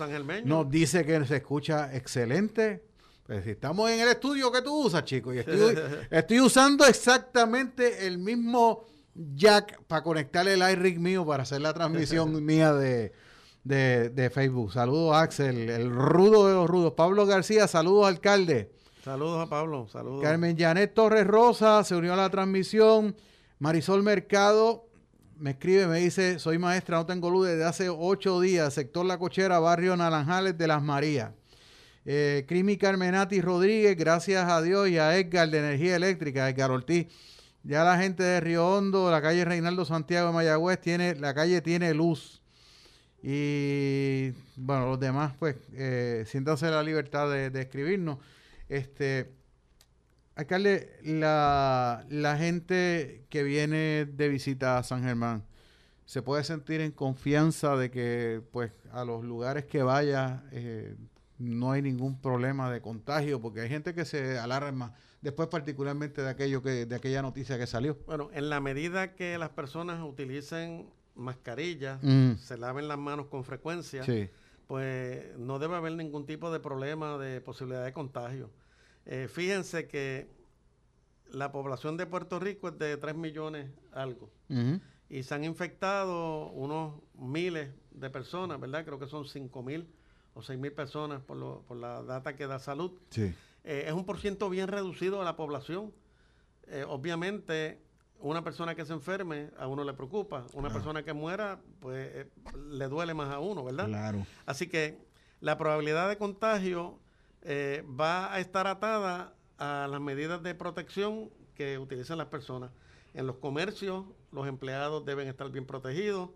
[0.45, 2.83] Nos dice que se escucha excelente.
[3.25, 5.39] Pues si estamos en el estudio que tú usas, chicos, y
[6.11, 8.85] estoy, usando exactamente el mismo
[9.15, 13.11] jack para conectarle el iRig mío para hacer la transmisión mía de,
[13.63, 14.73] de, Facebook.
[14.73, 16.93] Saludos, Axel, el rudo de los rudos.
[16.93, 18.71] Pablo García, saludos, alcalde.
[19.09, 20.21] Saludos a Pablo, saludos.
[20.21, 23.15] Carmen Janet Torres Rosa se unió a la transmisión.
[23.57, 24.87] Marisol Mercado,
[25.39, 29.17] me escribe, me dice, soy maestra, no tengo luz desde hace ocho días, sector La
[29.17, 31.31] Cochera, barrio Naranjales de Las Marías.
[32.05, 37.07] Eh, Crimi Carmenati Rodríguez, gracias a Dios y a Edgar de Energía Eléctrica, Edgar Ortiz.
[37.63, 41.61] Ya la gente de Río Hondo, la calle Reinaldo Santiago de Mayagüez, tiene, la calle
[41.61, 42.43] tiene luz.
[43.23, 48.19] Y bueno, los demás, pues, eh, siéntanse la libertad de, de escribirnos.
[48.69, 49.33] Este,
[50.35, 55.43] Alcalde, la, la gente que viene de visita a San Germán,
[56.05, 60.95] ¿se puede sentir en confianza de que pues a los lugares que vaya eh,
[61.39, 63.41] no hay ningún problema de contagio?
[63.41, 67.67] Porque hay gente que se alarma después particularmente de aquello que de aquella noticia que
[67.67, 67.97] salió.
[68.05, 72.35] Bueno, en la medida que las personas utilicen mascarillas, mm.
[72.35, 74.05] se laven las manos con frecuencia,
[74.69, 78.51] pues no debe haber ningún tipo de problema de posibilidad de contagio.
[79.07, 80.29] Eh, fíjense que
[81.31, 84.29] la población de Puerto Rico es de 3 millones algo.
[85.09, 88.85] Y se han infectado unos miles de personas, ¿verdad?
[88.85, 89.87] Creo que son 5 mil
[90.35, 92.91] o 6 mil personas por, lo, por la data que da salud.
[93.09, 93.33] Sí.
[93.63, 95.91] Eh, es un porciento bien reducido de la población.
[96.67, 97.81] Eh, obviamente,
[98.19, 100.45] una persona que se enferme a uno le preocupa.
[100.53, 102.27] Una persona que muera, pues
[102.69, 103.87] le duele más a uno, ¿verdad?
[103.87, 104.25] Claro.
[104.45, 104.99] Así que
[105.39, 106.99] la probabilidad de contagio
[107.41, 112.71] eh, va a estar atada a las medidas de protección que utilizan las personas.
[113.13, 116.29] En los comercios, los empleados deben estar bien protegidos,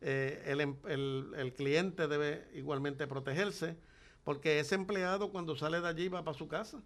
[0.00, 3.76] eh, em, el, cliente debe igualmente protegerse,
[4.22, 6.82] porque ese empleado cuando sale de allí va para su casa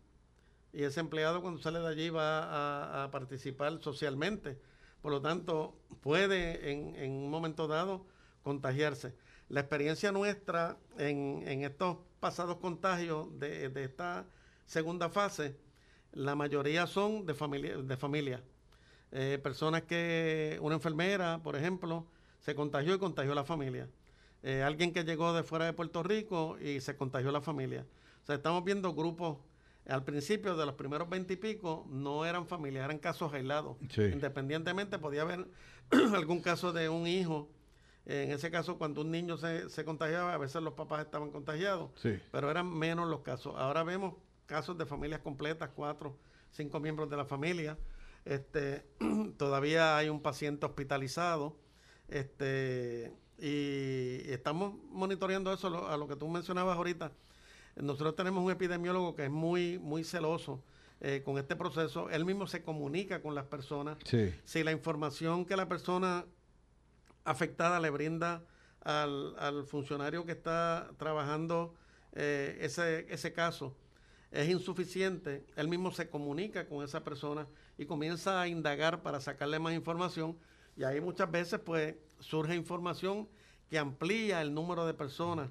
[0.78, 4.60] y ese empleado cuando sale de allí va a, participar socialmente.
[5.02, 8.06] Por lo tanto, puede en, un momento dado
[8.44, 9.12] contagiarse.
[9.48, 14.24] La experiencia nuestra en, estos pasados contagios de, de esta
[14.66, 15.56] segunda fase
[16.12, 18.44] la mayoría son de familia, de familia.
[19.10, 22.06] Eh, personas que, una enfermera, por ejemplo,
[22.38, 23.88] se contagió y contagió a la familia.
[24.44, 27.84] Eh, alguien que llegó de fuera de Puerto Rico y se contagió a la familia.
[28.22, 29.38] O sea, estamos viendo grupos,
[29.88, 33.76] al principio de los primeros veintipico, no eran familias, eran casos aislados.
[33.96, 35.46] Independientemente, podía haber
[36.14, 37.48] algún caso de un hijo.
[38.04, 41.90] en ese caso, cuando un niño se, se contagiaba, a veces los papás estaban contagiados,
[42.30, 43.54] pero eran menos los casos.
[43.56, 44.14] Ahora vemos
[44.46, 46.16] casos de familias completas, cuatro,
[46.50, 47.78] cinco miembros de la familia.
[48.24, 48.84] Este,
[49.38, 51.56] todavía hay un paciente hospitalizado.
[52.08, 57.12] Este, y estamos monitoreando eso, a lo que tú mencionabas ahorita.
[57.82, 60.62] Nosotros tenemos un epidemiólogo que es muy, muy celoso
[61.00, 62.10] eh, con este proceso.
[62.10, 63.98] Él mismo se comunica con las personas.
[64.44, 66.24] Si la información que la persona
[67.24, 68.42] afectada le brinda
[68.80, 71.74] al, funcionario que está trabajando
[72.12, 73.76] eh, ese, ese caso,
[74.30, 77.46] es insuficiente, él mismo se comunica con esa persona
[77.78, 80.36] y comienza a indagar para sacarle más información
[80.76, 83.28] y ahí muchas veces pues surge información
[83.68, 85.50] que amplía el número de personas,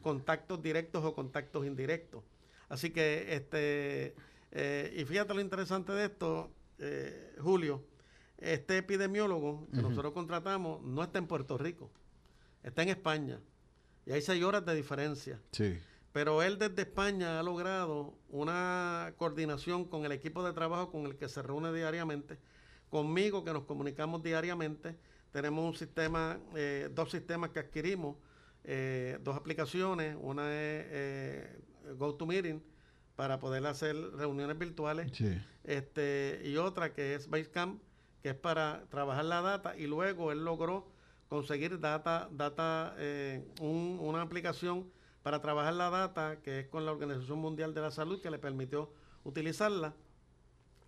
[0.00, 2.22] contactos directos o contactos indirectos.
[2.68, 4.14] Así que, este,
[4.52, 7.84] eh, y fíjate lo interesante de esto, eh, Julio,
[8.38, 11.90] este epidemiólogo que nosotros contratamos no está en Puerto Rico,
[12.62, 13.40] está en España.
[14.06, 15.40] Y hay seis horas de diferencia.
[15.52, 15.78] Sí.
[16.12, 21.16] Pero él desde España ha logrado una coordinación con el equipo de trabajo con el
[21.16, 22.38] que se reúne diariamente,
[22.88, 24.96] conmigo que nos comunicamos diariamente.
[25.30, 28.16] Tenemos un sistema, eh, dos sistemas que adquirimos,
[28.64, 31.58] eh, dos aplicaciones, una es eh,
[31.96, 32.62] GoToMeeting
[33.16, 35.12] para poder hacer reuniones virtuales.
[35.64, 37.82] Este, y otra que es Basecamp,
[38.22, 39.76] que es para trabajar la data.
[39.76, 40.90] Y luego él logró
[41.28, 42.96] conseguir data, data
[43.60, 44.90] una aplicación
[45.22, 48.38] para trabajar la data, que es con la Organización Mundial de la Salud, que le
[48.38, 48.92] permitió
[49.24, 49.94] utilizarla.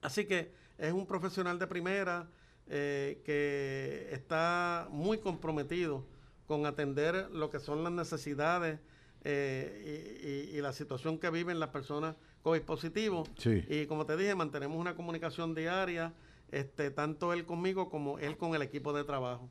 [0.01, 2.29] Así que es un profesional de primera
[2.67, 6.07] eh, que está muy comprometido
[6.47, 8.79] con atender lo que son las necesidades
[9.25, 13.31] eh, y, la situación que viven las personas COVID positivos.
[13.45, 16.13] Y como te dije, mantenemos una comunicación diaria,
[16.51, 19.49] este, tanto él conmigo como él con el equipo de trabajo.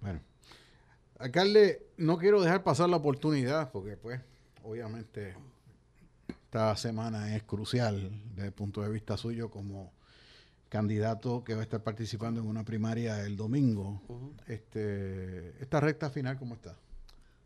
[0.00, 0.20] Bueno.
[1.18, 4.20] Alcalde, no quiero dejar pasar la oportunidad porque, pues,
[4.62, 5.34] obviamente,
[6.28, 9.92] esta semana es crucial desde el punto de vista suyo como
[10.68, 14.00] candidato que va a estar participando en una primaria el domingo.
[14.46, 16.76] este, esta recta final, ¿cómo está?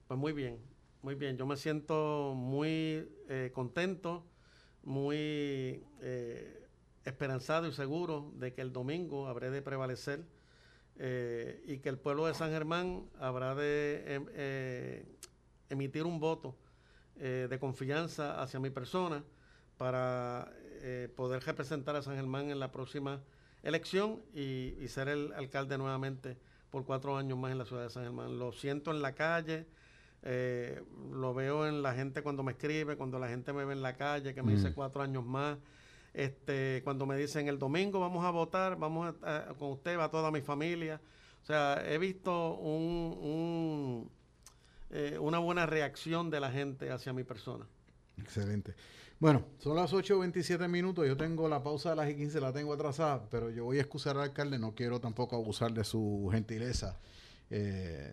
[0.08, 0.58] Pues muy bien,
[1.02, 1.36] muy bien.
[1.36, 4.24] Yo me siento muy eh, contento,
[4.82, 6.66] muy eh,
[7.04, 10.24] esperanzado y seguro de que el domingo habré de prevalecer
[10.98, 15.06] eh, y que el pueblo de San Germán habrá de em,
[15.70, 16.56] emitir un voto
[17.14, 19.22] de confianza hacia mi persona
[19.76, 20.50] para
[21.16, 23.20] poder representar a San Germán en la próxima
[23.62, 26.36] elección y, ser el alcalde nuevamente
[26.70, 28.38] por cuatro años más en la ciudad de San Germán.
[28.38, 29.66] Lo siento en la calle,
[31.12, 33.96] lo veo en la gente cuando me escribe, cuando la gente me ve en la
[33.96, 34.74] calle, que me dice mm.
[34.74, 35.58] cuatro años más.
[36.14, 40.30] Este, cuando me dicen el domingo vamos a votar, vamos a, con usted, va toda
[40.30, 41.00] mi familia.
[41.42, 44.10] O sea, he visto un,
[44.90, 47.66] eh, una buena reacción de la gente hacia mi persona.
[48.18, 48.74] Excelente.
[49.22, 51.06] Bueno, son las 8.27 minutos.
[51.06, 53.82] Yo tengo la pausa de las y 15, la tengo atrasada, pero yo voy a
[53.82, 54.58] excusar al alcalde.
[54.58, 56.98] No quiero tampoco abusar de su gentileza.
[57.48, 58.12] Eh,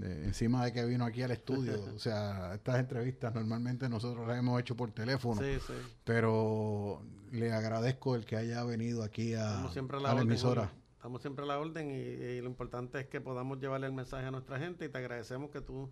[0.00, 1.72] encima de que vino aquí al estudio.
[1.96, 5.40] o sea, estas entrevistas normalmente nosotros las hemos hecho por teléfono.
[5.42, 5.72] Sí, sí.
[6.04, 9.68] Pero le agradezco el que haya venido aquí a,
[10.00, 10.72] la, emisora.
[10.94, 14.30] Estamos siempre a la orden y, lo importante es que podamos llevarle el mensaje a
[14.30, 15.90] nuestra gente y te agradecemos que tú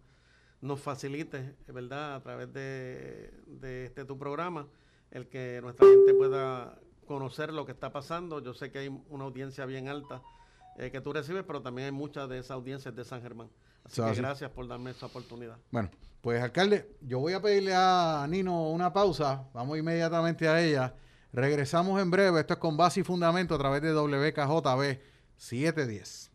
[0.61, 4.69] nos facilites, ¿verdad?, a través de, de este tu programa,
[5.11, 8.41] el que nuestra gente pueda conocer lo que está pasando.
[8.41, 10.23] Yo sé que hay una audiencia bien alta
[10.77, 13.49] eh, que tú recibes, pero también hay muchas de esas audiencias de San Germán.
[13.85, 15.57] Así que gracias por darme esa oportunidad.
[15.71, 19.45] Bueno, pues alcalde, yo voy a pedirle a Nino una pausa.
[19.53, 20.95] Vamos inmediatamente a ella.
[21.33, 22.41] Regresamos en breve.
[22.41, 25.01] Esto es con base y fundamento a través de WKJB
[25.37, 26.30] 710.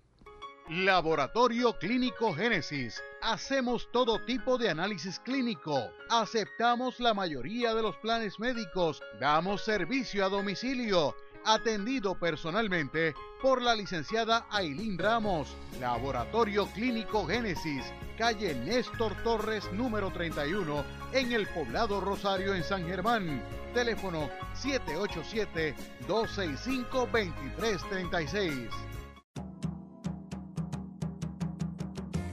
[0.70, 3.00] Laboratorio Clínico Génesis.
[3.22, 5.92] Hacemos todo tipo de análisis clínico.
[6.10, 9.00] Aceptamos la mayoría de los planes médicos.
[9.20, 11.16] Damos servicio a domicilio.
[11.46, 13.14] Atendido personalmente
[13.44, 15.56] por la licenciada Ailín Ramos.
[15.80, 17.84] Laboratorio Clínico Génesis.
[18.18, 23.44] Calle Néstor Torres número 31 en el poblado Rosario en San Germán.
[23.76, 24.32] Teléfono
[26.08, 28.95] 787-265-2336.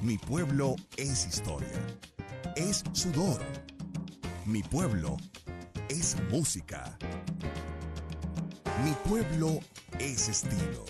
[0.03, 1.69] Mi pueblo es historia.
[2.57, 3.41] Es sudor.
[4.47, 5.16] Mi pueblo
[5.89, 6.99] es música.
[8.85, 9.61] Mi pueblo
[10.01, 10.85] es estilo.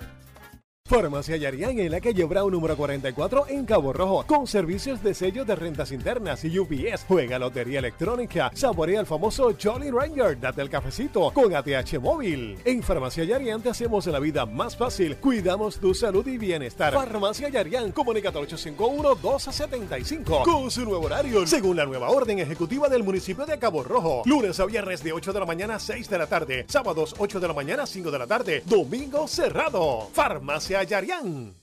[0.88, 5.44] Farmacia Yarián en la calle Brown número 44 en Cabo Rojo, con servicios de sello
[5.44, 7.04] de rentas internas y UPS.
[7.06, 12.58] Juega lotería electrónica, saborea el famoso Jolly Ranger, date el cafecito con ATH móvil.
[12.64, 16.94] En Farmacia Yarián te hacemos la vida más fácil, cuidamos tu salud y bienestar.
[16.94, 23.04] Farmacia Yarián, comunícate al 851-1275 con su nuevo horario, según la nueva orden ejecutiva del
[23.04, 24.22] municipio de Cabo Rojo.
[24.26, 27.42] Lunes a viernes de 8 de la mañana a 6 de la tarde, sábados 8
[27.42, 30.08] de la mañana a 5 de la tarde, domingo cerrado.
[30.14, 31.56] Farmacia Yarián.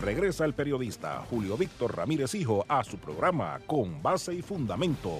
[0.00, 5.18] Regresa el periodista Julio Víctor Ramírez Hijo a su programa Con Base y Fundamento.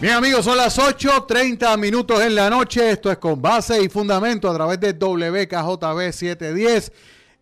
[0.00, 2.90] Bien amigos, son las 8.30 minutos en la noche.
[2.90, 6.92] Esto es Con Base y Fundamento a través de WKJB 710.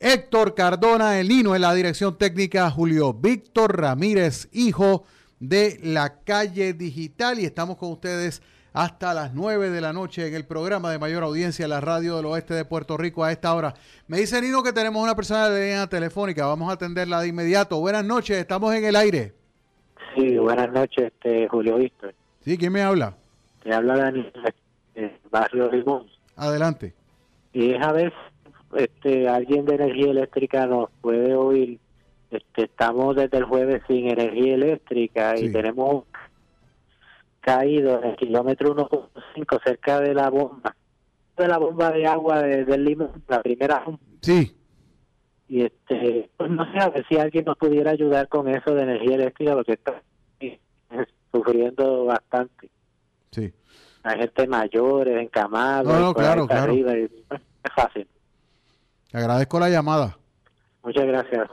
[0.01, 5.05] Héctor Cardona, el Nino en la dirección técnica, Julio Víctor Ramírez Hijo
[5.41, 8.43] de la calle digital y estamos con ustedes
[8.73, 12.17] hasta las 9 de la noche en el programa de mayor audiencia en la radio
[12.17, 13.75] del oeste de Puerto Rico a esta hora.
[14.07, 17.81] Me dice Nino que tenemos una persona de línea telefónica, vamos a atenderla de inmediato.
[17.81, 19.33] Buenas noches, estamos en el aire.
[20.15, 22.15] Sí, buenas noches, este, Julio Víctor.
[22.41, 23.15] Sí, ¿quién me habla?
[23.63, 24.33] Te habla Daniel,
[24.95, 26.07] del barrio Limón.
[26.37, 26.95] Adelante.
[27.53, 28.13] Y es a ver,
[28.77, 31.79] este, alguien de energía eléctrica nos puede oír.
[32.31, 36.05] Este, estamos desde el jueves sin energía eléctrica y tenemos
[37.41, 40.75] caído en el kilómetro 1.5 cerca de la bomba,
[41.37, 43.85] de la bomba de agua de, del limón, la primera.
[44.21, 44.55] Sí.
[45.49, 48.83] Y este, pues no sé, a ver si alguien nos pudiera ayudar con eso de
[48.83, 50.03] energía eléctrica, porque está
[51.33, 52.71] sufriendo bastante.
[53.31, 53.53] Sí.
[54.03, 55.87] Hay gente mayor, encamados.
[55.93, 56.73] No, no, claro, claro.
[56.73, 57.11] es
[57.75, 58.07] fácil.
[59.13, 60.19] Agradezco la llamada.
[60.83, 61.49] Muchas gracias.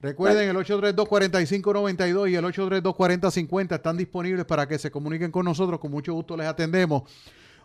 [0.00, 5.80] Recuerden, el 832-4592 y el 832-4050 están disponibles para que se comuniquen con nosotros.
[5.80, 7.02] Con mucho gusto les atendemos.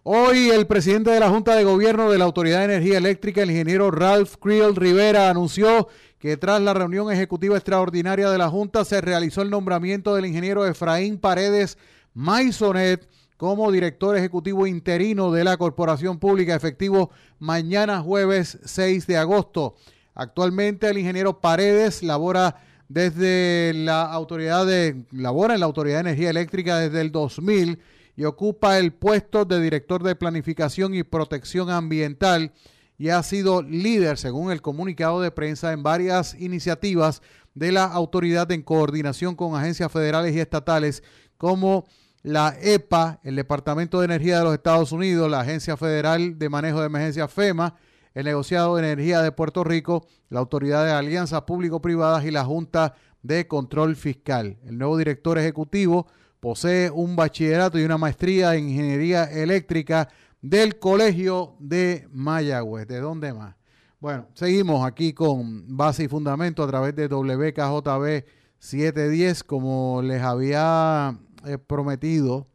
[0.03, 3.49] Hoy el presidente de la Junta de Gobierno de la Autoridad de Energía Eléctrica, el
[3.49, 5.87] ingeniero Ralph Creel Rivera, anunció
[6.19, 10.65] que tras la reunión ejecutiva extraordinaria de la Junta se realizó el nombramiento del ingeniero
[10.65, 11.77] Efraín Paredes
[12.13, 17.09] Maisonet como director ejecutivo interino de la Corporación Pública, efectivo
[17.39, 19.75] mañana jueves 6 de agosto.
[20.15, 22.55] Actualmente el ingeniero Paredes labora
[22.87, 27.79] desde la autoridad de labora en la Autoridad de Energía Eléctrica desde el 2000
[28.15, 32.53] y ocupa el puesto de director de planificación y protección ambiental
[32.97, 37.21] y ha sido líder, según el comunicado de prensa, en varias iniciativas
[37.53, 41.03] de la autoridad en coordinación con agencias federales y estatales
[41.37, 41.85] como
[42.23, 46.79] la EPA, el Departamento de Energía de los Estados Unidos, la Agencia Federal de Manejo
[46.79, 47.75] de Emergencias FEMA,
[48.15, 52.95] el negociado de energía de Puerto Rico, la Autoridad de Alianzas Público-Privadas y la Junta
[53.21, 54.57] de Control Fiscal.
[54.65, 56.07] El nuevo director ejecutivo
[56.39, 60.07] posee un bachillerato y una maestría en ingeniería eléctrica
[60.41, 62.87] del Colegio de Mayagüez.
[62.87, 63.55] ¿De dónde más?
[63.99, 68.25] Bueno, seguimos aquí con base y fundamento a través de WKJB
[68.59, 72.47] 710, como les había eh, prometido.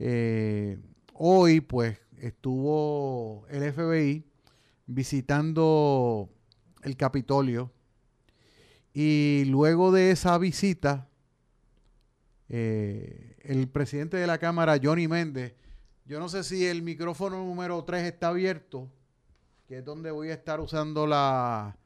[0.00, 0.78] Eh,
[1.12, 4.24] hoy, pues, estuvo el FBI
[4.86, 6.30] visitando
[6.82, 7.72] el Capitolio
[8.94, 11.08] y luego de esa visita,
[12.48, 15.54] eh, el presidente de la Cámara, Johnny Méndez,
[16.06, 18.88] Yo no sé si el micrófono número 3 está abierto,
[19.66, 21.76] que es donde voy a estar usando la,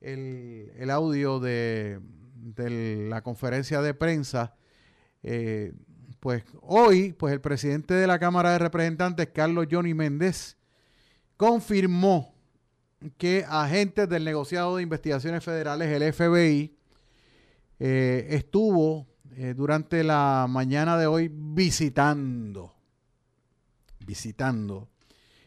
[0.00, 2.00] el, audio de,
[2.56, 4.56] la conferencia de prensa.
[5.22, 5.72] Eh,
[6.18, 10.56] pues hoy, pues el presidente de la Cámara de Representantes, Carlos Johnny Méndez,
[11.36, 12.35] confirmó
[13.10, 16.76] que agentes del negociado de investigaciones federales, el FBI,
[17.78, 19.06] eh, estuvo
[19.36, 22.74] eh, durante la mañana de hoy visitando,
[24.06, 24.88] visitando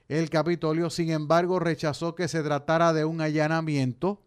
[0.07, 0.89] el Capitolio.
[0.89, 4.21] Sin embargo, rechazó que se tratara de un allanamiento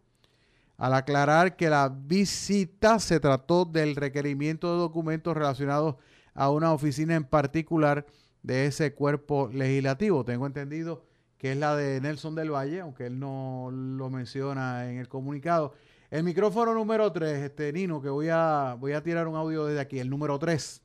[0.78, 5.96] al aclarar que la visita se trató del requerimiento de documentos relacionados
[6.34, 8.06] a una oficina en particular
[8.42, 10.24] de ese cuerpo legislativo.
[10.24, 11.04] Tengo entendido
[11.42, 15.74] que es la de Nelson del Valle, aunque él no lo menciona en el comunicado.
[16.08, 19.80] El micrófono número 3, este Nino, que voy a, voy a tirar un audio desde
[19.80, 20.80] aquí, el número 3.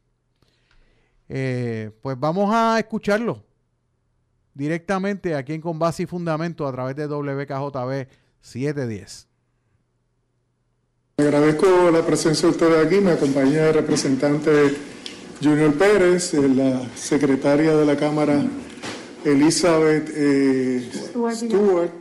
[1.30, 3.44] Eh, pues vamos a escucharlo
[4.56, 8.08] directamente aquí en Con Base y Fundamento a través de WKJB
[8.42, 9.28] 710.
[11.18, 14.76] Agradezco la presencia de ustedes aquí, me acompaña el representante
[15.40, 18.44] Junior Pérez, la secretaria de la Cámara
[19.28, 20.90] Elizabeth eh,
[21.34, 21.92] Stewart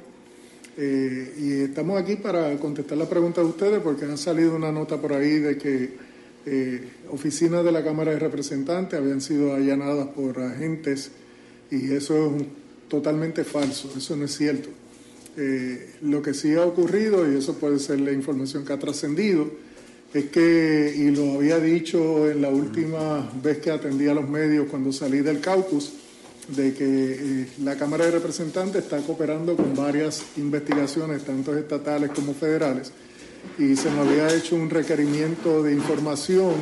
[0.78, 5.00] eh, y estamos aquí para contestar la pregunta de ustedes porque han salido una nota
[5.00, 5.96] por ahí de que
[6.46, 11.10] eh, oficinas de la Cámara de Representantes habían sido allanadas por agentes
[11.68, 12.44] y eso es
[12.88, 14.68] totalmente falso, eso no es cierto.
[15.36, 19.50] Eh, lo que sí ha ocurrido, y eso puede ser la información que ha trascendido,
[20.14, 24.68] es que, y lo había dicho en la última vez que atendí a los medios
[24.70, 25.92] cuando salí del caucus,
[26.48, 32.34] de que eh, la Cámara de Representantes está cooperando con varias investigaciones, tanto estatales como
[32.34, 32.92] federales,
[33.58, 36.54] y se me había hecho un requerimiento de información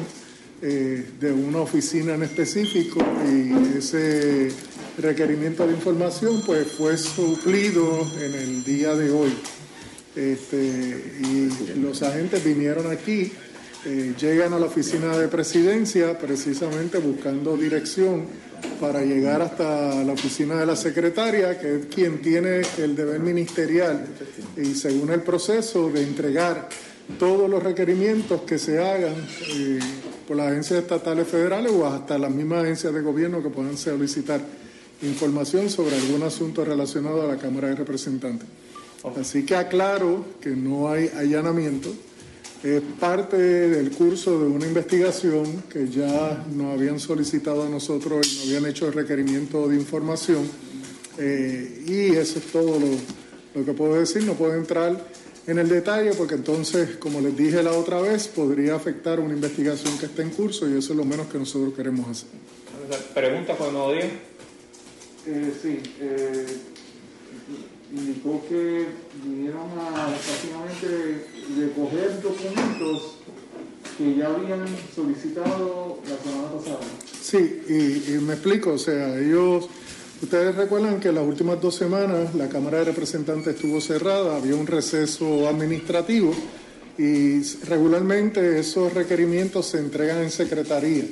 [0.62, 2.98] eh, de una oficina en específico
[3.28, 4.50] y ese
[4.96, 9.34] requerimiento de información pues fue suplido en el día de hoy.
[10.16, 10.56] Este,
[11.20, 11.50] y
[11.80, 13.32] los agentes vinieron aquí,
[13.84, 18.24] eh, llegan a la oficina de presidencia precisamente buscando dirección
[18.80, 24.06] para llegar hasta la oficina de la secretaria, que es quien tiene el deber ministerial.
[24.56, 26.68] Y según el proceso de entregar
[27.18, 29.14] todos los requerimientos que se hagan
[29.50, 29.78] eh,
[30.26, 34.40] por las agencias estatales federales o hasta las mismas agencias de gobierno que puedan solicitar
[35.02, 38.48] información sobre algún asunto relacionado a la Cámara de Representantes.
[39.20, 41.92] Así que aclaro que no hay allanamiento
[42.64, 48.36] es parte del curso de una investigación que ya nos habían solicitado a nosotros y
[48.36, 50.48] nos habían hecho el requerimiento de información.
[51.18, 54.24] Eh, y eso es todo lo, que puedo decir.
[54.24, 54.98] No puedo entrar
[55.46, 59.98] en el detalle porque entonces, como les dije la otra vez, podría afectar una investigación
[59.98, 62.30] que está en curso y eso es lo menos que nosotros queremos hacer.
[63.12, 64.10] ¿Preguntas por el nuevo día?
[65.26, 65.80] Eh, sí.
[66.00, 66.46] Eh,
[67.92, 68.86] indicó que
[69.22, 71.26] vinieron a básicamente
[71.58, 73.16] recoger documentos
[73.96, 74.64] que ya habían
[74.94, 76.80] solicitado la semana pasada.
[77.20, 79.68] Sí, y, me explico, o sea, ellos,
[80.22, 84.66] ustedes recuerdan que las últimas dos semanas la Cámara de Representantes estuvo cerrada, había un
[84.66, 86.34] receso administrativo
[86.98, 91.04] y regularmente esos requerimientos se entregan en secretaría.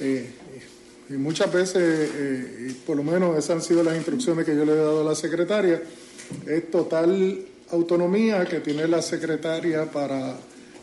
[0.00, 0.30] Eh,
[1.10, 4.72] y muchas veces, eh, por lo menos esas han sido las instrucciones que yo le
[4.72, 5.82] he dado a la secretaria,
[6.46, 7.38] es total
[7.70, 10.36] autonomía que tiene la secretaria para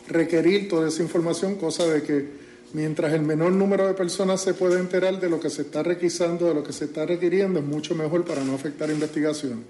[0.08, 4.78] requerir toda esa información, cosa de que mientras el menor número de personas se pueda
[4.78, 7.94] enterar de lo que se está requisando, de lo que se está requiriendo, es mucho
[7.94, 9.64] mejor para no afectar investigación.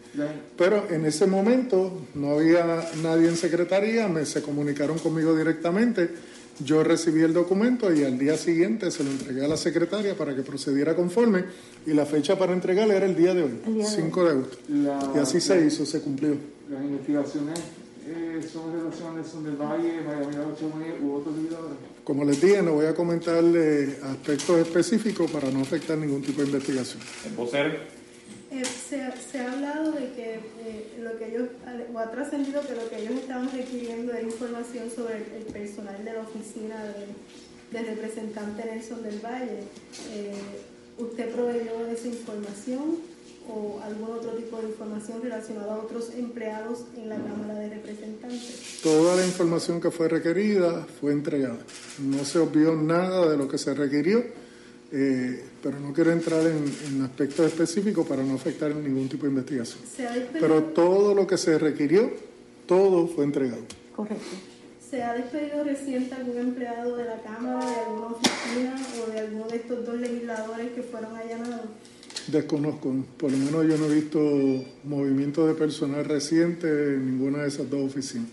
[0.57, 6.11] Pero en ese momento no había nadie en secretaría, me, se comunicaron conmigo directamente,
[6.65, 10.35] yo recibí el documento y al día siguiente se lo entregué a la secretaria para
[10.35, 11.45] que procediera conforme
[11.87, 14.57] y la fecha para entregarle era el día de hoy, 5 de agosto.
[15.15, 16.56] y así se hizo, se cumplió.
[16.71, 17.61] Las investigaciones
[18.09, 20.37] eh, son relaciones son del Valle, Miami,
[21.03, 21.79] u otros lugares.
[22.05, 26.47] Como les dije, no voy a comentarle aspectos específicos para no afectar ningún tipo de
[26.47, 27.01] investigación.
[28.51, 31.49] Eh, se, se, ha hablado de que eh, lo que ellos,
[31.93, 36.13] o ha trascendido que lo que ellos estaban requiriendo era información sobre el, personal de
[36.13, 39.65] la oficina de, del representante Nelson del Valle.
[40.13, 40.33] Eh,
[40.99, 42.99] ¿Usted proveyó esa información
[43.49, 48.81] o algún otro tipo de información relacionada a otros empleados en la Cámara de Representantes?
[48.83, 51.59] Toda la información que fue requerida fue entregada.
[51.99, 54.25] No se obvió nada de lo que se requirió
[54.93, 59.31] eh, pero no quiero entrar en, aspectos específicos para no afectar en ningún tipo de
[59.31, 59.81] investigación.
[60.33, 62.11] Pero todo lo que se requirió,
[62.67, 63.63] todo fue entregado.
[63.95, 64.25] Correcto.
[64.89, 69.49] ¿Se ha despedido reciente algún empleado de la Cámara, de alguna oficina o de alguno
[69.49, 71.67] de estos dos legisladores que fueron allanados?
[72.29, 72.93] Desconozco.
[73.17, 74.19] Por lo menos yo no he visto
[74.85, 78.29] movimiento de personal reciente en ninguna de esas dos oficinas.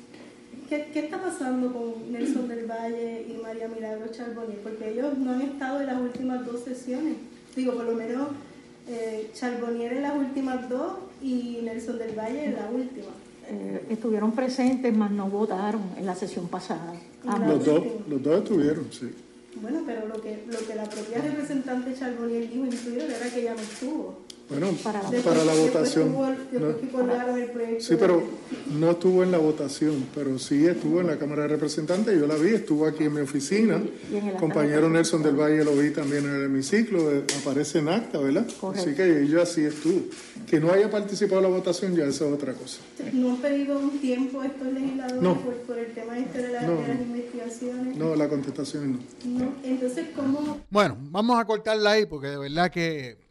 [0.69, 4.59] ¿Qué, está pasando con Nelson del Valle y María Milagro Charbonnier?
[4.59, 7.15] Porque ellos no han estado en las últimas dos sesiones.
[7.55, 8.29] Digo, por lo menos
[8.87, 13.09] eh, Charbonnier en las últimas dos y Nelson del Valle en la última.
[13.49, 16.93] Eh, estuvieron presentes, mas no votaron en la sesión pasada.
[17.23, 19.13] Los dos, los dos estuvieron, sí.
[19.55, 22.73] Bueno, pero lo que, lo que la propia representante Charbonnier dijo en
[23.11, 24.22] era que ella no estuvo.
[24.49, 25.01] Bueno, para
[25.45, 26.13] la, votación.
[27.79, 28.23] sí, pero
[28.77, 32.19] no estuvo en la votación, pero sí estuvo en la Cámara de Representantes.
[32.19, 33.81] Yo la vi, estuvo aquí en mi oficina.
[34.39, 38.45] Compañero Nelson del Valle lo vi también en el hemiciclo, eh, aparece en acta, ¿verdad?
[38.75, 40.01] Así que ella sí estuvo.
[40.45, 42.79] Que no haya participado en la votación ya eso es otra cosa.
[43.13, 47.97] ¿No han pedido un tiempo estos legisladores por, el tema este de, las investigaciones?
[47.97, 49.39] No, la contestación no.
[49.39, 49.53] no.
[49.63, 50.59] Entonces, ¿cómo...?
[50.69, 53.22] Bueno, vamos a cortarla ahí porque de verdad que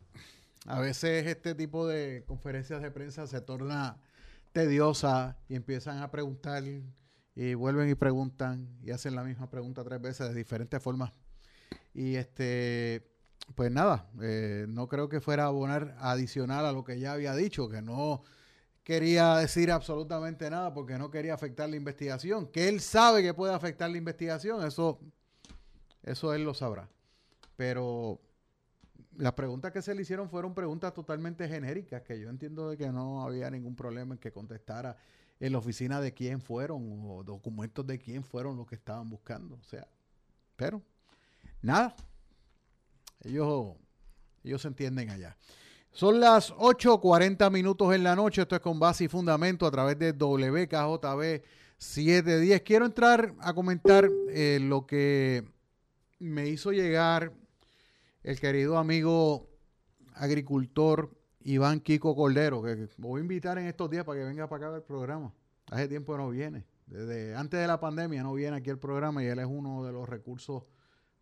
[0.67, 4.01] a veces este tipo de conferencias de prensa se torna
[4.53, 6.63] tediosa y empiezan a preguntar
[7.35, 11.13] y vuelven y preguntan y hacen la misma pregunta tres veces de diferentes formas.
[11.95, 13.13] Y este,
[13.55, 17.35] pues nada, eh, no creo que fuera a abonar adicional a lo que ya había
[17.35, 18.23] dicho, que no
[18.83, 23.55] quería decir absolutamente nada porque no quería afectar la investigación, que él sabe que puede
[23.55, 25.01] afectar la investigación, eso,
[26.03, 26.89] eso él lo sabrá.
[27.57, 28.21] Pero
[29.17, 32.89] las preguntas que se le hicieron fueron preguntas totalmente genéricas, que yo entiendo de que
[32.89, 34.97] no había ningún problema en que contestara
[35.41, 39.57] en la oficina de quién fueron o documentos de quién fueron los que estaban buscando.
[39.57, 39.87] O sea,
[40.57, 40.81] pero
[41.61, 41.95] nada,
[43.25, 43.75] ellos,
[44.45, 45.37] ellos se entienden allá.
[45.91, 49.99] Son las 8.40 minutos en la noche, esto es con base y fundamento a través
[49.99, 51.43] de WKJB
[51.77, 52.63] 710.
[52.63, 55.45] Quiero entrar a comentar eh, lo que
[56.19, 57.33] me hizo llegar
[58.23, 59.49] el querido amigo
[60.15, 64.69] agricultor Iván Kiko Cordero, que voy a invitar en estos días para que venga para
[64.69, 65.33] acá el programa.
[65.71, 66.65] Hace tiempo no viene.
[66.87, 69.93] Desde antes de la pandemia no viene aquí el programa y él es uno de
[69.93, 70.65] los recursos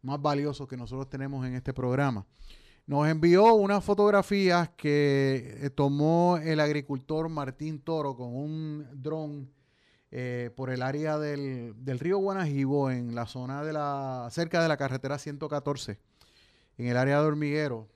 [0.03, 2.27] más valiosos que nosotros tenemos en este programa.
[2.87, 9.51] Nos envió unas fotografías que eh, tomó el agricultor Martín Toro con un dron
[10.11, 14.69] eh, por el área del, del, río Guanajibo en la zona de la cerca de
[14.69, 16.10] la carretera 114
[16.81, 17.89] en el área de hormiguero,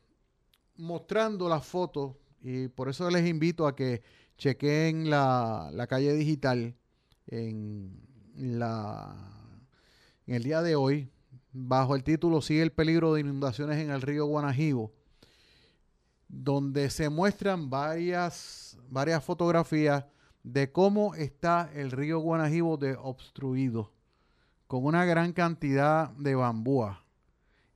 [0.77, 4.02] mostrando las fotos, y por eso les invito a que
[4.36, 6.77] chequen la, la calle digital
[7.27, 7.98] en,
[8.36, 9.16] la,
[10.27, 11.09] en el día de hoy,
[11.51, 14.93] bajo el título Sigue el peligro de inundaciones en el río Guanajibo,
[16.28, 20.05] donde se muestran varias, varias fotografías
[20.43, 23.94] de cómo está el río Guanajibo de obstruido,
[24.66, 27.03] con una gran cantidad de bambúa.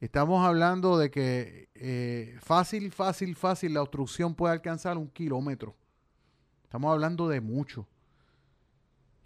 [0.01, 5.75] Estamos hablando de que eh, fácil, fácil, fácil la obstrucción puede alcanzar un kilómetro.
[6.63, 7.89] Estamos hablando de mucho.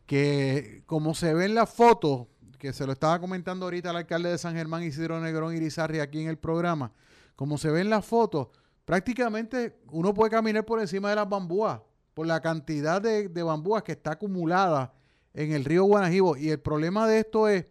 [0.06, 2.28] Que como se ve en la foto,
[2.58, 6.22] que se lo estaba comentando ahorita el alcalde de San Germán, Isidro Negrón Irizarri, aquí
[6.22, 6.92] en el programa,
[7.36, 8.50] como se ve en la foto,
[8.86, 11.82] prácticamente uno puede caminar por encima de las bambúas,
[12.14, 14.94] por la cantidad de, de bambúas que está acumulada
[15.34, 16.34] en el río Guanajibo.
[16.38, 17.66] Y el problema de esto es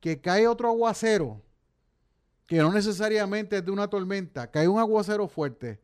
[0.00, 1.40] que cae otro aguacero
[2.52, 5.80] que no necesariamente es de una tormenta, cae un aguacero fuerte,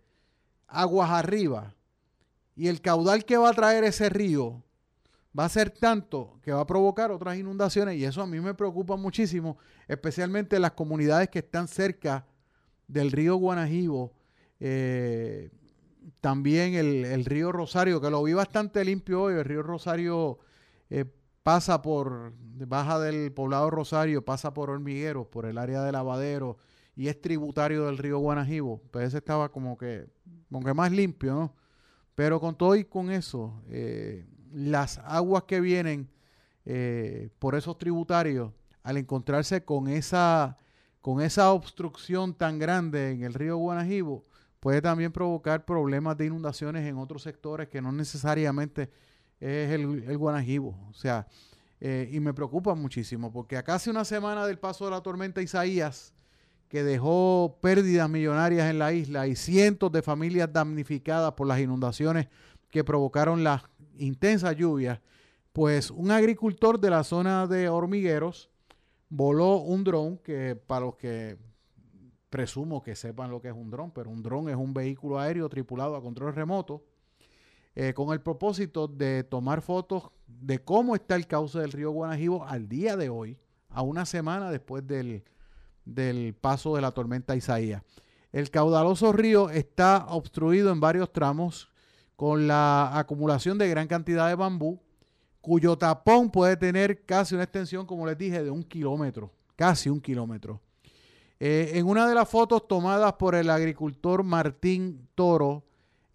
[0.66, 1.74] aguas arriba,
[2.55, 4.62] y el caudal que va a traer ese río
[5.36, 8.53] va a ser tanto que va a provocar otras inundaciones, y eso a mí me
[8.53, 12.27] preocupa muchísimo, especialmente las comunidades que están cerca
[12.86, 14.12] del río Guanajibo,
[14.61, 15.49] eh,
[16.20, 20.39] también el, río Rosario, que lo vi bastante limpio hoy, el río Rosario
[20.90, 21.07] eh,
[21.48, 22.34] pasa por,
[22.66, 26.58] baja del poblado Rosario, pasa por Hormigueros, por el área de Lavadero
[26.94, 28.82] y es tributario del río Guanajibo.
[28.90, 30.10] Pues ese estaba como que,
[30.50, 31.54] más limpio, ¿no?
[32.14, 36.10] Pero con todo y con eso, eh, las aguas que vienen
[36.66, 38.52] eh, por esos tributarios,
[38.82, 40.58] al encontrarse con esa,
[41.00, 44.22] con esa obstrucción tan grande en el río Guanajibo,
[44.60, 48.90] puede también provocar problemas de inundaciones en otros sectores que no necesariamente
[49.40, 50.78] es el, el Guanajibo.
[50.90, 51.27] O sea,
[51.81, 55.43] eh, y me preocupa muchísimo porque a casi una semana del paso de la tormenta
[55.43, 56.12] Isaías,
[56.69, 62.28] que dejó pérdidas millonarias en la isla y cientos de familias damnificadas por las inundaciones
[62.69, 63.62] que provocaron las
[63.97, 65.01] intensas lluvias,
[65.52, 68.51] pues un agricultor de la zona de hormigueros
[69.09, 71.39] voló un dron que para los que
[72.28, 75.48] presumo que sepan lo que es un dron, pero un dron es un vehículo aéreo
[75.48, 76.85] tripulado a control remoto
[77.74, 82.45] eh, con el propósito de tomar fotos de cómo está el cauce del río Guanajibo
[82.45, 83.39] al día de hoy,
[83.70, 85.24] a una semana después del,
[86.40, 87.82] paso de la tormenta Isaías.
[88.32, 91.69] el caudaloso río está obstruido en varios tramos
[92.16, 94.81] con la acumulación de gran cantidad de bambú,
[95.40, 100.01] cuyo tapón puede tener casi una extensión, como les dije, de un kilómetro, casi un
[100.01, 100.61] kilómetro.
[101.40, 105.62] Eh, en una de las fotos tomadas por el agricultor Martín Toro,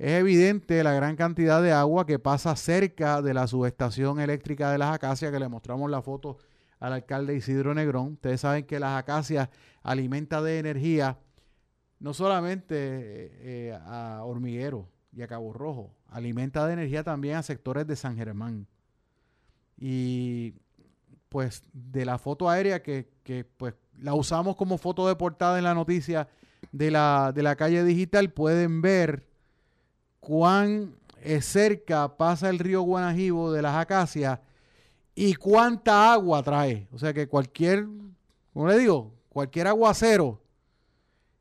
[0.04, 4.78] es evidente la gran cantidad de agua que pasa cerca de la subestación eléctrica de
[4.78, 6.40] las acacias, que le mostramos la foto
[6.82, 8.16] al alcalde Isidro Negrón.
[8.16, 9.48] Ustedes saben que las acacias
[9.82, 11.20] alimentan de energía
[12.00, 17.88] no solamente eh, a Hormiguero y a Cabo Rojo, alimenta de energía también a sectores
[17.88, 18.68] de San Germán.
[19.78, 20.54] Y
[21.30, 25.64] pues de la foto aérea que, que pues la usamos como foto de portada en
[25.64, 26.28] la noticia
[26.74, 29.32] de la, de la calle digital, pueden ver
[30.24, 34.40] cuán eh, cerca pasa el río Guanajibo de las acacias
[35.14, 36.88] y cuánta agua trae.
[36.94, 37.86] O sea que cualquier,
[38.54, 40.42] como le digo, cualquier aguacero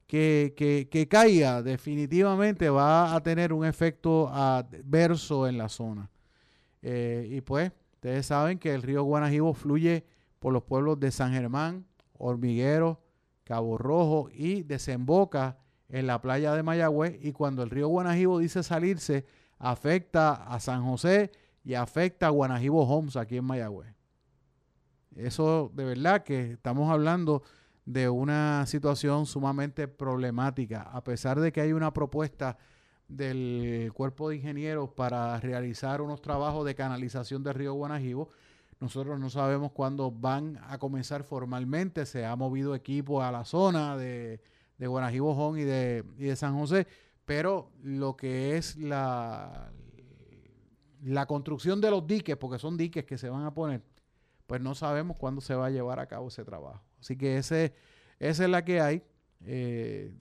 [0.09, 0.53] que,
[0.91, 6.11] que, caiga definitivamente va a tener un efecto adverso en la zona.
[6.83, 10.05] Eh, y pues, ustedes saben que el río Guanajibo fluye
[10.41, 11.87] por los pueblos de San Germán,
[12.19, 13.01] Hormiguero,
[13.45, 15.57] Cabo Rojo y desemboca
[15.93, 19.27] en la playa de Mayagüez y cuando el río Guanajibo dice salirse,
[19.59, 21.31] afecta a San José
[21.63, 23.95] y afecta a Guanajibo Homes aquí en Mayagüez.
[25.15, 27.43] Eso de verdad que estamos hablando
[27.85, 32.57] de una situación sumamente problemática, a pesar de que hay una propuesta
[33.07, 38.31] del cuerpo de ingenieros para realizar unos trabajos de canalización del río Guanajibo.
[38.81, 42.07] Nosotros no sabemos cuándo van a comenzar formalmente.
[42.07, 44.41] Se ha movido equipo a la zona de,
[44.83, 46.89] de Guanajibojón y de, y de San José,
[47.25, 49.71] pero lo que es la,
[51.05, 53.81] la construcción de los diques, porque son diques que se van a poner,
[54.49, 56.83] pues no sabemos cuándo se va a llevar a cabo ese trabajo.
[56.99, 57.75] Así que ese,
[58.19, 59.05] esa es la que hay.
[59.47, 60.17] Eh,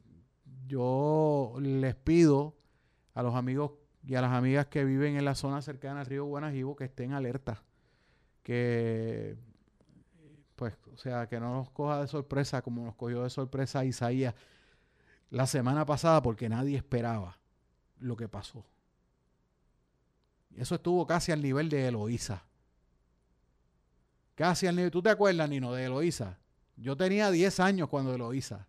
[0.68, 2.56] yo les pido
[3.16, 3.72] a los amigos
[4.06, 7.14] y a las amigas que viven en la zona cercana al río Guanajibo que estén
[7.14, 7.64] alertas,
[8.44, 9.38] que
[10.62, 14.36] pues, o sea, que no nos coja de sorpresa como nos cogió de sorpresa Isaías
[15.32, 17.36] la semana pasada porque nadie esperaba
[17.98, 18.64] lo que pasó.
[20.56, 22.44] Eso estuvo casi al nivel de Eloísa.
[24.36, 24.92] Casi al nivel.
[24.92, 26.38] ¿Tú te acuerdas, Nino, de Eloísa?
[26.76, 28.68] Yo tenía 10 años cuando Eloísa.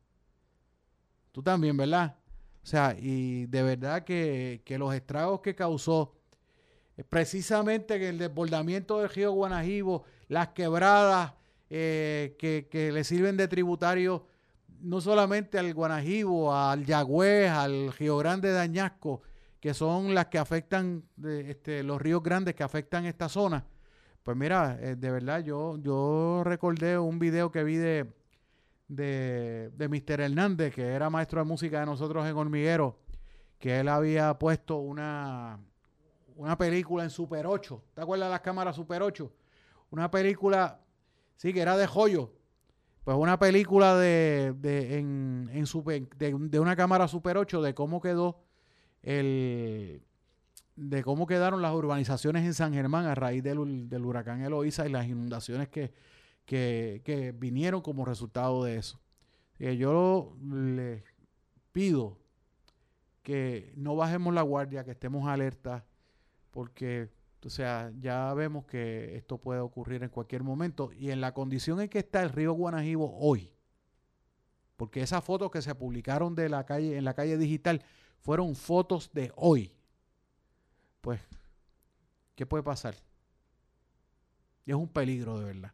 [1.31, 2.17] Tú también, ¿verdad?
[2.65, 6.15] O sea, y de verdad que, que los estragos que causó,
[6.97, 11.35] eh, precisamente el desbordamiento del río Guanajibo, las quebradas,
[11.75, 14.27] eh, que, le sirven de tributario
[14.83, 19.23] no solamente al Guanajibo, al Yagüez, al Río Grande de Añasco,
[19.59, 23.65] que son las que afectan, este, los ríos grandes que afectan esta zona.
[24.23, 28.07] Pues mira, eh, de verdad, yo, yo recordé un video que vi de,
[28.87, 30.21] de, Mr.
[30.21, 32.99] Hernández, que era maestro de música de nosotros en Hormiguero,
[33.59, 35.59] que él había puesto una,
[36.37, 37.83] una película en Super 8.
[37.95, 39.33] ¿Te acuerdas de las cámaras Super 8?
[39.91, 40.83] Una película
[41.37, 42.33] Sí, que era de joyo.
[43.05, 48.01] Pues una película de, de, en, en super, de, una cámara Super 8 de cómo
[48.01, 48.45] quedó
[49.03, 50.03] el
[50.77, 54.91] de cómo quedaron las urbanizaciones en San Germán a raíz del, del huracán Eloísa y
[54.91, 55.93] las inundaciones que,
[56.47, 59.01] que, que, vinieron como resultado de eso.
[59.59, 61.03] Y yo les
[61.73, 62.19] pido
[63.23, 65.83] que no bajemos la guardia, que estemos alertas,
[66.51, 67.11] porque
[67.45, 70.93] o sea, ya vemos que esto puede ocurrir en cualquier momento.
[70.93, 73.53] Y en la condición en que está el río Guanajibo hoy,
[74.77, 77.83] porque esas fotos que se publicaron de la calle, en la calle digital
[78.21, 79.73] fueron fotos de hoy.
[81.01, 81.21] Pues,
[82.37, 82.95] ¿qué puede pasar?
[84.65, 85.73] Es un peligro de verdad.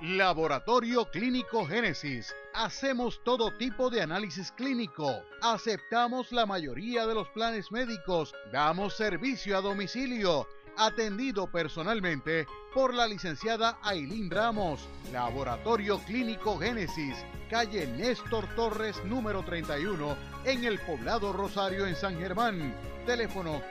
[0.02, 2.34] Laboratorio Clínico Génesis.
[2.54, 5.22] Hacemos todo tipo de análisis clínico.
[5.40, 8.34] Aceptamos la mayoría de los planes médicos.
[8.50, 10.48] Damos servicio a domicilio.
[10.76, 14.88] Atendido personalmente por la licenciada Ailín Ramos.
[15.12, 17.16] Laboratorio Clínico Génesis.
[17.48, 22.74] Calle Néstor Torres número 31 en el poblado Rosario en San Germán.
[23.06, 23.62] Teléfono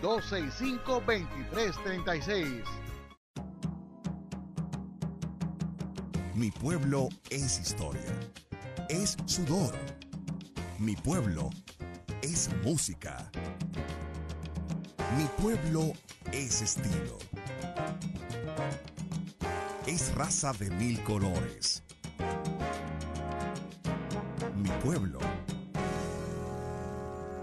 [0.00, 2.83] 787-265-2336.
[6.34, 8.12] Mi pueblo es historia.
[8.88, 9.72] Es sudor.
[10.80, 11.48] Mi pueblo
[12.22, 13.30] es música.
[15.16, 15.92] Mi pueblo
[16.32, 17.18] es estilo.
[19.86, 21.84] Es raza de mil colores.
[24.56, 25.20] Mi pueblo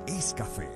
[0.06, 0.70] es café.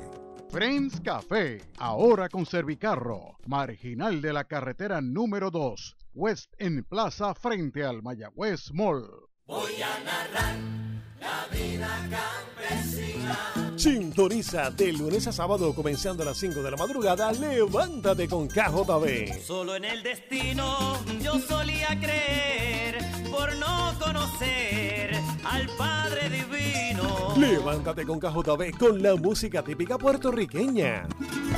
[0.51, 7.83] Friends Café, ahora con Servicarro, marginal de la carretera número 2 West en Plaza frente
[7.83, 9.05] al Mayagüez Mall.
[9.45, 10.55] Voy a narrar
[11.19, 13.75] la vida campesina.
[13.75, 17.33] Sintoniza de lunes a sábado comenzando a las 5 de la madrugada.
[17.33, 19.41] Levántate con KJB.
[19.45, 22.97] Solo en el destino yo solía creer
[23.29, 27.35] por no conocer al Padre Divino.
[27.37, 31.07] Levántate con KJB con la música típica puertorriqueña.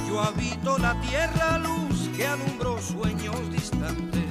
[0.08, 4.27] Yo habito la tierra luz que alumbró sueños distantes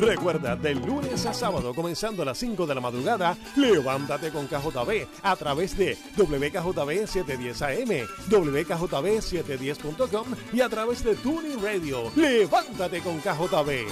[0.00, 5.06] Recuerda, de lunes a sábado, comenzando a las 5 de la madrugada, levántate con KJB
[5.22, 12.10] a través de WKJB 710 AM, WKJB710.com y a través de Tuning Radio.
[12.16, 13.86] Levántate con KJB.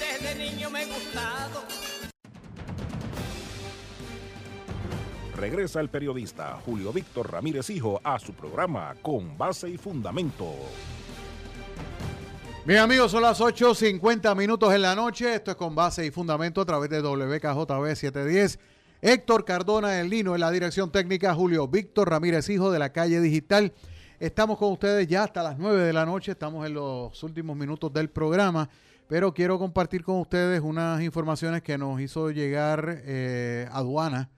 [0.00, 1.62] Desde niño me he gustado.
[5.36, 10.54] Regresa el periodista Julio Víctor Ramírez Hijo a su programa Con Base y Fundamento.
[12.66, 15.34] Bien amigos, son las 8.50 minutos en la noche.
[15.34, 18.58] Esto es con base y fundamento a través de WKJB 710.
[19.02, 23.20] Héctor Cardona en Lino en la dirección técnica, Julio Víctor Ramírez Hijo de la calle
[23.20, 23.74] digital.
[24.18, 27.92] Estamos con ustedes ya hasta las 9 de la noche, estamos en los últimos minutos
[27.92, 28.70] del programa,
[29.08, 34.30] pero quiero compartir con ustedes unas informaciones que nos hizo llegar eh, aduana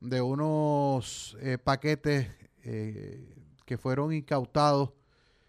[0.00, 2.26] de unos eh, paquetes
[2.64, 3.34] eh,
[3.66, 4.92] que fueron incautados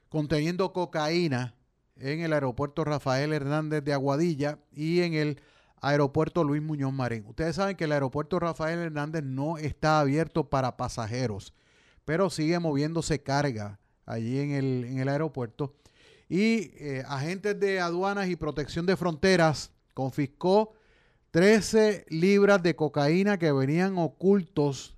[0.09, 1.53] conteniendo cocaína
[1.99, 5.41] en el aeropuerto Rafael Hernández de Aguadilla y en el
[5.81, 7.25] aeropuerto Luis Muñoz Marín.
[7.27, 11.53] Ustedes saben que el aeropuerto Rafael Hernández no está abierto para pasajeros,
[12.05, 15.75] pero sigue moviéndose carga allí en el, en el aeropuerto.
[16.29, 20.73] Y eh, agentes de aduanas y protección de fronteras confiscó
[21.31, 24.97] 13 libras de cocaína que venían ocultos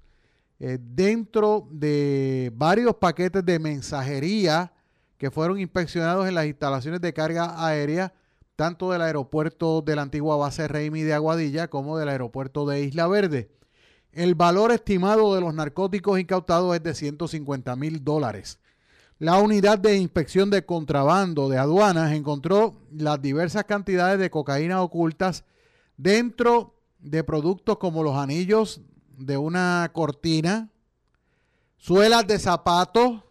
[0.59, 4.73] eh, dentro de varios paquetes de mensajería
[5.19, 8.13] que fueron inspeccionados en las instalaciones de carga aérea,
[8.55, 13.05] tanto del aeropuerto de la antigua base Reimi de Aguadilla como del aeropuerto de Isla
[13.07, 13.51] Verde.
[14.13, 18.59] El valor estimado de los narcóticos incautados es de 150 mil dólares.
[19.19, 25.43] La unidad de inspección de contrabando de aduanas encontró las diversas cantidades de cocaína ocultas
[25.97, 28.81] dentro de productos como los anillos
[29.17, 30.69] de una cortina,
[31.77, 33.23] suelas de zapatos,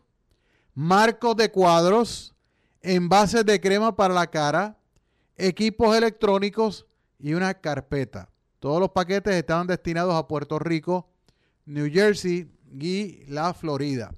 [0.79, 2.37] marcos de cuadros,
[2.83, 4.79] envases de crema para la cara,
[5.35, 6.87] equipos electrónicos
[7.19, 8.31] y una carpeta.
[8.61, 11.09] Todos los paquetes estaban destinados a Puerto Rico,
[11.67, 12.49] New Jersey
[12.79, 14.15] y la Florida.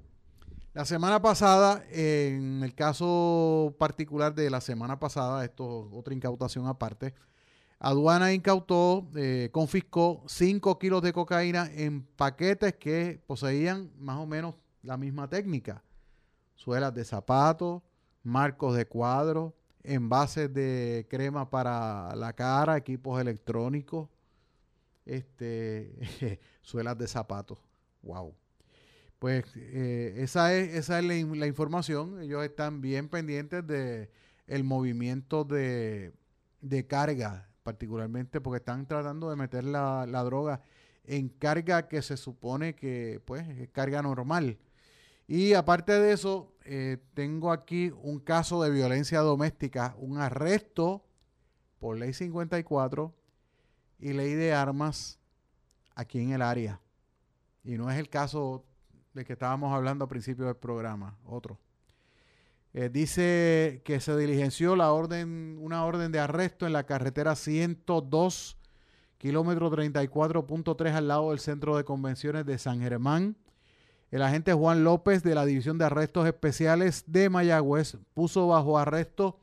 [0.75, 6.67] La semana pasada, en el caso particular de la semana pasada, esto es otra incautación
[6.67, 7.15] aparte,
[7.79, 14.53] aduana incautó, eh, confiscó 5 kilos de cocaína en paquetes que poseían más o menos
[14.83, 15.81] la misma técnica
[16.61, 17.81] suelas de zapatos,
[18.23, 24.09] marcos de cuadros, envases de crema para la cara, equipos electrónicos,
[25.05, 27.57] este, suelas de zapatos.
[28.03, 28.35] Wow.
[29.17, 32.21] Pues eh, esa es, esa es la, información.
[32.21, 34.09] Ellos están bien pendientes de
[34.63, 36.13] movimiento de,
[36.61, 40.61] de carga, particularmente porque están tratando de meter la, la droga
[41.05, 44.59] en carga que se supone que pues es carga normal
[45.31, 51.03] y aparte de eso, eh, tengo aquí un caso de violencia doméstica, un arresto
[51.79, 53.13] por ley 54
[53.99, 55.19] y ley de armas
[55.95, 56.79] aquí en el área.
[57.63, 58.63] Y no es el caso
[59.13, 61.59] de que estábamos hablando al principio del programa, otro.
[62.73, 68.57] Eh, dice que se diligenció la orden, una orden de arresto en la carretera 102,
[69.17, 73.35] kilómetro 34.3 al lado del centro de convenciones de San Germán
[74.11, 79.39] el agente Juan López de la División de Arrestos Especiales de Mayagüez puso bajo arresto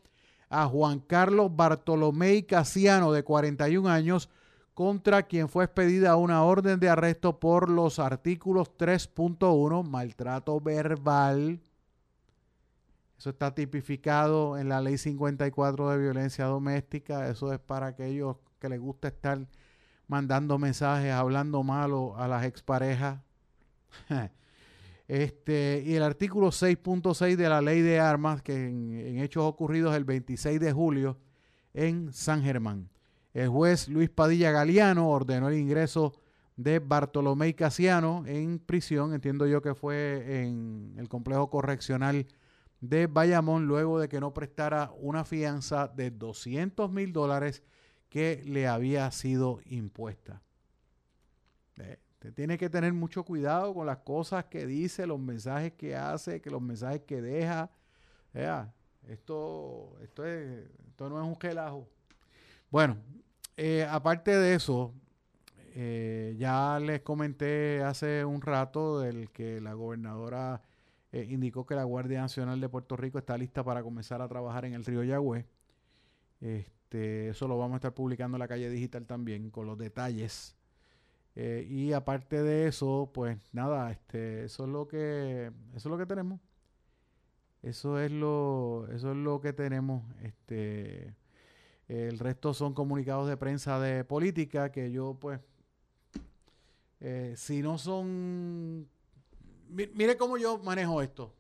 [0.51, 4.29] a Juan Carlos Bartolomé Casiano, de 41 años,
[4.75, 11.61] contra quien fue expedida una orden de arresto por los artículos 3.1, maltrato verbal.
[13.19, 17.29] Eso está tipificado en la ley 54 de violencia doméstica.
[17.29, 19.39] Eso es para aquellos que les gusta estar
[20.07, 23.19] mandando mensajes, hablando malo a las exparejas.
[25.09, 30.05] Este, y el artículo 6.6 de la ley de armas, que en, hechos ocurridos el
[30.05, 31.19] 26 de julio
[31.73, 32.91] en San Germán.
[33.33, 36.13] El juez Luis Padilla Galeano ordenó el ingreso
[36.57, 42.27] de Bartolomé Casiano en prisión, entiendo yo que fue en el complejo correccional
[42.81, 47.63] de Bayamón, luego de que no prestara una fianza de 200 mil dólares
[48.11, 50.43] que le había sido impuesta.
[52.19, 56.41] Usted tiene que tener mucho cuidado con las cosas que dice, los mensajes que hace,
[56.41, 57.71] que los mensajes que deja.
[59.07, 61.87] esto, esto, esto no es un relajo.
[62.73, 62.97] Bueno,
[63.57, 64.93] eh, aparte de eso,
[65.77, 70.61] eh, ya les comenté hace un rato del que la gobernadora
[71.13, 74.65] eh, indicó que la Guardia Nacional de Puerto Rico está lista para comenzar a trabajar
[74.65, 75.47] en el río Yagüe.
[76.41, 80.58] Este, eso lo vamos a estar publicando en la calle digital también con los detalles
[81.41, 85.97] eh, y aparte de eso, pues nada, este, eso es lo que, eso es lo
[85.97, 86.41] que tenemos.
[87.63, 90.03] Eso es lo, eso es lo que tenemos.
[90.21, 91.15] Este,
[91.87, 95.39] el resto son comunicados de prensa de política que yo, pues,
[96.99, 98.89] eh, si no son,
[99.69, 101.33] mire cómo yo manejo esto.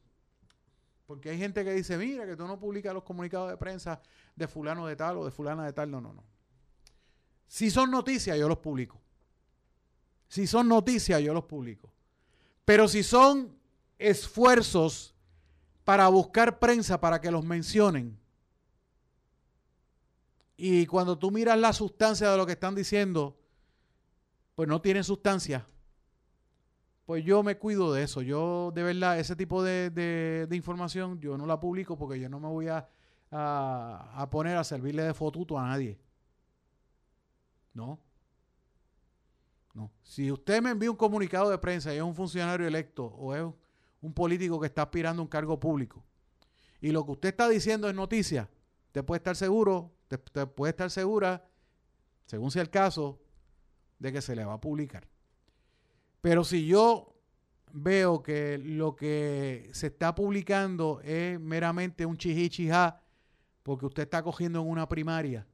[1.06, 4.00] Porque hay gente que dice, mira, que tú no publicas los comunicados de prensa
[4.36, 5.90] de fulano de tal o de fulana de tal.
[5.90, 6.22] No, no, no.
[7.48, 9.00] Si son noticias, yo los publico.
[10.28, 11.90] Si son noticias, yo los publico.
[12.64, 13.56] Pero si son
[13.98, 15.14] esfuerzos
[15.84, 18.18] para buscar prensa para que los mencionen,
[20.56, 23.38] y cuando tú miras la sustancia de lo que están diciendo,
[24.54, 25.66] pues no tienen sustancia,
[27.06, 28.20] pues yo me cuido de eso.
[28.20, 32.48] Yo, de verdad, ese tipo de, información, yo no la publico porque yo no me
[32.48, 32.86] voy a,
[33.30, 35.98] a poner a servirle de fotuto a nadie.
[37.72, 37.98] No.
[40.02, 43.42] Si usted me envía un comunicado de prensa y es un funcionario electo o es
[44.00, 46.04] un político que está aspirando a un cargo público
[46.80, 48.48] y lo que usted está diciendo es noticia,
[48.86, 51.44] usted puede estar seguro, usted puede estar segura,
[52.26, 53.20] según sea el caso,
[53.98, 55.08] de que se le va a publicar.
[56.20, 57.16] Pero si yo
[57.72, 63.02] veo que lo que se está publicando es meramente un chihichijá
[63.62, 65.46] porque usted está cogiendo en una primaria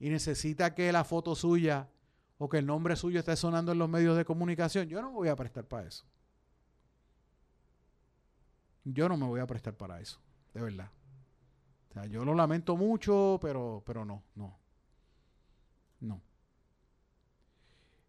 [0.00, 1.88] y necesita que la foto suya
[2.38, 5.16] o que el nombre suyo esté sonando en los medios de comunicación, yo no me
[5.16, 6.04] voy a prestar para eso.
[8.84, 10.20] Yo no me voy a prestar para eso,
[10.54, 10.90] de verdad.
[11.90, 14.56] O sea, yo lo lamento mucho, pero, pero no, no.
[16.00, 16.22] No.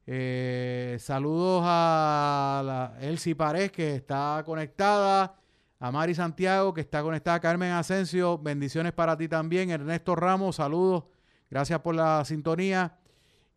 [0.06, 5.36] Eh, saludos a la Elsie Pared, que está conectada.
[5.82, 7.40] A Mari Santiago, que está conectada.
[7.40, 9.70] Carmen Asensio, bendiciones para ti también.
[9.70, 11.06] Ernesto Ramos, saludos.
[11.50, 12.99] Gracias por la sintonía.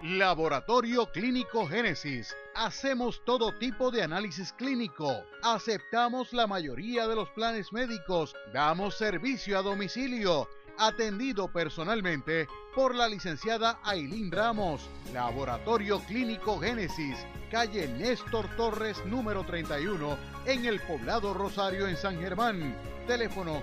[0.03, 2.35] Laboratorio Clínico Génesis.
[2.55, 5.23] Hacemos todo tipo de análisis clínico.
[5.43, 8.33] Aceptamos la mayoría de los planes médicos.
[8.51, 10.49] Damos servicio a domicilio.
[10.79, 14.89] Atendido personalmente por la licenciada Ailín Ramos.
[15.13, 17.19] Laboratorio Clínico Génesis.
[17.51, 20.17] Calle Néstor Torres número 31
[20.47, 22.75] en el poblado Rosario en San Germán.
[23.05, 23.61] Teléfono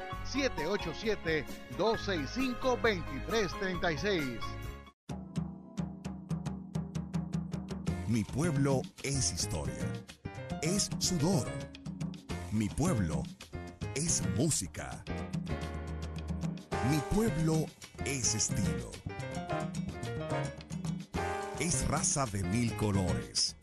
[1.77, 4.58] 787-265-2336.
[8.09, 9.87] Mi pueblo es historia.
[10.63, 11.47] Es sudor.
[12.53, 13.23] Mi pueblo
[13.95, 15.05] es música.
[16.91, 17.67] Mi pueblo
[18.07, 18.91] es estilo.
[21.61, 23.55] Es raza de mil colores.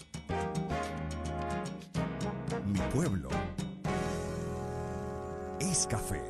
[2.67, 3.29] Mi pueblo
[5.59, 6.21] es café.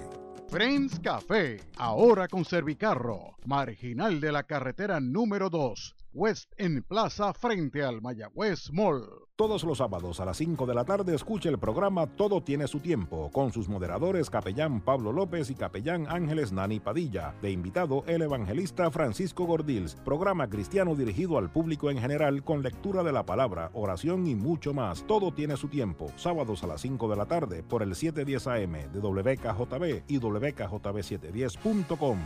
[0.48, 7.84] Friends Café, ahora con Servicarro, marginal de la carretera número 2 West en Plaza frente
[7.84, 9.04] al Mayagüez Mall.
[9.36, 12.80] Todos los sábados a las 5 de la tarde escuche el programa Todo tiene su
[12.80, 17.36] tiempo con sus moderadores capellán Pablo López y capellán Ángeles Nani Padilla.
[17.42, 23.04] De invitado el evangelista Francisco Gordils, programa cristiano dirigido al público en general con lectura
[23.04, 25.06] de la palabra, oración y mucho más.
[25.06, 26.14] Todo tiene su tiempo.
[26.16, 32.20] Sábados a las 5 de la tarde por el 710 AM de WKJB y WKJB710.com.